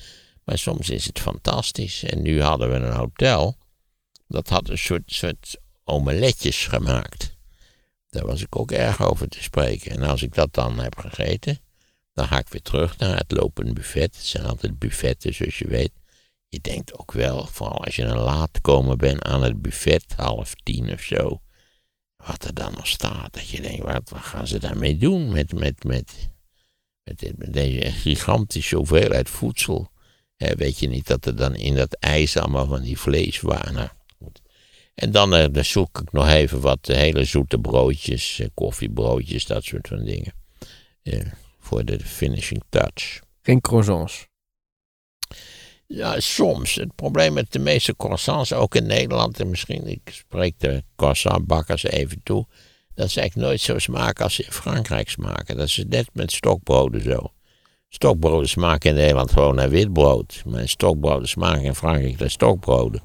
Maar 0.43 0.57
soms 0.57 0.89
is 0.89 1.05
het 1.05 1.19
fantastisch. 1.19 2.03
En 2.03 2.21
nu 2.21 2.41
hadden 2.41 2.69
we 2.69 2.75
een 2.75 2.93
hotel 2.95 3.57
dat 4.27 4.49
had 4.49 4.69
een 4.69 4.77
soort, 4.77 5.03
soort 5.05 5.57
omeletjes 5.83 6.67
gemaakt. 6.67 7.35
Daar 8.09 8.25
was 8.25 8.41
ik 8.41 8.55
ook 8.55 8.71
erg 8.71 9.01
over 9.01 9.27
te 9.27 9.43
spreken. 9.43 9.91
En 9.91 10.03
als 10.03 10.23
ik 10.23 10.33
dat 10.33 10.53
dan 10.53 10.79
heb 10.79 10.97
gegeten, 10.97 11.59
dan 12.15 12.27
ga 12.27 12.39
ik 12.39 12.47
weer 12.47 12.61
terug 12.61 12.97
naar 12.97 13.17
het 13.17 13.31
lopende 13.31 13.73
buffet. 13.73 14.15
Het 14.15 14.25
zijn 14.25 14.45
altijd 14.45 14.79
buffetten, 14.79 15.33
zoals 15.33 15.57
je 15.57 15.67
weet. 15.67 15.91
Je 16.47 16.59
denkt 16.61 16.97
ook 16.99 17.11
wel, 17.11 17.45
vooral 17.47 17.83
als 17.85 17.95
je 17.95 18.03
een 18.03 18.17
laat 18.17 18.61
komen 18.61 18.97
bent 18.97 19.21
aan 19.23 19.43
het 19.43 19.61
buffet, 19.61 20.05
half 20.15 20.53
tien 20.63 20.91
of 20.93 21.01
zo, 21.01 21.41
wat 22.15 22.43
er 22.45 22.53
dan 22.53 22.73
nog 22.73 22.87
staat. 22.87 23.33
Dat 23.33 23.47
je 23.49 23.61
denkt, 23.61 23.83
wat, 23.83 24.09
wat 24.09 24.21
gaan 24.21 24.47
ze 24.47 24.59
daarmee 24.59 24.97
doen 24.97 25.31
met, 25.31 25.53
met, 25.53 25.83
met, 25.83 26.29
met, 27.03 27.19
dit- 27.19 27.37
met 27.37 27.53
deze 27.53 27.91
gigantische 27.91 28.75
hoeveelheid 28.75 29.29
voedsel? 29.29 29.89
Weet 30.37 30.79
je 30.79 30.87
niet 30.87 31.07
dat 31.07 31.25
er 31.25 31.35
dan 31.35 31.55
in 31.55 31.75
dat 31.75 31.93
ijs 31.99 32.37
allemaal 32.37 32.65
van 32.67 32.81
die 32.81 32.99
vleeswaren. 32.99 33.91
Goed. 34.17 34.41
En 34.95 35.11
dan, 35.11 35.35
eh, 35.35 35.45
dan 35.51 35.65
zoek 35.65 35.99
ik 36.01 36.11
nog 36.11 36.27
even 36.27 36.59
wat 36.61 36.89
eh, 36.89 36.97
hele 36.97 37.23
zoete 37.23 37.59
broodjes, 37.59 38.39
eh, 38.39 38.47
koffiebroodjes, 38.53 39.45
dat 39.45 39.63
soort 39.63 39.87
van 39.87 40.03
dingen. 40.03 40.33
Eh, 41.03 41.21
voor 41.65 41.85
de 41.85 41.99
finishing 41.99 42.63
touch. 42.69 43.19
Geen 43.41 43.61
croissants. 43.61 44.27
Ja, 45.87 46.19
soms. 46.19 46.75
Het 46.75 46.95
probleem 46.95 47.33
met 47.33 47.51
de 47.51 47.59
meeste 47.59 47.95
croissants, 47.95 48.53
ook 48.53 48.75
in 48.75 48.85
Nederland, 48.85 49.39
en 49.39 49.49
misschien, 49.49 49.87
ik 49.87 50.01
spreek 50.11 50.59
de 50.59 50.83
croissantbakkers 50.95 51.83
even 51.83 52.23
toe, 52.23 52.45
dat 52.93 53.09
ze 53.09 53.19
eigenlijk 53.19 53.49
nooit 53.49 53.61
zo 53.61 53.79
smaken 53.79 54.23
als 54.23 54.35
ze 54.35 54.43
in 54.43 54.51
Frankrijk 54.51 55.09
smaken. 55.09 55.57
Dat 55.57 55.67
is 55.67 55.83
net 55.87 56.09
met 56.13 56.31
stokbroden 56.31 57.01
zo. 57.01 57.31
Stokbroden 57.89 58.49
smaken 58.49 58.89
in 58.89 58.95
Nederland 58.95 59.31
gewoon 59.31 59.55
naar 59.55 59.69
witbrood. 59.69 60.41
Maar 60.45 60.67
stokbroden 60.67 61.27
smaken 61.27 61.63
in 61.63 61.75
Frankrijk 61.75 62.19
naar 62.19 62.29
stokbroden. 62.29 63.01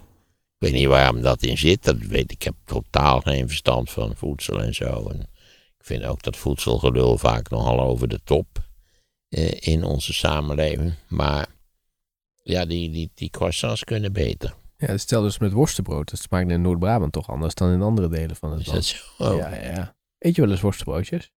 Ik 0.58 0.68
weet 0.68 0.72
niet 0.72 0.86
waarom 0.86 1.22
dat 1.22 1.42
in 1.42 1.58
zit. 1.58 1.84
Dat 1.84 1.96
weet 1.98 2.30
ik. 2.30 2.30
Ik 2.30 2.42
heb 2.42 2.54
totaal 2.64 3.20
geen 3.20 3.48
verstand 3.48 3.90
van 3.90 4.16
voedsel 4.16 4.62
en 4.62 4.74
zo. 4.74 5.08
En 5.08 5.28
vind 5.90 6.04
ook 6.04 6.22
dat 6.22 6.36
voedselgelul 6.36 7.18
vaak 7.18 7.50
nogal 7.50 7.80
over 7.80 8.08
de 8.08 8.20
top 8.24 8.46
eh, 9.28 9.50
in 9.60 9.84
onze 9.84 10.12
samenleving. 10.12 10.94
Maar 11.08 11.46
ja, 12.42 12.64
die, 12.64 12.90
die, 12.90 13.10
die 13.14 13.30
croissants 13.30 13.84
kunnen 13.84 14.12
beter. 14.12 14.54
Ja, 14.76 14.96
stel 14.96 15.22
dus 15.22 15.38
met 15.38 15.52
worstenbrood. 15.52 16.10
Dat 16.10 16.20
smaakt 16.20 16.50
in 16.50 16.62
Noord-Brabant 16.62 17.12
toch 17.12 17.28
anders 17.28 17.54
dan 17.54 17.72
in 17.72 17.82
andere 17.82 18.08
delen 18.08 18.36
van 18.36 18.50
het 18.50 18.60
Is 18.60 18.66
land. 18.66 18.78
dat 18.78 18.86
zo? 19.18 19.32
Oh. 19.32 19.36
Ja, 19.36 19.54
ja. 19.54 19.94
Eet 20.18 20.34
je 20.34 20.42
wel 20.42 20.50
eens 20.50 20.60
worstenbroodjes? 20.60 21.30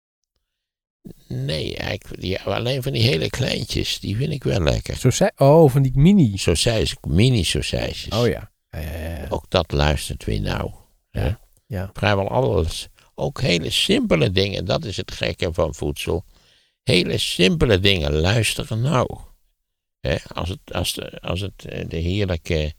Nee, 1.27 1.75
eigenlijk, 1.77 2.23
ja, 2.23 2.41
alleen 2.43 2.83
van 2.83 2.91
die 2.91 3.01
hele 3.01 3.29
kleintjes, 3.29 3.99
die 3.99 4.15
vind 4.15 4.31
ik 4.31 4.43
wel 4.43 4.59
lekker. 4.59 5.31
Oh, 5.37 5.71
van 5.71 5.81
die 5.81 5.97
mini. 5.97 6.37
Sausijs, 6.37 6.95
mini 7.07 7.43
sausijsjes. 7.43 8.13
Oh 8.13 8.27
ja. 8.27 8.51
Ook 9.29 9.45
dat 9.49 9.71
luistert 9.71 10.23
weer 10.23 10.41
hè. 11.11 11.25
Ja, 11.25 11.39
ja. 11.67 11.89
Vrijwel 11.93 12.29
alles. 12.29 12.89
Ook 13.21 13.41
hele 13.41 13.69
simpele 13.69 14.31
dingen, 14.31 14.65
dat 14.65 14.85
is 14.85 14.97
het 14.97 15.11
gekke 15.11 15.53
van 15.53 15.75
voedsel. 15.75 16.23
Hele 16.83 17.17
simpele 17.17 17.79
dingen 17.79 18.13
luisteren. 18.13 18.83
Hè, 19.99 20.15
als 20.33 20.49
het, 20.49 20.59
als 20.73 20.93
de, 20.93 21.19
als 21.19 21.39
het 21.41 21.65
eh, 21.65 21.89
de 21.89 21.97
heerlijke 21.97 22.73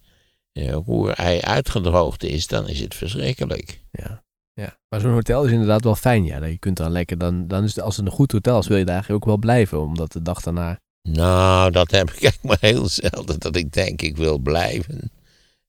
eh, 0.52 0.72
roerei 0.72 1.40
uitgedroogd 1.40 2.22
is, 2.22 2.46
dan 2.46 2.68
is 2.68 2.80
het 2.80 2.94
verschrikkelijk. 2.94 3.80
ja. 3.90 4.24
ja. 4.52 4.78
Maar 4.88 5.00
zo'n 5.00 5.12
hotel 5.12 5.44
is 5.44 5.52
inderdaad 5.52 5.84
wel 5.84 5.94
fijn. 5.94 6.24
Ja, 6.24 6.44
je 6.44 6.58
kunt 6.58 6.76
dan 6.76 6.92
lekker. 6.92 7.18
Dan, 7.18 7.48
dan 7.48 7.64
is 7.64 7.74
het, 7.74 7.84
als 7.84 7.96
het 7.96 8.06
een 8.06 8.12
goed 8.12 8.32
hotel 8.32 8.58
is, 8.58 8.66
wil 8.66 8.78
je 8.78 8.84
daar 8.84 8.94
eigenlijk 8.94 9.22
ook 9.24 9.30
wel 9.30 9.38
blijven. 9.38 9.80
Omdat 9.80 10.12
de 10.12 10.22
dag 10.22 10.40
daarna. 10.40 10.78
Nou, 11.02 11.70
dat 11.70 11.90
heb 11.90 12.10
ik 12.10 12.22
eigenlijk 12.22 12.42
maar 12.42 12.70
heel 12.70 12.88
zelden 12.88 13.38
dat 13.38 13.56
ik 13.56 13.72
denk 13.72 14.02
ik 14.02 14.16
wil 14.16 14.38
blijven. 14.38 15.10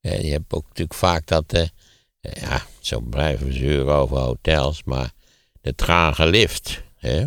En 0.02 0.26
je 0.26 0.32
hebt 0.32 0.54
ook 0.54 0.64
natuurlijk 0.68 1.00
vaak 1.00 1.28
dat, 1.28 1.54
eh, 1.54 1.68
ja, 2.32 2.66
zo 2.80 3.00
blijven 3.00 3.46
we 3.48 3.54
zeuren 3.54 3.94
over 3.96 4.18
hotels, 4.18 4.84
maar 4.84 5.12
de 5.62 5.76
trage 5.76 6.26
lift, 6.26 6.84
hè, 6.96 7.26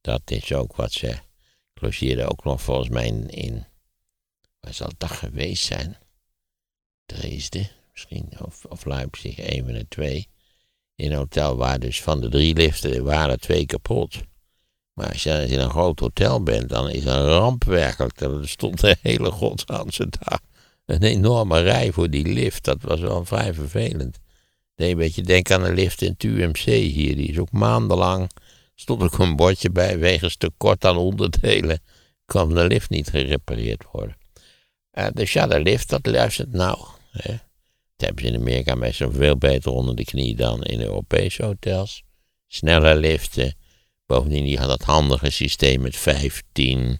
dat 0.00 0.22
is 0.24 0.52
ook 0.52 0.76
wat 0.76 0.92
ze, 0.92 1.16
ik 1.74 2.30
ook 2.30 2.44
nog 2.44 2.62
volgens 2.62 2.88
mij 2.88 3.06
in, 3.26 3.66
waar 4.60 4.74
zal 4.74 4.90
dag 4.98 5.18
geweest 5.18 5.64
zijn? 5.64 5.98
Dresden, 7.06 7.70
misschien, 7.92 8.30
of, 8.38 8.64
of 8.64 8.84
Leipzig, 8.84 9.38
een 9.38 9.64
van 9.64 9.72
de 9.72 9.86
twee. 9.88 10.28
In 10.94 11.10
een 11.10 11.18
hotel 11.18 11.56
waar 11.56 11.78
dus 11.78 12.02
van 12.02 12.20
de 12.20 12.28
drie 12.28 12.54
liften 12.54 13.04
waren 13.04 13.40
twee 13.40 13.66
kapot. 13.66 14.22
Maar 14.92 15.08
als 15.08 15.22
je 15.22 15.46
in 15.48 15.58
een 15.58 15.70
groot 15.70 16.00
hotel 16.00 16.42
bent, 16.42 16.68
dan 16.68 16.90
is 16.90 17.04
een 17.04 17.24
ramp 17.24 17.64
werkelijk. 17.64 18.20
Er 18.20 18.48
stond 18.48 18.80
de 18.80 18.96
hele 19.02 19.30
godsganse 19.30 20.08
dag 20.08 20.40
een 20.86 21.02
enorme 21.02 21.60
rij 21.60 21.92
voor 21.92 22.10
die 22.10 22.26
lift. 22.26 22.64
Dat 22.64 22.82
was 22.82 23.00
wel 23.00 23.24
vrij 23.24 23.54
vervelend. 23.54 24.18
Nee, 24.76 24.96
beetje 24.96 25.22
denk 25.22 25.50
aan 25.50 25.62
de 25.62 25.72
lift 25.72 26.02
in 26.02 26.10
het 26.10 26.22
UMC 26.22 26.64
hier. 26.64 27.16
Die 27.16 27.28
is 27.28 27.38
ook 27.38 27.52
maandenlang. 27.52 28.30
Stond 28.74 29.02
ook 29.02 29.18
een 29.18 29.36
bordje 29.36 29.70
bij. 29.70 29.98
Wegens 29.98 30.36
tekort 30.36 30.84
aan 30.84 30.96
onderdelen 30.96 31.82
kan 32.24 32.54
de 32.54 32.66
lift 32.66 32.90
niet 32.90 33.08
gerepareerd 33.08 33.84
worden. 33.92 34.16
Eh, 34.90 35.06
dus 35.12 35.32
ja, 35.32 35.46
de 35.46 35.60
lift, 35.60 35.88
dat 35.88 36.06
luistert 36.06 36.52
nauw. 36.52 36.94
Hè. 37.10 37.32
Dat 37.96 38.06
hebben 38.06 38.24
ze 38.24 38.30
in 38.30 38.40
Amerika 38.40 38.74
meestal 38.74 39.12
veel 39.12 39.36
beter 39.36 39.72
onder 39.72 39.96
de 39.96 40.04
knie 40.04 40.36
dan 40.36 40.62
in 40.62 40.80
Europese 40.80 41.44
hotels. 41.44 42.02
Snelle 42.46 42.96
liften. 42.96 43.56
Bovendien, 44.06 44.44
die 44.44 44.58
had 44.58 44.68
dat 44.68 44.82
handige 44.82 45.30
systeem 45.30 45.80
met 45.80 45.96
15, 45.96 46.98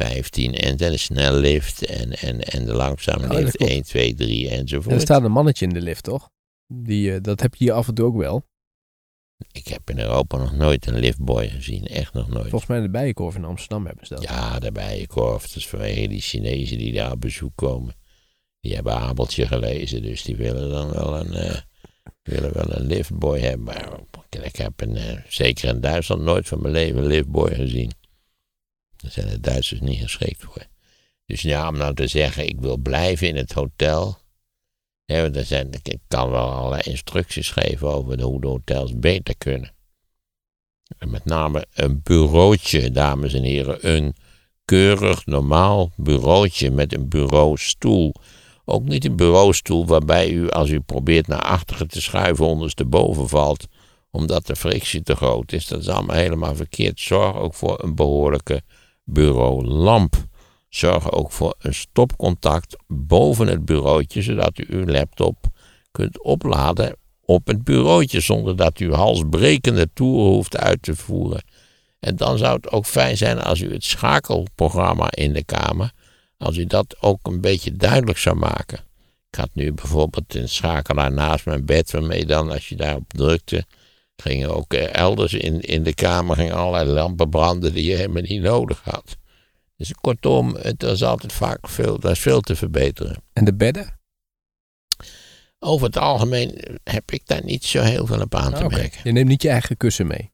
15 0.00 0.54
en 0.54 0.76
de 0.76 0.96
snellift 0.96 1.84
en, 1.84 2.12
en, 2.12 2.40
en 2.40 2.64
de 2.64 2.72
langzame 2.72 3.26
Ja, 3.26 3.38
lift 3.38 3.56
klopt. 3.56 3.72
1, 3.72 3.82
2, 3.82 4.14
3 4.14 4.46
En 4.48 4.52
er 4.52 4.58
enzovoort. 4.58 5.00
staat 5.00 5.22
een 5.22 5.32
mannetje 5.32 5.66
in 5.66 5.72
de 5.72 5.80
lift, 5.80 6.04
toch? 6.04 6.30
Die, 6.66 7.14
eh, 7.14 7.20
dat 7.20 7.40
heb 7.40 7.54
je 7.54 7.64
hier 7.64 7.72
af 7.72 7.88
en 7.88 7.94
toe 7.94 8.06
ook 8.06 8.16
wel. 8.16 8.48
Ik 9.52 9.68
heb 9.68 9.90
in 9.90 9.98
Europa 9.98 10.36
nog 10.36 10.52
nooit 10.52 10.86
een 10.86 10.98
liftboy 10.98 11.48
gezien, 11.48 11.86
echt 11.86 12.12
nog 12.12 12.28
nooit. 12.28 12.48
Volgens 12.48 12.70
mij 12.70 12.80
de 12.80 12.90
Bijenkorf 12.90 13.34
in 13.34 13.44
Amsterdam 13.44 13.86
hebben 13.86 14.06
ze 14.06 14.14
dat. 14.14 14.22
Ja, 14.22 14.58
de 14.58 14.72
Bijenkorf, 14.72 15.42
dat 15.46 15.56
is 15.56 15.68
vanwege 15.68 16.08
die 16.08 16.20
Chinezen 16.20 16.78
die 16.78 16.92
daar 16.92 17.12
op 17.12 17.20
bezoek 17.20 17.52
komen. 17.54 17.94
Die 18.60 18.74
hebben 18.74 18.92
Abeltje 18.94 19.46
gelezen, 19.46 20.02
dus 20.02 20.22
die 20.22 20.36
willen 20.36 20.70
dan 20.70 20.90
wel 20.90 21.20
een, 21.20 21.32
eh, 21.32 21.56
willen 22.22 22.52
wel 22.52 22.76
een 22.76 22.86
liftboy 22.86 23.38
hebben. 23.38 23.64
Maar 23.64 23.98
ik 24.42 24.56
heb 24.56 24.80
een, 24.80 24.96
eh, 24.96 25.16
zeker 25.28 25.68
in 25.68 25.80
Duitsland 25.80 26.22
nooit 26.22 26.48
van 26.48 26.60
mijn 26.62 26.74
leven 26.74 26.98
een 27.00 27.06
liftboy 27.06 27.54
gezien. 27.54 27.92
Daar 29.00 29.10
zijn 29.10 29.28
de 29.28 29.40
Duitsers 29.40 29.80
niet 29.80 30.00
geschikt 30.00 30.42
voor. 30.42 30.66
Dus 31.26 31.42
ja, 31.42 31.68
om 31.68 31.76
nou 31.76 31.94
te 31.94 32.06
zeggen, 32.06 32.48
ik 32.48 32.60
wil 32.60 32.76
blijven 32.76 33.28
in 33.28 33.36
het 33.36 33.52
hotel. 33.52 34.18
Er 35.04 35.44
zijn, 35.44 35.70
ik 35.82 35.98
kan 36.08 36.30
wel 36.30 36.50
allerlei 36.50 36.82
instructies 36.84 37.50
geven 37.50 37.88
over 37.88 38.22
hoe 38.22 38.40
de 38.40 38.46
hotels 38.46 38.98
beter 38.98 39.36
kunnen. 39.38 39.72
En 40.98 41.10
met 41.10 41.24
name 41.24 41.66
een 41.74 42.00
bureautje, 42.02 42.90
dames 42.90 43.34
en 43.34 43.42
heren. 43.42 43.88
Een 43.88 44.14
keurig, 44.64 45.26
normaal 45.26 45.90
bureautje 45.96 46.70
met 46.70 46.94
een 46.94 47.08
bureaustoel. 47.08 48.14
Ook 48.64 48.82
niet 48.82 49.04
een 49.04 49.16
bureaustoel 49.16 49.86
waarbij 49.86 50.30
u, 50.30 50.48
als 50.48 50.68
u 50.68 50.80
probeert 50.80 51.26
naar 51.26 51.42
achteren 51.42 51.88
te 51.88 52.00
schuiven, 52.00 52.46
ondersteboven 52.46 53.28
valt. 53.28 53.66
Omdat 54.10 54.46
de 54.46 54.56
frictie 54.56 55.02
te 55.02 55.16
groot 55.16 55.52
is. 55.52 55.66
Dat 55.66 55.80
is 55.80 55.88
allemaal 55.88 56.16
helemaal 56.16 56.54
verkeerd. 56.54 57.00
Zorg 57.00 57.36
ook 57.36 57.54
voor 57.54 57.82
een 57.82 57.94
behoorlijke 57.94 58.62
bureaulamp. 59.12 60.14
Zorg 60.68 61.12
ook 61.12 61.32
voor 61.32 61.54
een 61.58 61.74
stopcontact 61.74 62.76
boven 62.86 63.46
het 63.46 63.64
bureautje, 63.64 64.22
zodat 64.22 64.58
u 64.58 64.66
uw 64.68 64.84
laptop 64.84 65.36
kunt 65.90 66.22
opladen 66.22 66.96
op 67.24 67.46
het 67.46 67.64
bureautje, 67.64 68.20
zonder 68.20 68.56
dat 68.56 68.80
u 68.80 68.92
halsbrekende 68.92 69.88
toeren 69.94 70.32
hoeft 70.32 70.56
uit 70.56 70.82
te 70.82 70.96
voeren. 70.96 71.42
En 72.00 72.16
dan 72.16 72.38
zou 72.38 72.56
het 72.56 72.70
ook 72.70 72.86
fijn 72.86 73.16
zijn 73.16 73.40
als 73.40 73.60
u 73.60 73.72
het 73.72 73.84
schakelprogramma 73.84 75.10
in 75.10 75.32
de 75.32 75.44
kamer, 75.44 75.92
als 76.38 76.56
u 76.56 76.64
dat 76.64 76.96
ook 77.00 77.26
een 77.26 77.40
beetje 77.40 77.76
duidelijk 77.76 78.18
zou 78.18 78.36
maken. 78.36 78.78
Ik 79.30 79.38
had 79.38 79.50
nu 79.52 79.72
bijvoorbeeld 79.72 80.34
een 80.34 80.48
schakelaar 80.48 81.12
naast 81.12 81.44
mijn 81.44 81.64
bed, 81.64 81.90
waarmee 81.90 82.26
dan 82.26 82.50
als 82.50 82.68
je 82.68 82.76
daarop 82.76 83.08
drukte, 83.08 83.64
gingen 84.20 84.54
ook 84.54 84.74
eh, 84.74 84.94
elders 84.94 85.32
in, 85.32 85.60
in 85.60 85.82
de 85.82 85.94
kamer 85.94 86.36
gingen 86.36 86.54
allerlei 86.54 86.90
lampen 86.90 87.28
branden 87.28 87.72
die 87.72 87.84
je 87.84 87.96
helemaal 87.96 88.22
niet 88.22 88.42
nodig 88.42 88.80
had. 88.84 89.16
Dus 89.76 89.92
kortom, 89.92 90.54
het 90.54 90.82
is 90.82 91.02
altijd 91.02 91.32
vaak 91.32 91.68
veel, 91.68 91.98
dat 91.98 92.10
is 92.10 92.18
veel 92.18 92.40
te 92.40 92.56
verbeteren. 92.56 93.22
En 93.32 93.44
de 93.44 93.54
bedden? 93.54 93.98
Over 95.58 95.86
het 95.86 95.96
algemeen 95.96 96.78
heb 96.84 97.10
ik 97.10 97.22
daar 97.26 97.44
niet 97.44 97.64
zo 97.64 97.82
heel 97.82 98.06
veel 98.06 98.20
op 98.20 98.34
aan 98.34 98.54
te 98.54 98.64
merken. 98.68 99.00
Je 99.04 99.12
neemt 99.12 99.28
niet 99.28 99.42
je 99.42 99.48
eigen 99.48 99.76
kussen 99.76 100.06
mee. 100.06 100.32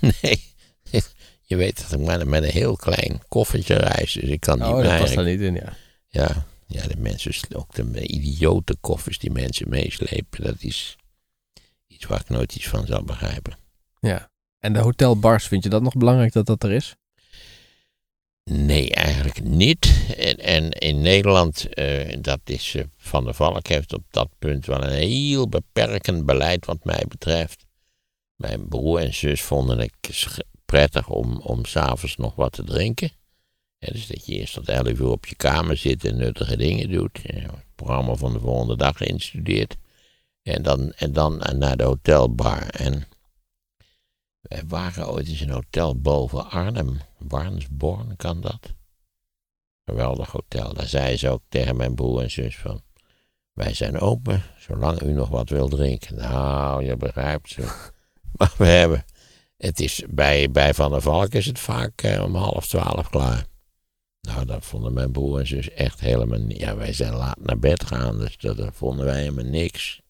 Nee, 0.22 1.02
je 1.42 1.56
weet 1.56 1.76
dat 1.82 2.00
ik 2.00 2.06
met, 2.06 2.24
met 2.24 2.42
een 2.42 2.50
heel 2.50 2.76
klein 2.76 3.20
koffertje 3.28 3.74
reis, 3.74 4.12
dus 4.12 4.30
ik 4.30 4.40
kan 4.40 4.58
niet 4.58 4.68
Oh, 4.68 4.82
dat 4.82 4.98
past 4.98 5.14
daar 5.14 5.24
niet 5.24 5.40
in, 5.40 5.54
ja. 5.54 5.76
Ja, 6.08 6.46
ja, 6.66 6.86
de 6.86 6.96
mensen, 6.96 7.32
ook 7.52 7.74
de 7.74 8.06
idiote 8.06 8.76
koffers 8.80 9.18
die 9.18 9.30
mensen 9.30 9.68
meeslepen, 9.68 10.44
dat 10.44 10.56
is 10.58 10.96
iets 11.98 12.06
waar 12.06 12.20
ik 12.20 12.28
nooit 12.28 12.54
iets 12.54 12.68
van 12.68 12.86
zal 12.86 13.04
begrijpen. 13.04 13.56
ja. 14.00 14.30
En 14.58 14.72
de 14.72 14.78
hotelbars, 14.78 15.46
vind 15.46 15.62
je 15.62 15.68
dat 15.68 15.82
nog 15.82 15.94
belangrijk 15.94 16.32
dat 16.32 16.46
dat 16.46 16.62
er 16.62 16.70
is? 16.70 16.96
Nee, 18.44 18.94
eigenlijk 18.94 19.42
niet. 19.42 20.06
En, 20.16 20.36
en 20.36 20.70
in 20.70 21.00
Nederland, 21.00 21.74
eh, 21.74 22.16
dat 22.20 22.40
is 22.44 22.74
eh, 22.74 22.84
Van 22.96 23.24
der 23.24 23.34
Valk 23.34 23.66
heeft 23.66 23.92
op 23.92 24.04
dat 24.10 24.28
punt 24.38 24.66
wel 24.66 24.84
een 24.84 24.92
heel 24.92 25.48
beperkend 25.48 26.26
beleid 26.26 26.66
wat 26.66 26.84
mij 26.84 27.04
betreft. 27.08 27.64
Mijn 28.36 28.68
broer 28.68 29.00
en 29.00 29.14
zus 29.14 29.42
vonden 29.42 29.78
het 29.78 29.92
prettig 30.64 31.08
om, 31.08 31.40
om 31.40 31.64
s'avonds 31.64 32.16
nog 32.16 32.34
wat 32.34 32.52
te 32.52 32.64
drinken. 32.64 33.10
Ja, 33.78 33.92
dus 33.92 34.06
dat 34.06 34.26
je 34.26 34.34
eerst 34.34 34.54
tot 34.54 34.68
11 34.68 34.88
uur 34.88 35.08
op 35.08 35.26
je 35.26 35.36
kamer 35.36 35.76
zit 35.76 36.04
en 36.04 36.16
nuttige 36.16 36.56
dingen 36.56 36.90
doet. 36.90 37.18
Het 37.22 37.74
programma 37.74 38.14
van 38.14 38.32
de 38.32 38.40
volgende 38.40 38.76
dag 38.76 39.00
instudeert. 39.00 39.76
En 40.48 40.62
dan, 40.62 40.92
en 40.92 41.12
dan 41.12 41.42
naar 41.56 41.76
de 41.76 41.84
hotelbar. 41.84 42.68
En 42.68 43.04
wij 44.40 44.62
waren 44.66 45.08
ooit 45.08 45.28
eens 45.28 45.40
in 45.40 45.48
een 45.48 45.54
hotel 45.54 46.00
boven 46.00 46.50
Arnhem. 46.50 47.00
Warnsborn 47.18 48.16
kan 48.16 48.40
dat. 48.40 48.74
Geweldig 49.84 50.30
hotel. 50.30 50.74
Daar 50.74 50.86
zei 50.86 51.16
ze 51.16 51.28
ook 51.28 51.42
tegen 51.48 51.76
mijn 51.76 51.94
broer 51.94 52.22
en 52.22 52.30
zus 52.30 52.58
van... 52.58 52.82
Wij 53.52 53.74
zijn 53.74 53.98
open, 53.98 54.42
zolang 54.58 55.02
u 55.02 55.12
nog 55.12 55.28
wat 55.28 55.48
wil 55.48 55.68
drinken. 55.68 56.16
Nou, 56.16 56.84
je 56.84 56.96
begrijpt 56.96 57.50
ze. 57.50 57.62
Maar 58.36 58.54
we 58.56 58.66
hebben... 58.66 59.04
Het 59.56 59.80
is, 59.80 60.02
bij, 60.08 60.50
bij 60.50 60.74
Van 60.74 60.90
der 60.90 61.02
Valk 61.02 61.32
is 61.32 61.46
het 61.46 61.58
vaak 61.58 62.02
eh, 62.02 62.22
om 62.22 62.34
half 62.34 62.66
twaalf 62.66 63.10
klaar. 63.10 63.46
Nou, 64.20 64.44
dat 64.44 64.64
vonden 64.64 64.92
mijn 64.92 65.12
broer 65.12 65.38
en 65.38 65.46
zus 65.46 65.70
echt 65.70 66.00
helemaal. 66.00 66.38
Ja, 66.48 66.76
wij 66.76 66.92
zijn 66.92 67.14
laat 67.14 67.38
naar 67.40 67.58
bed 67.58 67.84
gaan, 67.84 68.18
dus 68.18 68.36
dat, 68.36 68.56
dat 68.56 68.74
vonden 68.74 69.04
wij 69.04 69.20
helemaal 69.20 69.44
niks. 69.44 70.00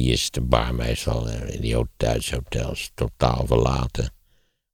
Hier 0.00 0.12
is 0.12 0.30
de 0.30 0.40
bar 0.40 0.74
meestal 0.74 1.28
eh, 1.28 1.54
in 1.54 1.60
die 1.60 1.84
Duitse 1.96 2.34
hotels 2.34 2.90
totaal 2.94 3.46
verlaten. 3.46 4.12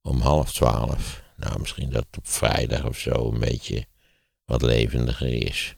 Om 0.02 0.20
half 0.20 0.52
twaalf. 0.52 1.22
Nou, 1.36 1.60
misschien 1.60 1.90
dat 1.90 2.06
op 2.16 2.28
vrijdag 2.28 2.84
of 2.84 2.98
zo 2.98 3.32
een 3.32 3.40
beetje 3.40 3.86
wat 4.44 4.62
levendiger 4.62 5.46
is. 5.46 5.76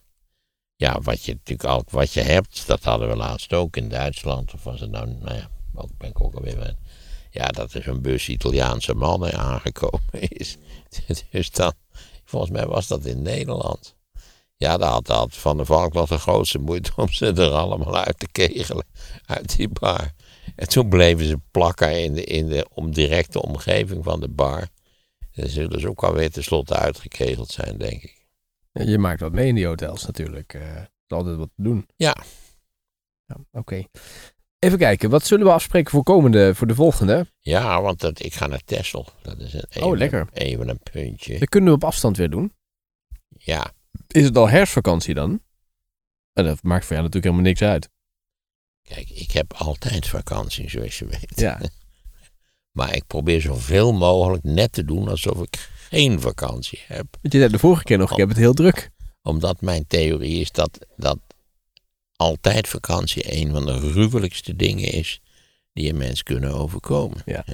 Ja, 0.76 1.00
wat 1.00 1.24
je 1.24 1.32
natuurlijk 1.32 1.68
al, 1.68 1.84
wat 1.90 2.12
je 2.12 2.20
hebt, 2.20 2.66
dat 2.66 2.84
hadden 2.84 3.08
we 3.08 3.16
laatst 3.16 3.52
ook 3.52 3.76
in 3.76 3.88
Duitsland. 3.88 4.54
Of 4.54 4.64
was 4.64 4.80
het 4.80 4.90
nou, 4.90 5.06
nou 5.06 5.34
ja, 5.34 5.50
ook 5.74 5.90
ben 5.98 6.08
ik 6.08 6.20
ook 6.20 6.34
alweer. 6.34 6.56
bij. 6.56 6.76
Ja, 7.30 7.46
dat 7.46 7.72
er 7.72 7.82
zo'n 7.82 8.02
bus 8.02 8.28
Italiaanse 8.28 8.94
mannen 8.94 9.38
aangekomen 9.38 10.02
is. 10.28 10.56
Dus 11.30 11.50
dan, 11.50 11.72
volgens 12.24 12.52
mij 12.52 12.66
was 12.66 12.86
dat 12.86 13.04
in 13.04 13.22
Nederland. 13.22 13.96
Ja, 14.60 14.76
daar 14.76 14.90
had, 14.90 15.06
had 15.08 15.36
Van 15.36 15.56
der 15.56 15.66
Valk 15.66 15.92
nog 15.92 16.08
de 16.08 16.18
grootste 16.18 16.58
moeite 16.58 16.92
om 16.96 17.08
ze 17.08 17.26
er 17.32 17.50
allemaal 17.50 17.96
uit 17.96 18.18
te 18.18 18.28
kegelen. 18.32 18.86
Uit 19.26 19.56
die 19.56 19.68
bar. 19.68 20.12
En 20.56 20.68
toen 20.68 20.88
bleven 20.88 21.24
ze 21.26 21.38
plakken 21.50 22.02
in 22.02 22.12
de, 22.14 22.24
in 22.24 22.46
de 22.48 22.66
om 22.74 22.92
directe 22.92 23.42
omgeving 23.42 24.04
van 24.04 24.20
de 24.20 24.28
bar. 24.28 24.68
En 25.32 25.48
zullen 25.48 25.70
dus 25.70 25.84
ook 25.86 26.02
alweer 26.04 26.30
tenslotte 26.30 26.74
uitgekegeld 26.76 27.50
zijn, 27.50 27.78
denk 27.78 28.02
ik. 28.02 28.26
Ja, 28.72 28.82
Je 28.82 28.98
maakt 28.98 29.20
wat 29.20 29.32
mee 29.32 29.46
in 29.46 29.54
die 29.54 29.66
hotels 29.66 30.06
natuurlijk. 30.06 30.54
Eh, 30.54 30.60
Er 30.76 30.90
is 31.08 31.16
altijd 31.16 31.36
wat 31.36 31.50
te 31.56 31.62
doen. 31.62 31.86
Ja. 31.96 32.16
Ja, 33.26 33.36
Oké. 33.52 33.84
Even 34.58 34.78
kijken, 34.78 35.10
wat 35.10 35.24
zullen 35.26 35.46
we 35.46 35.52
afspreken 35.52 35.90
voor, 35.90 36.02
komende, 36.02 36.54
voor 36.54 36.66
de 36.66 36.74
volgende? 36.74 37.26
Ja, 37.40 37.82
want 37.82 38.00
dat, 38.00 38.24
ik 38.24 38.34
ga 38.34 38.46
naar 38.46 38.62
Texel. 38.64 39.06
Dat 39.22 39.38
is 39.40 39.52
een, 39.54 39.64
even, 39.68 39.86
Oh, 39.88 39.96
lekker. 39.96 40.28
even 40.32 40.68
een 40.68 40.80
puntje. 40.92 41.38
Dat 41.38 41.48
kunnen 41.48 41.68
we 41.70 41.74
op 41.76 41.84
afstand 41.84 42.16
weer 42.16 42.30
doen. 42.30 42.52
Ja, 43.28 43.72
Is 44.08 44.24
het 44.24 44.36
al 44.36 44.48
herfstvakantie 44.48 45.14
dan? 45.14 45.42
En 46.32 46.44
dat 46.44 46.62
maakt 46.62 46.84
voor 46.84 46.96
jou 46.96 47.02
natuurlijk 47.06 47.24
helemaal 47.24 47.52
niks 47.52 47.62
uit. 47.62 47.88
kijk, 48.82 49.10
ik 49.10 49.30
heb 49.30 49.52
altijd 49.52 50.06
vakantie, 50.06 50.70
zoals 50.70 50.98
je 50.98 51.06
weet. 51.06 51.32
Ja. 51.34 51.60
Maar 52.70 52.94
ik 52.94 53.06
probeer 53.06 53.40
zoveel 53.40 53.92
mogelijk 53.92 54.42
net 54.42 54.72
te 54.72 54.84
doen 54.84 55.08
alsof 55.08 55.42
ik 55.42 55.70
geen 55.88 56.20
vakantie 56.20 56.80
heb. 56.86 57.06
Want 57.20 57.32
je 57.32 57.38
zei 57.38 57.50
de 57.52 57.58
vorige 57.58 57.82
keer 57.82 57.98
nog, 57.98 58.10
ik 58.10 58.16
heb 58.16 58.28
het 58.28 58.36
heel 58.36 58.54
druk. 58.54 58.90
Omdat 59.22 59.60
mijn 59.60 59.86
theorie 59.86 60.40
is 60.40 60.50
dat, 60.50 60.86
dat 60.96 61.18
altijd 62.16 62.68
vakantie 62.68 63.40
een 63.40 63.50
van 63.50 63.66
de 63.66 63.78
gruwelijkste 63.78 64.56
dingen 64.56 64.92
is 64.92 65.20
die 65.72 65.88
een 65.90 65.96
mens 65.96 66.22
kunnen 66.22 66.54
overkomen. 66.54 67.22
Ja. 67.24 67.44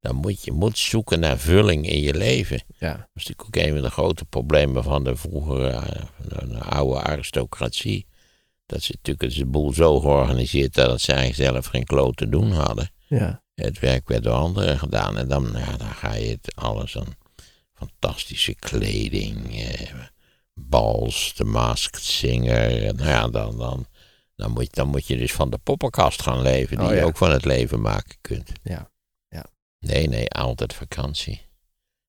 Dan 0.00 0.16
moet 0.16 0.44
je 0.44 0.52
moet 0.52 0.78
zoeken 0.78 1.20
naar 1.20 1.38
vulling 1.38 1.88
in 1.88 2.00
je 2.00 2.14
leven. 2.14 2.62
Ja. 2.78 2.92
Dat 2.92 3.08
is 3.14 3.26
natuurlijk 3.26 3.46
ook 3.46 3.64
een 3.64 3.72
van 3.72 3.82
de 3.82 3.90
grote 3.90 4.24
problemen 4.24 4.82
van 4.82 5.04
de 5.04 5.16
vroegere 5.16 5.68
eh, 5.68 6.02
de, 6.28 6.48
de 6.48 6.58
oude 6.58 7.02
aristocratie. 7.02 8.06
Dat 8.66 8.82
ze 8.82 8.94
natuurlijk 9.02 9.34
de 9.34 9.46
boel 9.46 9.72
zo 9.72 10.00
georganiseerd 10.00 10.74
dat 10.74 11.00
ze 11.00 11.12
eigenlijk 11.12 11.50
zelf 11.50 11.66
geen 11.66 11.84
kloot 11.84 12.16
te 12.16 12.28
doen 12.28 12.52
hadden. 12.52 12.90
Ja. 13.06 13.42
Het 13.54 13.78
werk 13.78 14.08
werd 14.08 14.22
door 14.22 14.32
anderen 14.32 14.78
gedaan. 14.78 15.18
En 15.18 15.28
dan, 15.28 15.50
ja, 15.52 15.76
dan 15.76 15.90
ga 15.90 16.14
je 16.14 16.28
het 16.30 16.54
alles 16.54 16.96
aan 16.98 17.16
fantastische 17.74 18.54
kleding, 18.54 19.60
eh, 19.60 19.94
bals, 20.54 21.32
de 21.36 21.44
masked 21.44 22.02
singer. 22.02 22.86
en 22.86 22.96
Nou 22.96 23.08
ja, 23.08 23.28
dan, 23.28 23.58
dan, 23.58 23.86
dan, 24.36 24.50
moet, 24.50 24.74
dan 24.74 24.88
moet 24.88 25.06
je 25.06 25.16
dus 25.16 25.32
van 25.32 25.50
de 25.50 25.58
poppenkast 25.58 26.22
gaan 26.22 26.42
leven, 26.42 26.78
die 26.78 26.86
Oh, 26.86 26.94
je 26.94 27.04
ook 27.04 27.16
van 27.16 27.30
het 27.30 27.44
leven 27.44 27.80
maken 27.80 28.16
kunt. 28.20 28.52
Ja. 28.62 28.90
Nee, 29.80 30.08
nee, 30.08 30.30
altijd 30.30 30.74
vakantie. 30.74 31.48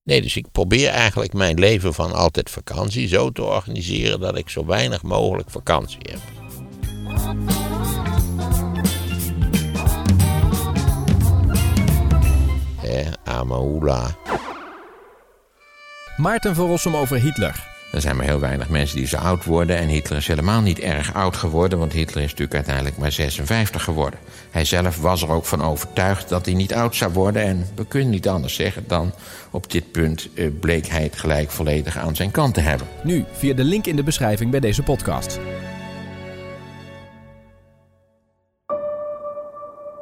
Nee, 0.02 0.22
dus 0.22 0.36
ik 0.36 0.50
probeer 0.52 0.88
eigenlijk 0.88 1.32
mijn 1.32 1.58
leven 1.58 1.94
van 1.94 2.12
altijd 2.12 2.50
vakantie 2.50 3.08
zo 3.08 3.30
te 3.30 3.42
organiseren 3.42 4.20
dat 4.20 4.38
ik 4.38 4.48
zo 4.48 4.66
weinig 4.66 5.02
mogelijk 5.02 5.50
vakantie 5.50 6.00
heb. 6.10 6.20
Eh, 12.82 13.12
Amahoula. 13.24 14.16
Maarten 16.16 16.54
van 16.54 16.66
Rossum 16.66 16.96
over 16.96 17.20
Hitler. 17.20 17.71
Er 17.92 18.00
zijn 18.00 18.16
maar 18.16 18.26
heel 18.26 18.40
weinig 18.40 18.68
mensen 18.68 18.96
die 18.96 19.06
zo 19.06 19.16
oud 19.16 19.44
worden. 19.44 19.76
En 19.76 19.88
Hitler 19.88 20.18
is 20.18 20.26
helemaal 20.26 20.60
niet 20.60 20.78
erg 20.78 21.14
oud 21.14 21.36
geworden, 21.36 21.78
want 21.78 21.92
Hitler 21.92 22.22
is 22.22 22.30
natuurlijk 22.30 22.54
uiteindelijk 22.54 22.96
maar 22.96 23.12
56 23.12 23.84
geworden. 23.84 24.20
Hij 24.50 24.64
zelf 24.64 25.00
was 25.00 25.22
er 25.22 25.30
ook 25.30 25.44
van 25.44 25.62
overtuigd 25.62 26.28
dat 26.28 26.44
hij 26.44 26.54
niet 26.54 26.74
oud 26.74 26.96
zou 26.96 27.12
worden. 27.12 27.42
En 27.42 27.66
we 27.74 27.86
kunnen 27.86 28.10
niet 28.10 28.28
anders 28.28 28.54
zeggen 28.54 28.84
dan 28.86 29.12
op 29.50 29.70
dit 29.70 29.92
punt 29.92 30.28
eh, 30.34 30.50
bleek 30.60 30.86
hij 30.86 31.02
het 31.02 31.16
gelijk 31.16 31.50
volledig 31.50 31.98
aan 31.98 32.16
zijn 32.16 32.30
kant 32.30 32.54
te 32.54 32.60
hebben. 32.60 32.86
Nu 33.02 33.24
via 33.32 33.54
de 33.54 33.64
link 33.64 33.86
in 33.86 33.96
de 33.96 34.02
beschrijving 34.02 34.50
bij 34.50 34.60
deze 34.60 34.82
podcast. 34.82 35.40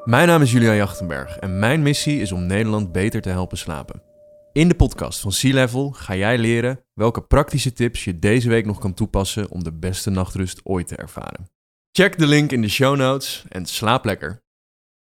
Mijn 0.05 0.29
naam 0.29 0.43
is 0.43 0.53
Julian 0.53 0.77
Jachtenberg 0.77 1.37
en 1.37 1.59
mijn 1.59 1.83
missie 1.83 2.21
is 2.21 2.33
om 2.33 2.47
Nederland 2.47 2.93
beter 2.93 3.21
te 3.21 3.29
helpen 3.29 3.59
slapen. 3.59 4.10
In 4.53 4.69
de 4.69 4.75
podcast 4.75 5.21
van 5.21 5.33
Sea 5.33 5.55
Level 5.55 5.91
ga 5.91 6.17
jij 6.17 6.39
leren 6.39 6.85
welke 6.95 7.23
praktische 7.23 7.73
tips 7.73 8.05
je 8.05 8.19
deze 8.19 8.49
week 8.49 8.67
nog 8.67 8.79
kan 8.79 8.95
toepassen 8.95 9.51
om 9.51 9.65
de 9.65 9.73
beste 9.73 10.11
nachtrust 10.11 10.61
ooit 10.65 10.87
te 10.87 10.97
ervaren. 10.97 11.51
Check 11.93 12.19
de 12.19 12.27
link 12.27 12.53
in 12.53 12.63
de 12.63 12.69
show 12.69 12.97
notes 12.97 13.45
en 13.49 13.67
slaap 13.67 14.05
lekker. 14.05 14.43